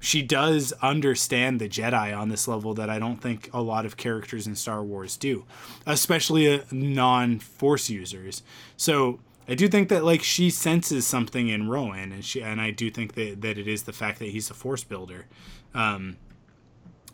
[0.01, 3.97] She does understand the Jedi on this level that I don't think a lot of
[3.97, 5.47] characters in Star Wars do,
[5.87, 8.43] especially uh, non-Force users.
[8.77, 12.71] So I do think that like she senses something in Rowan, and she and I
[12.71, 15.27] do think that that it is the fact that he's a Force builder.
[15.75, 16.17] Um,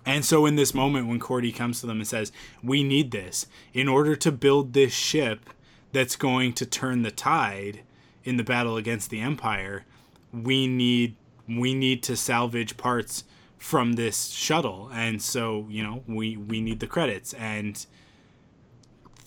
[0.06, 2.32] and so in this moment when Kordi comes to them and says,
[2.62, 5.50] "We need this in order to build this ship
[5.92, 7.80] that's going to turn the tide
[8.22, 9.84] in the battle against the Empire,
[10.32, 11.16] we need
[11.48, 13.24] we need to salvage parts
[13.58, 17.84] from this shuttle." And so, you know, we we need the credits and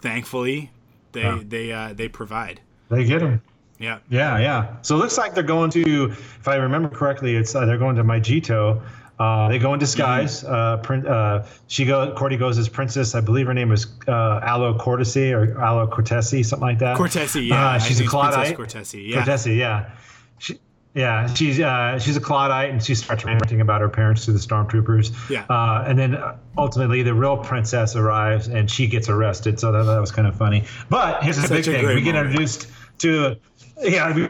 [0.02, 0.72] thankfully
[1.12, 1.42] they Yeah.
[1.46, 2.62] they uh they provide.
[2.94, 3.42] They get him.
[3.80, 4.00] Yeah.
[4.10, 4.76] Yeah, yeah.
[4.82, 7.96] So it looks like they're going to, if I remember correctly, it's uh, they're going
[7.98, 8.82] to Maijito.
[9.20, 10.44] Uh, they go in disguise.
[10.44, 12.14] Uh, prin- uh, she go.
[12.16, 13.14] Kordi goes as princess.
[13.14, 16.98] I believe her name is uh, Alo Cortesi or Alo Cortesi, something like that.
[16.98, 17.72] Cortesi, yeah.
[17.72, 18.58] Uh, she's a Clawdite.
[18.58, 19.24] Cortesi, yeah.
[19.24, 19.92] Cortesi, yeah.
[20.40, 20.60] She,
[20.96, 24.40] yeah, she's uh, she's a Clawdite, and she starts ranting about her parents to the
[24.40, 25.14] stormtroopers.
[25.30, 25.46] Yeah.
[25.50, 26.18] Uh, and then
[26.58, 29.60] ultimately, the real princess arrives, and she gets arrested.
[29.60, 30.64] So that, that was kind of funny.
[30.90, 32.68] But here's the Such big thing: we get introduced
[33.00, 33.36] to,
[33.82, 34.30] yeah, we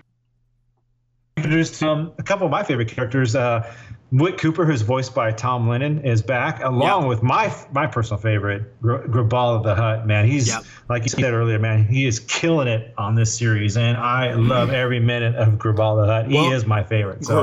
[1.37, 3.35] introduced um, a couple of my favorite characters.
[3.35, 3.71] Uh,
[4.11, 7.07] Wick Cooper, who's voiced by Tom Lennon, is back, along Yeah.
[7.07, 10.05] with my my personal favorite, Gr- Grabal the Hutt.
[10.05, 10.63] Man, he's Yep.
[10.87, 14.69] like you said earlier, man, he is killing it on this series, and I love
[14.69, 16.27] every minute of Grabal the Hutt.
[16.27, 17.25] He is my favorite.
[17.25, 17.39] So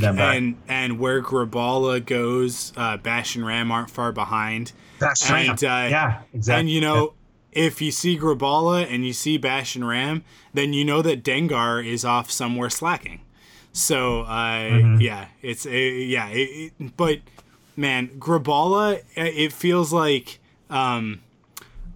[0.00, 0.36] to back, back.
[0.36, 4.72] and and where Graballa goes, uh, Bash and Ram aren't far behind.
[4.98, 5.62] that's and, right.
[5.62, 6.60] uh, yeah, exactly.
[6.60, 7.12] And you know,
[7.52, 11.84] if you see Graballa and you see Bash and Ram, then you know that Dengar
[11.86, 13.20] is off somewhere slacking.
[13.72, 15.00] So uh, Mm-hmm.
[15.00, 17.20] yeah, it's uh, yeah, it, it- but
[17.76, 21.20] man, Graballa, uh, it feels like um,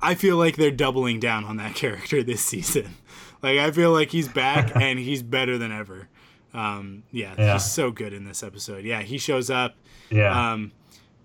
[0.00, 2.96] I feel like they're doubling down on that character this season.
[3.42, 6.08] Like I feel like he's back and he's better than ever.
[6.54, 7.54] Um, yeah, Yeah.
[7.54, 8.84] he's so good in this episode.
[8.84, 9.74] Yeah, he shows up.
[10.10, 10.72] yeah, Um,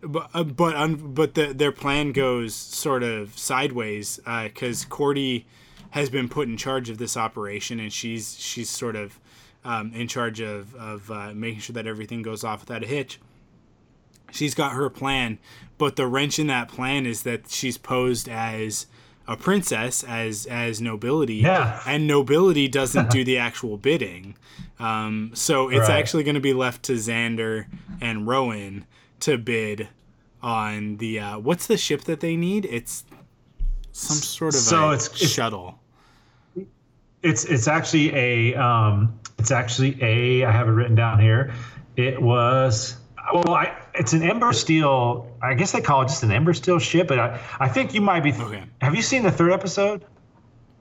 [0.02, 5.46] but uh, but un, but the, their plan goes sort of sideways because Kordi
[5.92, 9.20] has been put in charge of this operation, and she's she's sort of
[9.66, 13.20] um, in charge of of uh, making sure that everything goes off without a hitch.
[14.32, 15.40] She's got her plan,
[15.78, 18.86] but the wrench in that plan is that she's posed as
[19.28, 21.82] a princess, as as nobility, Yeah.
[21.88, 24.36] and nobility doesn't do the actual bidding.
[24.80, 25.98] Um, so it's Right.
[26.00, 27.66] actually going to be left to Zander
[28.02, 28.86] and Rowan
[29.22, 29.90] to bid
[30.42, 32.66] on the uh, what's the ship that they need?
[32.66, 33.04] It's
[33.92, 35.80] some sort of So a it's- shuttle.
[37.24, 41.54] it's it's actually a um, it's actually a I have it written down here.
[41.96, 42.98] It was
[43.34, 45.28] well, I it's an Ember Steel.
[45.42, 48.02] I guess they call it just an Ember Steel ship, but I, I think you
[48.02, 48.32] might be.
[48.34, 48.64] Okay.
[48.82, 50.06] Have you seen the third episode?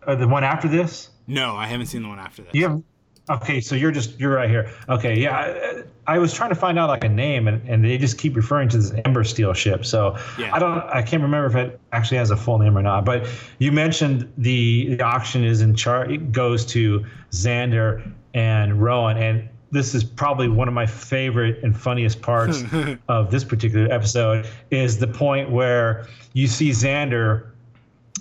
[0.06, 1.10] Or the one after this?
[1.26, 2.54] No, I haven't seen the one after this.
[2.54, 2.82] You have
[3.28, 4.70] Okay, so you're just you're right here.
[4.88, 7.98] Okay, yeah, I, I was trying to find out like a name, and, and they
[7.98, 9.84] just keep referring to this Ember Steel ship.
[9.84, 10.54] So Yeah.
[10.54, 13.04] I don't, I can't remember if it actually has a full name or not.
[13.04, 13.28] But
[13.58, 16.10] you mentioned the the auction is in charge.
[16.10, 21.76] It goes to Zander and Rowan, and this is probably one of my favorite and
[21.76, 22.62] funniest parts
[23.08, 27.50] of this particular episode is the point where you see Zander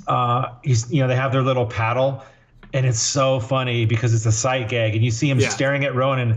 [0.07, 2.23] uh, he's you know they have their little paddle,
[2.75, 5.49] and it's so funny because it's a sight gag, and you see him Yeah.
[5.49, 6.35] staring at Rowan and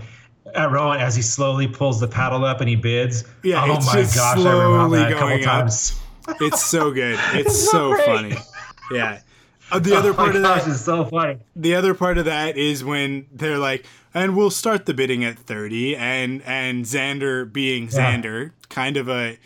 [0.55, 3.24] at Rowan as he slowly pulls the paddle up and he bids.
[3.43, 5.60] Yeah, oh it's my gosh, I remember that a couple going up.
[5.60, 6.01] times.
[6.40, 7.19] It's so good.
[7.35, 8.06] It's so great.
[8.06, 8.35] funny.
[8.90, 9.20] Yeah.
[9.70, 11.36] Uh, the other Oh part of gosh, that it's so funny.
[11.55, 13.85] the other part of that is when they're like,
[14.15, 19.39] and we'll start the bidding at 30 and and Zander being Zander, kind of a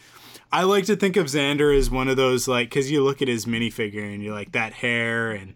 [0.52, 3.26] I like to think of Zander as one of those like cuz you look at
[3.26, 5.54] his minifigure and you're like that hair and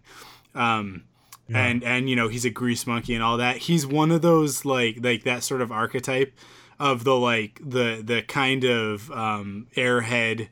[0.55, 1.03] um
[1.53, 3.57] and and you know he's a grease monkey and all that.
[3.57, 6.33] He's one of those like like that sort of archetype
[6.79, 10.49] of the like the the kind of um airhead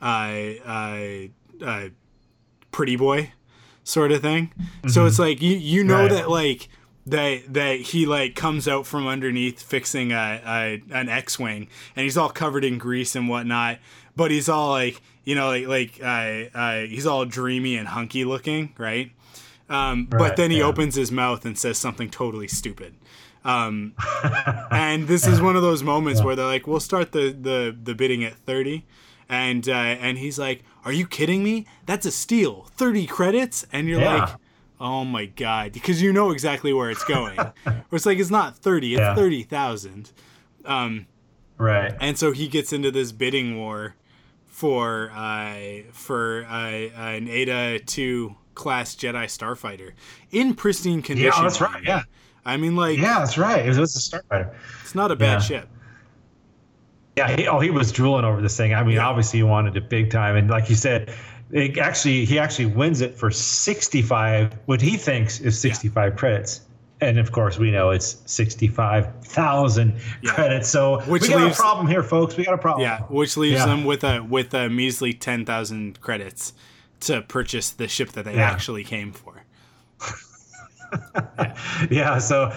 [0.00, 0.04] uh
[0.64, 1.88] uh uh
[2.72, 3.32] pretty boy
[3.84, 4.52] sort of thing.
[4.88, 6.10] So it's like you you know Right.
[6.10, 6.68] that like
[7.06, 12.16] that that he like comes out from underneath fixing a, a an X-wing and he's
[12.16, 13.78] all covered in grease and whatnot,
[14.16, 18.24] but he's all like you know like like uh, uh, he's all dreamy and hunky
[18.24, 19.12] looking, right?
[19.68, 20.64] Um, but then he yeah.
[20.64, 22.94] opens his mouth and says something totally stupid.
[23.44, 23.94] Um,
[24.70, 27.94] and this is one of those moments where they're like, "We'll start the the the
[27.94, 28.84] bidding at 30."
[29.28, 31.66] And uh, and he's like, "Are you kidding me?
[31.84, 32.68] That's a steal.
[32.76, 34.14] 30 credits." And you're Yeah.
[34.14, 34.28] like,
[34.80, 37.36] "Oh my god," because you know exactly where it's going.
[37.64, 39.14] where it's like it's not 30, it's Yeah.
[39.16, 40.12] 30,000.
[41.58, 41.94] Right.
[42.00, 43.94] And so he gets into this bidding war
[44.46, 45.56] for uh,
[45.92, 46.54] for uh,
[46.96, 49.92] an Eta 2 class Jedi starfighter
[50.32, 51.32] in pristine oh, condition.
[51.36, 51.84] Yeah, that's right.
[51.84, 52.02] Yeah.
[52.44, 53.64] I mean, like, Yeah, that's right.
[53.64, 54.54] It was, a starfighter.
[54.82, 55.38] it's not a bad Yeah.
[55.40, 55.68] ship.
[57.16, 57.36] Yeah.
[57.36, 58.74] He, oh, he was drooling over this thing.
[58.74, 59.06] I mean, Yeah.
[59.06, 61.14] obviously he wanted it big time, and like you said,
[61.52, 64.52] it actually he actually wins it for sixty-five.
[64.66, 66.62] What he thinks is sixty-five credits.
[67.00, 70.32] And of course, we know it's sixty-five thousand Yeah.
[70.34, 70.68] credits.
[70.68, 72.36] So Which we got leaves- a problem here, folks.
[72.36, 72.82] We got a problem.
[72.82, 73.66] Yeah, which leaves Yeah.
[73.66, 76.52] them with a with a measly ten thousand credits
[77.00, 78.50] to purchase the ship that they Yeah.
[78.50, 79.44] actually came for.
[81.90, 82.18] Yeah.
[82.18, 82.52] So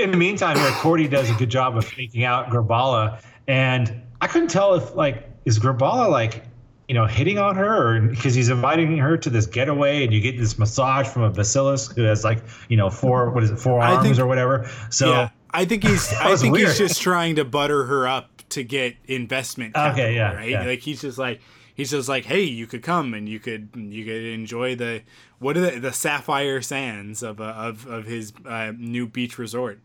[0.00, 4.26] in the meantime, here, Kordi does a good job of faking out Graballa, and I
[4.26, 6.42] couldn't tell if like is Graballa like
[6.88, 10.36] you know hitting on her because he's inviting her to this getaway, and you get
[10.36, 13.80] this massage from a basilisk who has like you know four what is it four
[13.80, 14.68] I arms think- or whatever.
[14.90, 16.68] So yeah, I think he's I think weird.
[16.68, 19.76] he's just trying to butter her up to get investment.
[19.76, 20.50] Okay, yeah, right.
[20.50, 20.64] yeah.
[20.64, 21.40] Like he's just like
[21.74, 25.02] he's just like, hey, you could come and you could you could enjoy the
[25.38, 29.80] what are the, the sapphire sands of uh, of of his uh, new beach resort.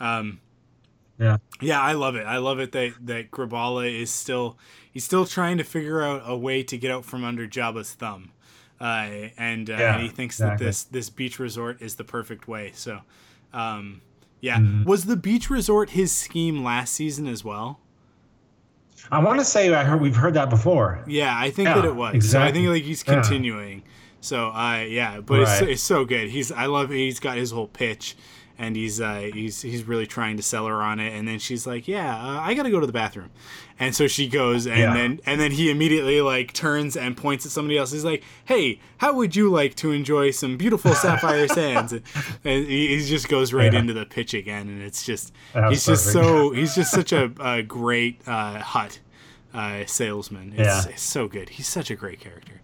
[0.00, 0.40] Um,
[1.18, 1.38] yeah.
[1.60, 2.24] Yeah, I love it.
[2.26, 4.56] I love it that that Graballa is still
[4.92, 8.30] he's still trying to figure out a way to get out from under Jabba's thumb,
[8.80, 10.64] uh, and, uh, Yeah, and he thinks exactly.
[10.64, 12.70] that this this beach resort is the perfect way.
[12.74, 13.00] So,
[13.52, 14.02] um,
[14.40, 14.84] yeah, Mm-hmm.
[14.84, 17.80] was the beach resort his scheme last season as well?
[19.10, 21.02] I want to say I heard we've heard that before.
[21.06, 22.30] Yeah, I think Yeah, that it was.
[22.30, 23.14] So I think like he's Yeah.
[23.14, 23.82] continuing.
[24.20, 25.62] So uh, yeah, but Right.
[25.68, 26.28] it's so good.
[26.30, 28.16] He's I love he's got his whole pitch,
[28.58, 31.12] and he's uh, he's he's really trying to sell her on it.
[31.16, 33.30] And then she's like, "Yeah, uh, I got to go to the bathroom,"
[33.78, 34.92] and so she goes, and Yeah.
[34.94, 37.92] then and then he immediately like turns and points at somebody else.
[37.92, 42.88] He's like, "Hey, how would you like to enjoy some beautiful sapphire sands?" And he,
[42.98, 43.78] he just goes right Yeah.
[43.78, 45.32] into the pitch again, and it's just
[45.68, 48.98] he's just so he's just such a, a great uh, Hutt
[49.54, 50.54] uh, salesman.
[50.56, 50.92] It's, Yeah.
[50.92, 51.50] it's so good.
[51.50, 52.60] He's such a great character.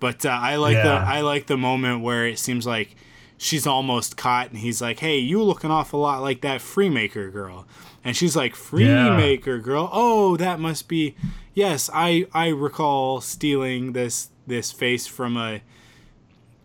[0.00, 2.96] But uh, I like the I like the moment where it seems like
[3.42, 7.32] she's almost caught, and he's like, "Hey, you look an awful lot like that Freemaker
[7.32, 7.66] girl,"
[8.04, 9.88] and she's like, "Freemaker girl?
[9.92, 11.14] Oh, that must be
[11.54, 11.90] yes.
[11.92, 15.60] I I recall stealing this this face from a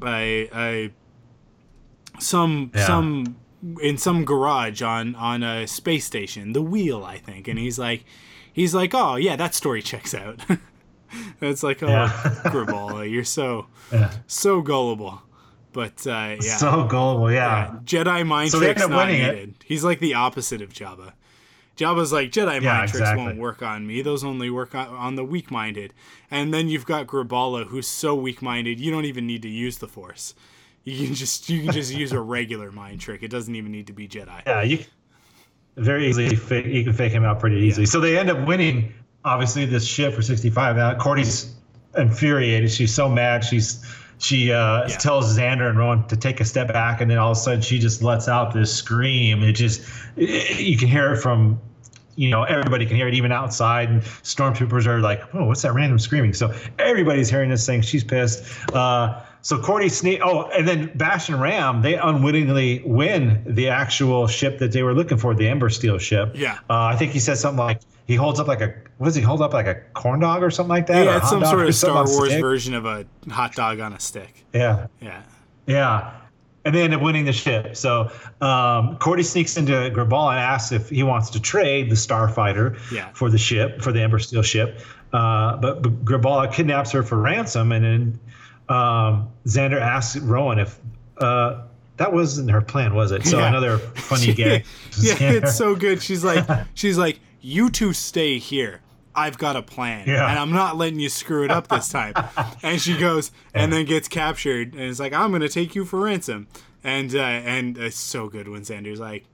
[0.06, 0.92] a, a
[2.20, 2.86] some Yeah.
[2.86, 3.36] some
[3.82, 8.06] in some garage on on a space station, the wheel, I think." And he's like,
[8.54, 10.40] he's like, "Oh yeah, that story checks out."
[11.42, 12.10] it's like, oh, Yeah.
[12.46, 14.12] Graballa, you're so Yeah.
[14.28, 15.22] so gullible.
[15.78, 17.32] But uh, yeah, So gullible.
[17.32, 17.76] Yeah.
[17.86, 19.50] Jedi mind So tricks not winning it.
[19.64, 21.14] He's like the opposite of Jabba.
[21.78, 23.24] Jabba's like Jedi Yeah, mind tricks exactly.
[23.24, 24.02] won't work on me.
[24.02, 25.94] Those only work on, on the weak-minded.
[26.32, 29.88] And then you've got Graballa, who's so weak-minded you don't even need to use the
[29.88, 30.34] Force.
[30.84, 33.22] You can just you can just use a regular mind trick.
[33.22, 34.42] It doesn't even need to be Jedi.
[34.48, 34.80] Yeah, you
[35.76, 37.86] very easily fake, you can fake him out pretty easily.
[37.86, 40.76] So they end up winning, obviously, this ship for 65.
[40.76, 41.54] Now Kordi's
[41.96, 42.72] infuriated.
[42.72, 43.44] She's so mad.
[43.44, 43.86] She's
[44.20, 44.98] she uh, Yeah.
[44.98, 47.62] tells Zander and Rowan to take a step back, and then all of a sudden
[47.62, 49.44] she just lets out this scream.
[49.44, 49.82] It just
[50.16, 51.60] it, you can hear it from.
[52.18, 55.74] You know, everybody can hear it even outside, and stormtroopers are like, "Oh, what's that
[55.74, 57.82] random screaming?" So everybody's hearing this thing.
[57.82, 58.44] She's pissed.
[58.74, 60.20] Uh, so Kordi sneak.
[60.24, 64.94] Oh, and then Bash and Ram they unwittingly win the actual ship that they were
[64.94, 66.32] looking for, the Ember Steel ship.
[66.34, 66.58] Yeah.
[66.70, 69.22] Uh, I think he said something like he holds up like a what does he
[69.22, 71.06] hold up like a corn dog or something like that?
[71.06, 74.44] Yeah, it's some sort of Star Wars version of a hot dog on a stick.
[74.54, 74.88] Yeah.
[75.00, 75.22] Yeah.
[75.68, 76.14] Yeah.
[76.68, 77.78] And they end up winning the ship.
[77.78, 78.12] So
[78.42, 83.10] um, Kordi sneaks into Grabal and asks if he wants to trade the Starfighter Yeah.
[83.14, 84.82] for the ship, for the Ember Steel ship.
[85.14, 87.72] Uh, but, but Graballa kidnaps her for ransom.
[87.72, 88.20] And then
[88.68, 90.78] um, Zander asks Rowan if
[91.20, 91.62] uh,
[91.96, 93.26] that wasn't her plan, was it?
[93.26, 93.48] So Yeah.
[93.48, 94.66] another funny gag.
[95.00, 96.02] yeah, it's so good.
[96.04, 98.82] She's like, she's like, you two stay here.
[99.18, 100.30] I've got a plan, Yeah.
[100.30, 102.14] and I'm not letting you screw it up this time.
[102.64, 106.00] and she goes, and then gets captured, and it's like, I'm gonna take you for
[106.02, 106.48] ransom.
[106.84, 109.26] And uh, and it's so good when Zander's like,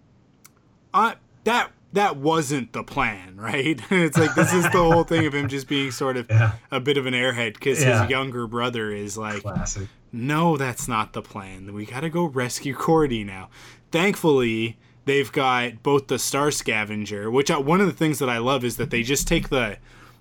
[0.93, 3.80] uh, that that wasn't the plan, right?
[3.91, 6.53] it's like this is the whole thing of him just being sort of Yeah.
[6.72, 8.01] a bit of an airhead because Yeah.
[8.03, 9.88] his younger brother is like, Classic.
[10.11, 11.73] no, that's not the plan.
[11.73, 13.49] We gotta go rescue Kordi now.
[13.91, 18.38] Thankfully, they've got both the Star Scavenger, which I, one of the things that I
[18.38, 19.77] love is that they just take the,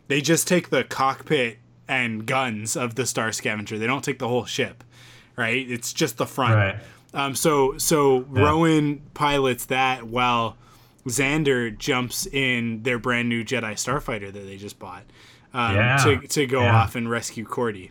[0.09, 3.78] they just take the cockpit and guns of the Star Scavenger.
[3.78, 4.82] They don't take the whole ship,
[5.36, 5.68] right?
[5.70, 6.54] It's just the front.
[6.54, 6.76] Right.
[7.14, 10.56] Um, so so Rowan pilots that while
[11.06, 15.02] Zander jumps in their brand new Jedi Starfighter that they just bought
[15.52, 15.96] um, Yeah.
[16.04, 16.74] to to go Yeah.
[16.76, 17.90] off and rescue Kordi.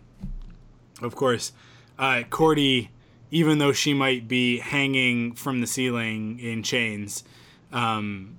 [1.03, 1.51] Of course,
[1.99, 2.87] uh, Kordi,
[3.31, 7.23] even though she might be hanging from the ceiling in chains,
[7.71, 8.35] um,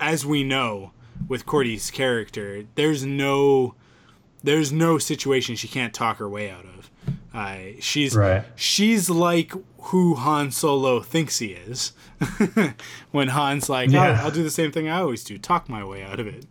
[0.00, 0.92] as we know
[1.28, 3.74] with Kordi's character, there's no
[4.42, 6.90] there's no situation she can't talk her way out of.
[7.34, 8.42] Uh, she's Right.
[8.56, 9.52] she's like
[9.84, 11.92] who Han Solo thinks he is.
[13.10, 14.18] when Han's like, Yeah.
[14.20, 16.46] "Oh, I'll do the same thing I always do, talk my way out of it.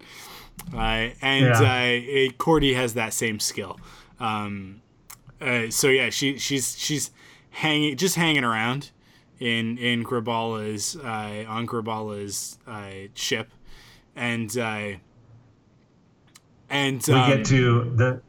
[0.73, 1.59] Uh, and Yeah.
[1.61, 3.79] uh, it, Kordi has that same skill.
[4.19, 4.81] Um,
[5.41, 7.11] uh, so yeah, she she's she's
[7.51, 8.91] hanging just hanging around
[9.39, 13.49] in in Graballa's uh, on Graballa's uh, ship,
[14.15, 14.91] and uh,
[16.69, 18.21] and uh We um, get to the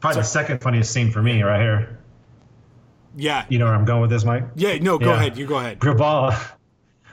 [0.00, 1.98] probably the second funniest scene for me right here.
[3.16, 4.44] yeah You know where I'm going with this, Mike?
[4.56, 5.14] yeah no go Yeah.
[5.16, 6.38] ahead you go ahead Graballa.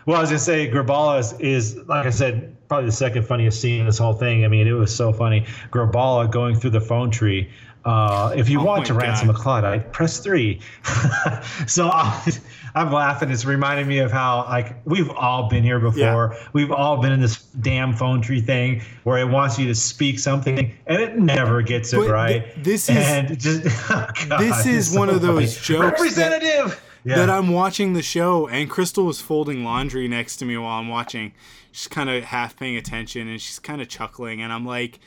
[0.06, 3.60] Well, I was gonna say Graballa is, is like I said, probably the second funniest
[3.60, 4.46] scene in this whole thing.
[4.46, 5.46] I mean, it was so funny.
[5.70, 7.50] Graballa going through the phone tree.
[7.88, 9.36] Uh, if you Oh want to ransom God.
[9.38, 10.60] a Clawdite, press three.
[11.68, 12.22] so I,
[12.76, 13.32] I'm laughing.
[13.32, 16.36] It's reminding me of how like we've all been here before.
[16.54, 20.20] We've all been in this damn phone tree thing where it wants you to speak
[20.20, 22.44] something and it never gets it But right.
[22.44, 25.80] th- this is- and just oh God, this is one so of those funny.
[25.80, 26.82] jokes that- Representative.
[27.06, 27.16] yeah.
[27.16, 30.90] that I'm watching the show and Crystal was folding laundry next to me while I'm
[30.90, 31.32] watching.
[31.72, 35.00] She's kind of half paying attention and she's kind of chuckling and I'm like,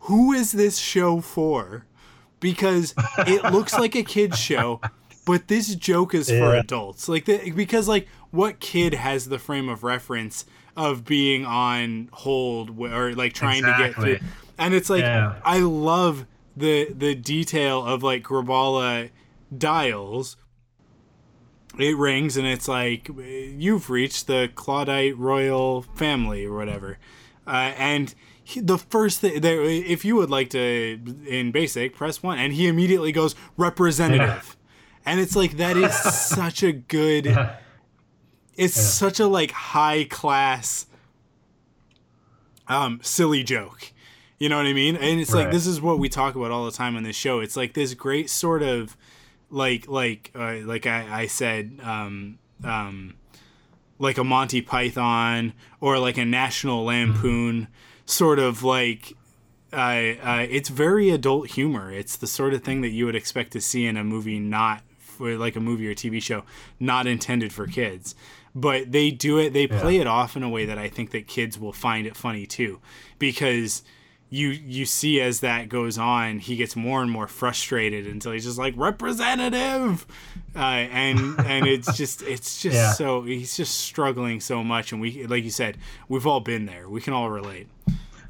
[0.00, 1.86] "Who is this show for?"
[2.40, 2.94] Because
[3.26, 4.80] it looks like a kids show,
[5.26, 7.08] but this joke is for adults.
[7.08, 10.44] Like the, because like what kid has the frame of reference
[10.76, 14.18] of being on hold or like trying to get through
[14.58, 15.34] and it's like Yeah.
[15.44, 16.26] I love
[16.56, 19.10] the the detail of like Graballa
[19.56, 20.36] dials
[21.78, 26.98] it rings and it's like you've reached the Clawdite royal family or whatever.
[27.46, 28.14] Uh, and
[28.48, 32.54] he, the first thing there, if you would like to in basic, press one, and
[32.54, 34.56] he immediately goes representative,
[35.04, 37.36] and it's like that is such a good.
[38.56, 40.86] It's such a like high class,
[42.66, 43.92] um, silly joke.
[44.40, 44.96] You know what I mean?
[44.96, 47.38] And it's like this is what we talk about all the time on this show.
[47.38, 48.96] It's like this great sort of
[49.48, 53.14] like like uh, like I, I said um, um,
[54.00, 57.68] like a Monty Python or like a National Lampoon
[58.08, 59.14] sort of like
[59.70, 59.76] uh,
[60.22, 61.92] uh, it's very adult humor.
[61.92, 64.82] It's the sort of thing that you would expect to see in a movie not
[64.98, 66.44] for like a movie or TV show
[66.80, 68.14] not intended for kids.
[68.54, 71.26] But they do it they play it off in a way that I think that
[71.26, 72.80] kids will find it funny too
[73.18, 73.82] because
[74.30, 78.44] you you see as that goes on, he gets more and more frustrated until he's
[78.44, 80.06] just like representative,
[80.54, 82.92] uh, and and it's just it's just Yeah.
[82.92, 85.78] so he's just struggling so much, and we like you said,
[86.08, 86.88] we've all been there.
[86.88, 87.68] We can all relate.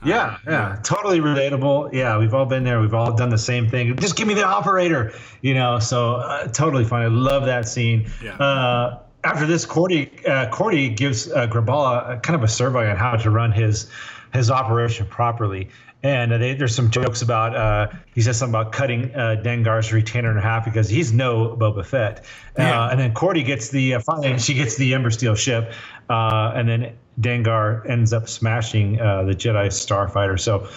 [0.04, 1.92] Yeah, yeah, totally relatable.
[1.92, 2.80] Yeah, we've all been there.
[2.80, 3.96] We've all done the same thing.
[3.96, 5.12] Just give me the operator,
[5.42, 5.80] you know.
[5.80, 7.02] So uh, totally fun.
[7.02, 8.08] I love that scene.
[8.22, 8.36] Yeah.
[8.36, 13.16] Uh, after this, Kordi uh, Kordi gives uh, Graballa kind of a survey on how
[13.16, 13.90] to run his
[14.32, 15.68] his operation properly.
[16.02, 19.92] And uh, they, there's some jokes about uh, he says something about cutting uh, Dengar's
[19.92, 22.24] retainer in half because he's no Boba Fett.
[22.56, 22.84] Yeah.
[22.84, 25.72] Uh, and then Kordi gets the uh, finally she gets the Ember Steel ship,
[26.08, 30.38] uh, and then Dengar ends up smashing uh, the Jedi starfighter.
[30.38, 30.68] So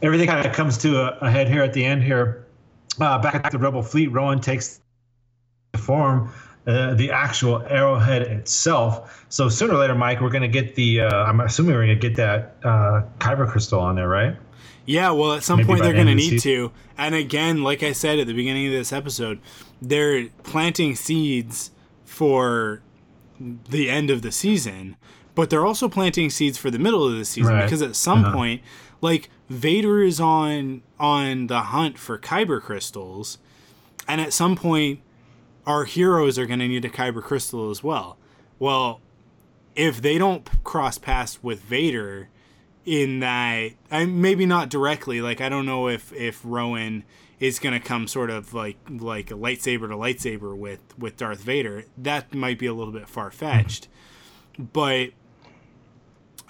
[0.00, 2.46] everything kind of comes to a, a head here at the end here.
[2.98, 4.80] Uh, back at the Rebel fleet, Rowan takes
[5.72, 6.32] the form.
[6.66, 9.24] Uh, the actual arrowhead itself.
[9.30, 11.00] So sooner or later, Mike, we're going to get the.
[11.00, 14.36] Uh, I'm assuming we're going to get that uh, kyber crystal on there, right?
[14.86, 16.72] Yeah, well, at some Maybe point they're going to need to.
[16.98, 19.38] And again, like I said at the beginning of this episode,
[19.80, 21.70] they're planting seeds
[22.04, 22.82] for
[23.38, 24.96] the end of the season,
[25.34, 27.64] but they're also planting seeds for the middle of the season Right.
[27.64, 28.34] because at some Uh-huh.
[28.34, 28.62] point,
[29.00, 33.38] like Vader is on on the hunt for kyber crystals,
[34.06, 35.00] and at some point,
[35.66, 38.18] our heroes are going to need a kyber crystal as well.
[38.58, 39.00] Well,
[39.74, 42.28] if they don't cross paths with Vader
[42.86, 47.04] in that I maybe not directly like I don't know if if Rowan
[47.38, 51.40] is going to come sort of like like a lightsaber to lightsaber with with Darth
[51.40, 51.84] Vader.
[51.96, 53.88] That might be a little bit far fetched
[54.72, 55.10] but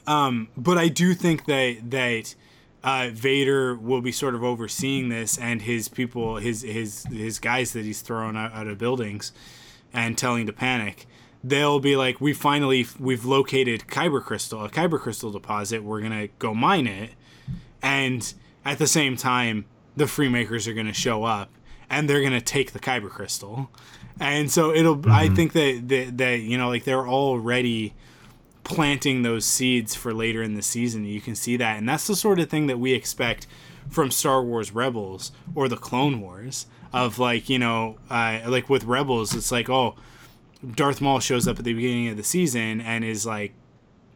[0.06, 2.34] um but I do think that that
[2.82, 7.72] uh, Vader will be sort of overseeing this and his people his his his guys
[7.74, 9.32] that he's throwing out, out of buildings
[9.92, 11.06] and telling to panic
[11.42, 15.82] they'll be like we finally we've located kyber crystal a kyber crystal deposit.
[15.82, 17.10] We're gonna go mine it.
[17.82, 18.32] And
[18.64, 19.64] at the same time
[19.96, 21.50] the freemakers are gonna show up
[21.88, 23.70] and they're gonna take the kyber crystal.
[24.18, 27.94] And so it'll i think that, that that you know like they're already
[28.62, 31.04] planting those seeds for later in the season.
[31.04, 31.78] You can see that.
[31.78, 33.46] And that's the sort of thing that we expect
[33.88, 38.84] from star wars rebels or the clone wars of like you know uh, like with
[38.84, 39.96] rebels it's like oh
[40.74, 43.54] darth maul shows up at the beginning of the season and is like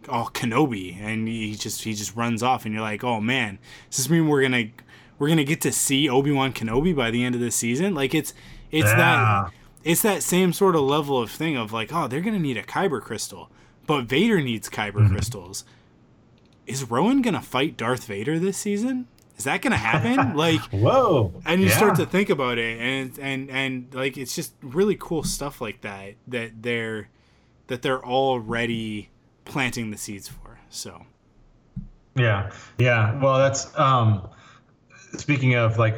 [0.08, 3.58] all Kenobi, and he just he just runs off, and you're like, oh man,
[3.90, 4.64] does this mean we're gonna
[5.18, 7.94] we're gonna get to see Obi Wan Kenobi by the end of the season?
[7.94, 8.34] Like it's
[8.70, 8.96] it's Yeah.
[8.96, 9.52] that
[9.82, 12.62] it's that same sort of level of thing of like, oh, they're gonna need a
[12.62, 13.50] kyber crystal,
[13.86, 15.14] but Vader needs kyber mm-hmm.
[15.14, 15.64] crystals.
[16.66, 19.06] Is Rowan gonna fight Darth Vader this season?
[19.36, 20.36] Is that gonna happen?
[20.36, 21.32] like, Whoa.
[21.44, 21.77] and you Yeah.
[21.77, 25.81] start to think about it and and and like it's just really cool stuff like
[25.82, 27.09] that that they're
[27.66, 29.11] that they're already
[29.44, 31.05] planting the seeds for so
[32.16, 33.19] Yeah, yeah.
[33.20, 34.28] Well, that's um,
[35.16, 35.97] speaking of like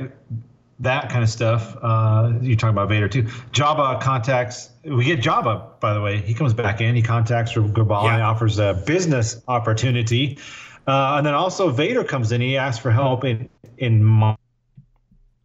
[0.80, 1.76] that kind of stuff.
[1.82, 3.22] Uh, you talk about Vader too.
[3.52, 4.70] Jabba contacts.
[4.84, 6.18] We get Jabba, by the way.
[6.20, 6.94] He comes back in.
[6.94, 8.28] He contacts Gabal and Yeah.
[8.28, 10.38] offers a business opportunity.
[10.86, 12.40] Uh, and then also Vader comes in.
[12.40, 13.48] He asks for help in
[13.78, 14.04] in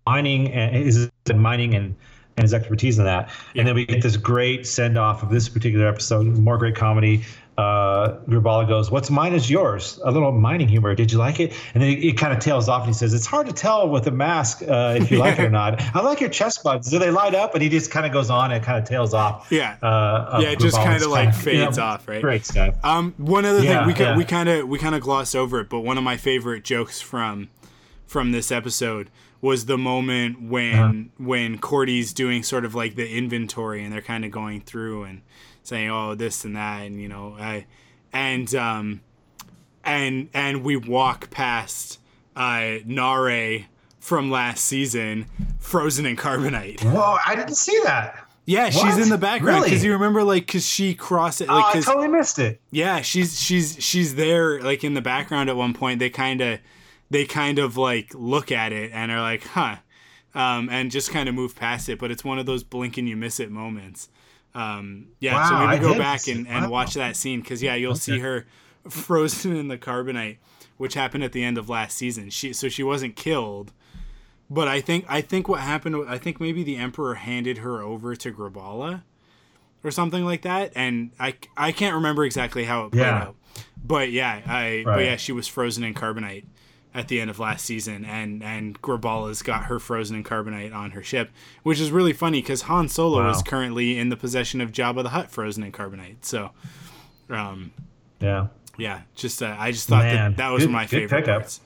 [0.07, 1.95] mining and his in mining and
[2.37, 3.29] and his expertise in that.
[3.55, 6.25] And then we get this great send off of this particular episode.
[6.27, 7.23] More great comedy.
[7.57, 10.95] Uh, Graballa goes, "What's mine is yours." A little mining humor.
[10.95, 11.53] Did you like it?
[11.73, 13.89] And then he, he kind of tails off and he says, "It's hard to tell
[13.89, 15.79] with a mask uh, if you like it or not.
[15.95, 16.89] I like your chest buds.
[16.89, 18.87] Do they light up?" And he just kind of goes on and it kind of
[18.87, 19.47] tails off.
[19.51, 19.75] Yeah.
[19.83, 22.21] Uh, of Yeah, it just kinda, like, kind- fades off, right?
[22.21, 22.73] Great stuff.
[22.83, 25.69] um one other Yeah, thing we we kind of we kind of glossed over it
[25.69, 27.49] but one of my favorite jokes from
[28.07, 29.09] from this episode
[29.41, 30.93] was the moment when Uh-huh.
[31.17, 35.21] when Kordi's doing sort of like the inventory and they're kind of going through and
[35.63, 37.65] saying oh this and that and you know I
[38.13, 39.01] and um
[39.83, 41.99] and and we walk past
[42.35, 43.65] uh Naare
[43.99, 45.25] from last season
[45.59, 46.81] frozen in carbonite.
[46.83, 47.17] Whoa!
[47.25, 48.27] I didn't see that.
[48.45, 49.85] Yeah, she's in the background because Really?
[49.87, 52.59] you remember like cuz she crossed it Oh, like I 'cause- totally missed it.
[52.71, 55.99] yeah, she's she's she's there like in the background at one point.
[55.99, 56.59] They kind of
[57.09, 59.77] they kind of like look at it and are like, "Huh."
[60.33, 63.07] Um, and just kind of move past it, but it's one of those blink and
[63.07, 64.07] you miss it moments.
[64.53, 66.69] Um, yeah, so Wow, maybe I go back and, and Wow.
[66.71, 68.45] watch that scene because yeah, you'll see her
[68.89, 70.37] frozen in the carbonite,
[70.77, 72.29] which happened at the end of last season.
[72.29, 73.71] She so she wasn't killed,
[74.49, 75.95] but I think I think what happened.
[76.07, 79.03] I think maybe the emperor handed her over to Graballa
[79.83, 83.23] or something like that, and I I can't remember exactly how it played Yeah.
[83.23, 83.35] out.
[83.83, 86.43] But yeah, I but yeah, she was frozen in carbonite
[86.93, 90.91] at the end of last season, and and Graballa's got her frozen in carbonite on
[90.91, 91.29] her ship,
[91.63, 93.29] which is really funny because Han Solo Wow.
[93.31, 96.17] is currently in the possession of Jabba the Hutt frozen in carbonite.
[96.21, 96.51] So,
[97.29, 97.71] um,
[98.19, 98.47] Yeah.
[98.77, 101.41] yeah, just uh, I just thought Man, that that was good- my good favorite pickup.
[101.41, 101.61] parts.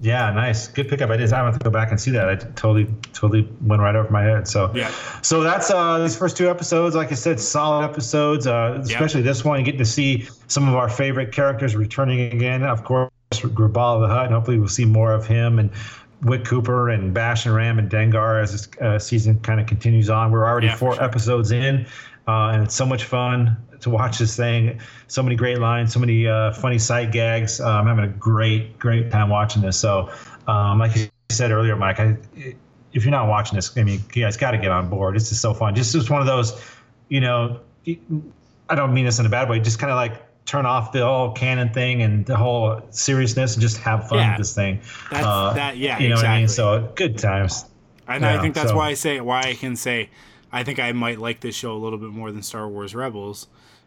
[0.00, 1.08] Yeah, nice, good pickup.
[1.10, 1.32] I did.
[1.32, 2.28] I have to go back and see that.
[2.28, 4.46] I totally, totally went right over my head.
[4.48, 4.90] So, Yeah.
[5.22, 6.96] So that's uh, these first two episodes.
[6.96, 8.46] Like I said, solid episodes.
[8.46, 12.64] Uh, especially this one, you get to see some of our favorite characters returning again.
[12.64, 14.26] Of course, Grabal the Hutt.
[14.26, 15.70] And hopefully, we'll see more of him and
[16.22, 20.08] Wick Cooper and Bash and Ram and Dengar as this uh, season kind of continues
[20.08, 20.30] on.
[20.32, 21.04] We're already Yeah, four sure.
[21.04, 21.86] episodes in,
[22.26, 24.80] uh, and it's so much fun to watch this thing.
[25.08, 27.60] So many great lines, so many uh, funny sight gags.
[27.60, 29.78] Uh, I'm having a great, great time watching this.
[29.78, 30.10] So,
[30.46, 32.16] um, like you said earlier, Mike, I,
[32.94, 35.16] if you're not watching this, I mean, you guys got to get on board.
[35.16, 35.74] This is so fun.
[35.74, 36.58] Just just one of those,
[37.08, 39.60] you know, I don't mean this in a bad way.
[39.60, 43.62] Just kind of like turn off the whole canon thing and the whole seriousness and
[43.62, 44.30] just have fun Yeah.
[44.32, 44.80] with this thing.
[45.10, 46.44] That's- uh, that- yeah, you know what I mean.
[46.44, 46.54] exactly.
[46.86, 47.64] So good times.
[48.06, 50.10] And I think that's so- why I say why I can say
[50.52, 53.46] I think I might like this show a little bit more than Star Wars Rebels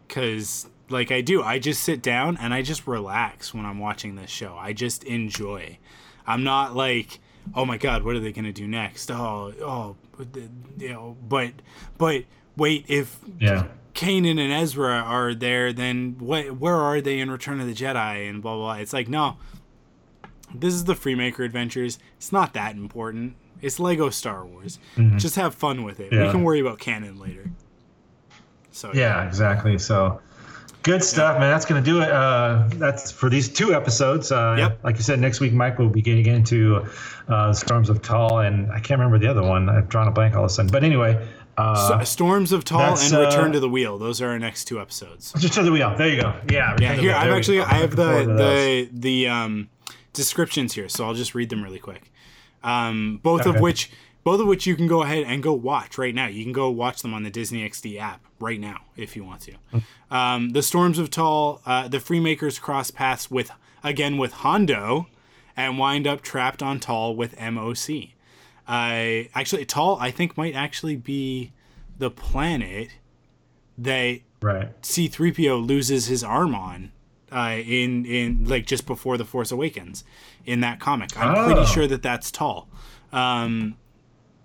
[0.09, 4.15] cuz like I do I just sit down and I just relax when I'm watching
[4.15, 4.57] this show.
[4.59, 5.77] I just enjoy.
[6.25, 7.19] I'm not like
[7.55, 9.09] oh my god, what are they to do next?
[9.11, 9.95] Oh, oh,
[10.79, 11.51] you know, but
[11.99, 12.23] but
[12.57, 13.65] wait, if Yeah.
[13.97, 16.57] Kanan and Ezra are there, then what?
[16.59, 18.29] Where are they in Return of the Jedi?
[18.29, 18.73] And blah blah.
[18.75, 18.81] blah.
[18.81, 19.37] It's like no,
[20.53, 21.97] this is the Freemaker Adventures.
[22.17, 23.35] It's not that important.
[23.59, 24.77] It's Lego Star Wars.
[25.17, 26.11] Just have fun with it.
[26.11, 26.31] We Mm-hmm.
[26.31, 27.49] Can worry about canon later.
[28.71, 29.79] So Yeah, exactly.
[29.79, 30.21] So
[30.83, 31.49] good stuff, man.
[31.49, 32.11] That's going to do it.
[32.11, 34.31] Uh, that's for these two episodes.
[34.31, 34.79] Uh, Yep.
[34.83, 36.85] Like you said, next week, Mike will be getting into
[37.27, 39.69] uh, Storms of Tall, and I can't remember the other one.
[39.69, 40.71] I've drawn a blank all of a sudden.
[40.71, 41.27] But anyway,
[41.57, 43.97] uh, So- Storms of Tall that's, and Return uh, to the Wheel.
[43.97, 45.33] Those are our next two episodes.
[45.37, 45.95] just to the wheel.
[45.97, 46.33] There you go.
[46.49, 46.75] Yeah.
[46.79, 47.63] Yeah, Return to here I've actually go.
[47.63, 49.69] I have the the the um,
[50.13, 52.11] descriptions here, so I'll just read them really quick.
[52.63, 53.91] Um, both of which
[54.23, 56.27] both of which you can go ahead and go watch right now.
[56.27, 59.41] You can go watch them on the Disney XD app right now if you want
[59.41, 59.53] to.
[60.11, 63.51] Um, the Storms of Tall, uh, the Freemakers cross paths with
[63.83, 65.07] again with Hondo,
[65.55, 68.11] and wind up trapped on Tall with MOC.
[68.67, 71.53] I actually Tall I think might actually be
[71.97, 72.89] the planet
[73.77, 74.79] that Right.
[74.83, 76.91] C3PO loses his arm on
[77.31, 80.03] uh, in in like just before the Force Awakens
[80.45, 81.17] in that comic.
[81.17, 81.65] I'm pretty Oh.
[81.65, 82.67] sure that that's Tall.
[83.11, 83.77] Um,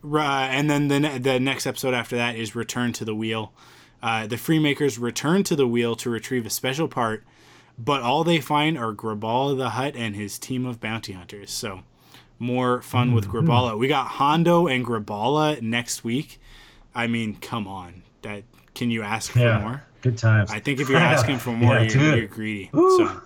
[0.03, 3.53] ri- and then the ne- the next episode after that is Return to the Wheel.
[4.03, 7.23] Uh, the Freemakers return to the wheel to retrieve a special part,
[7.79, 11.51] but all they find are Graballa the Hutt and his team of bounty hunters.
[11.53, 11.83] So,
[12.43, 13.79] more fun with Graballa.
[13.79, 16.39] We got Hondo and Graballa next week.
[16.95, 18.43] I mean, come on, that
[18.75, 19.61] can you ask for Yeah.
[19.61, 19.83] more?
[20.03, 20.51] Good times.
[20.51, 22.71] I think if you're asking for more, Yeah, you're, you're greedy.
[22.73, 23.23] So Two of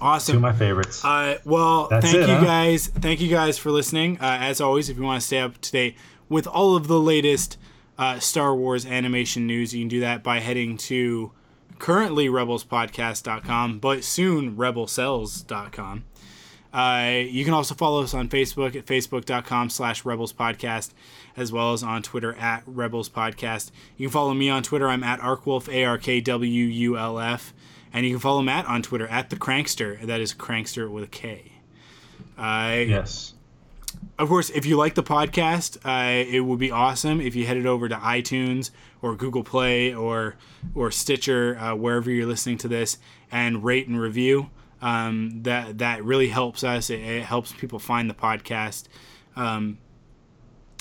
[0.00, 0.40] awesome.
[0.40, 1.04] my favorites.
[1.04, 2.44] Uh, well, That's thank it, you huh?
[2.44, 2.88] guys.
[2.88, 4.18] Thank you guys for listening.
[4.20, 5.96] Uh, as always, if you want to stay up to date
[6.28, 7.56] with all of the latest
[7.98, 11.30] uh, Star Wars animation news, you can do that by heading to
[11.78, 16.04] currently rebelspodcast.com, but soon rebelcells.com.
[16.72, 20.92] Uh, you can also follow us on Facebook at facebook.com slash rebels podcast,
[21.36, 23.70] as well as on Twitter at rebels podcast.
[23.96, 24.88] You can follow me on Twitter.
[24.88, 27.54] I'm at arkwulf, A-R-K-W-U-L-F.
[27.92, 30.00] And you can follow Matt on Twitter at the Crankster.
[30.00, 31.52] That is Crankster with a K.
[32.38, 33.34] Uh, yes.
[34.18, 37.66] of course, if you like the podcast, uh, it would be awesome if you headed
[37.66, 38.70] over to iTunes
[39.02, 40.36] or Google Play or
[40.74, 42.96] or Stitcher, uh, wherever you're listening to this,
[43.30, 44.48] and rate and review.
[44.82, 46.90] Um, that that really helps us.
[46.90, 48.84] It, it helps people find the podcast
[49.36, 49.78] um,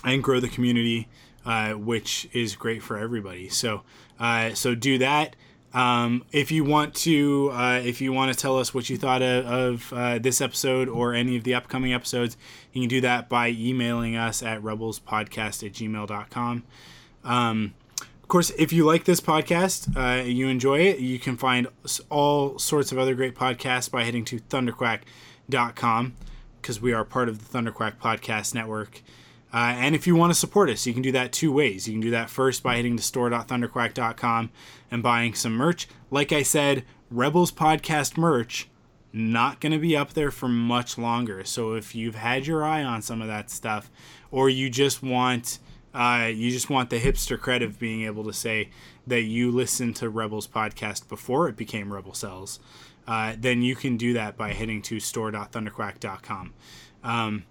[0.03, 1.07] and grow the community,
[1.45, 3.48] uh, which is great for everybody.
[3.48, 3.84] So
[4.19, 5.36] uh, so do that.
[5.73, 9.22] Um, if you want to, uh, if you want to tell us what you thought
[9.22, 12.36] of, of uh, this episode or any of the upcoming episodes,
[12.73, 16.64] you can do that by emailing us at rebelspodcast at gmail.com.
[17.23, 17.73] Um,
[18.31, 21.67] course, if you like this podcast, uh, you enjoy it, you can find
[22.09, 26.15] all sorts of other great podcasts by heading to thunderquack.com
[26.61, 29.01] because we are part of the Thunderquack Podcast Network.
[29.53, 31.89] Uh, and if you want to support us, you can do that two ways.
[31.89, 34.49] You can do that first by heading to store.thunderquack.com
[34.89, 35.89] and buying some merch.
[36.09, 38.69] Like I said, Rebels Podcast merch
[39.11, 41.43] not going to be up there for much longer.
[41.43, 43.91] So if you've had your eye on some of that stuff,
[44.31, 45.59] or you just want
[45.93, 48.69] uh, you just want the hipster cred of being able to say
[49.07, 52.59] that you listened to Rebels podcast before it became Rebel Cells,
[53.07, 56.53] uh, then you can do that by heading to store.thunderquack.com.
[57.03, 57.43] Um,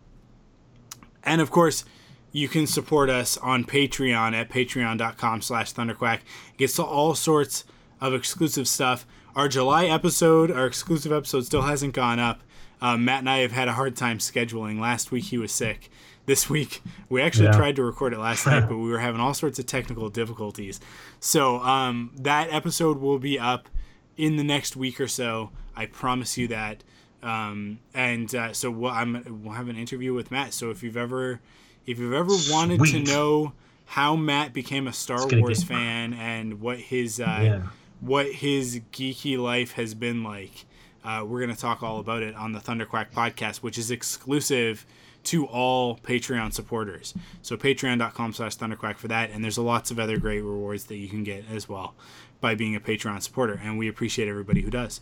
[1.23, 1.85] and of course,
[2.33, 6.21] you can support us on Patreon at patreon.com slash thunderquack.
[6.53, 7.65] It gets to all sorts
[8.01, 9.07] of exclusive stuff.
[9.35, 12.41] Our July episode, our exclusive episode, still hasn't gone up.
[12.81, 14.81] Um, Matt and I have had a hard time scheduling.
[14.81, 15.91] Last week he was sick.
[16.31, 17.57] This week we actually Yeah.
[17.57, 20.79] tried to record it last night, but we were having all sorts of technical difficulties.
[21.19, 23.69] So um, that episode will be up
[24.17, 25.51] in the next week or so.
[25.75, 26.85] I promise you that.
[27.21, 30.55] Um, and uh, so we'll, I'm, we'll have an interview with Matt.
[30.55, 31.41] So if you've ever
[31.85, 33.53] if you've ever wanted to know
[33.87, 37.63] how Matt became a Star Wars fan and what his uh, Yeah.
[38.01, 40.65] what his geeky life has been like,
[41.05, 44.87] uh, we're gonna talk all about it on the Thunderquack podcast, which is exclusive
[45.25, 47.15] to all Patreon supporters.
[47.43, 49.31] So patreon.com slash thunderquack for that.
[49.31, 51.95] And there's lots of other great rewards that you can get as well
[52.41, 53.61] by being a Patreon supporter.
[53.63, 55.01] And we appreciate everybody who does.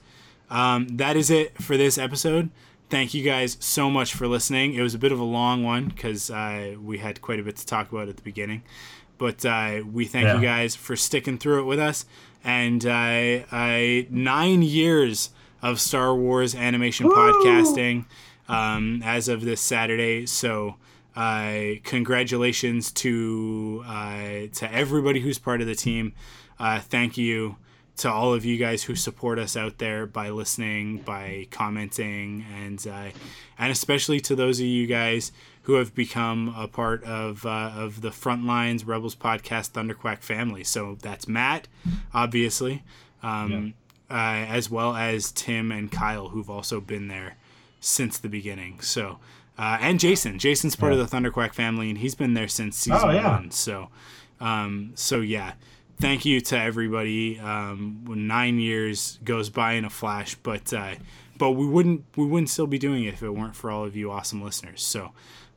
[0.51, 2.51] Um, that is it for this episode.
[2.91, 4.75] Thank you guys so much for listening.
[4.75, 7.57] It was a bit of a long one because uh, we had quite a bit
[7.57, 8.63] to talk about at the beginning.
[9.19, 12.07] But uh, we thank you guys for sticking through it with us.
[12.45, 15.31] And uh, uh, nine years
[15.61, 18.07] of Star Wars animation podcasting
[18.49, 20.27] um, as of this Saturday.
[20.27, 20.77] So
[21.15, 26.13] uh, congratulations to uh, to everybody who's part of the team.
[26.59, 27.57] Uh, thank you
[27.99, 32.87] to all of you guys who support us out there by listening, by commenting, and
[32.87, 33.11] uh,
[33.59, 38.01] and especially to those of you guys who have become a part of uh, of
[38.01, 40.65] the Frontlines Rebels podcast Thunderquack family.
[40.65, 41.67] So that's Matt,
[42.15, 42.85] obviously,
[43.23, 43.75] um,
[44.09, 44.15] uh,
[44.49, 47.37] as well as Tim and Kyle, who've also been there
[47.81, 48.81] since the beginning.
[48.81, 49.19] So.
[49.61, 53.01] Uh, and Jason, Jason's part of the Thunderquack family, and he's been there since season
[53.03, 53.29] Oh, yeah.
[53.29, 53.51] one.
[53.51, 53.89] So,
[54.39, 55.55] um, so yeah,
[56.01, 57.41] thank you to everybody.
[57.41, 60.95] Um, nine years goes by in a flash, but uh,
[61.39, 63.97] but we wouldn't we wouldn't still be doing it if it weren't for all of
[63.97, 64.81] you awesome listeners.
[64.81, 65.11] So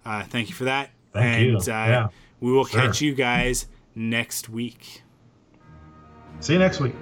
[0.03, 1.57] uh, thank you for that, Thank you.
[1.57, 2.07] and uh, Yeah,
[2.39, 2.81] we will sure.
[2.81, 5.03] catch you guys next week.
[6.39, 6.95] See you next week.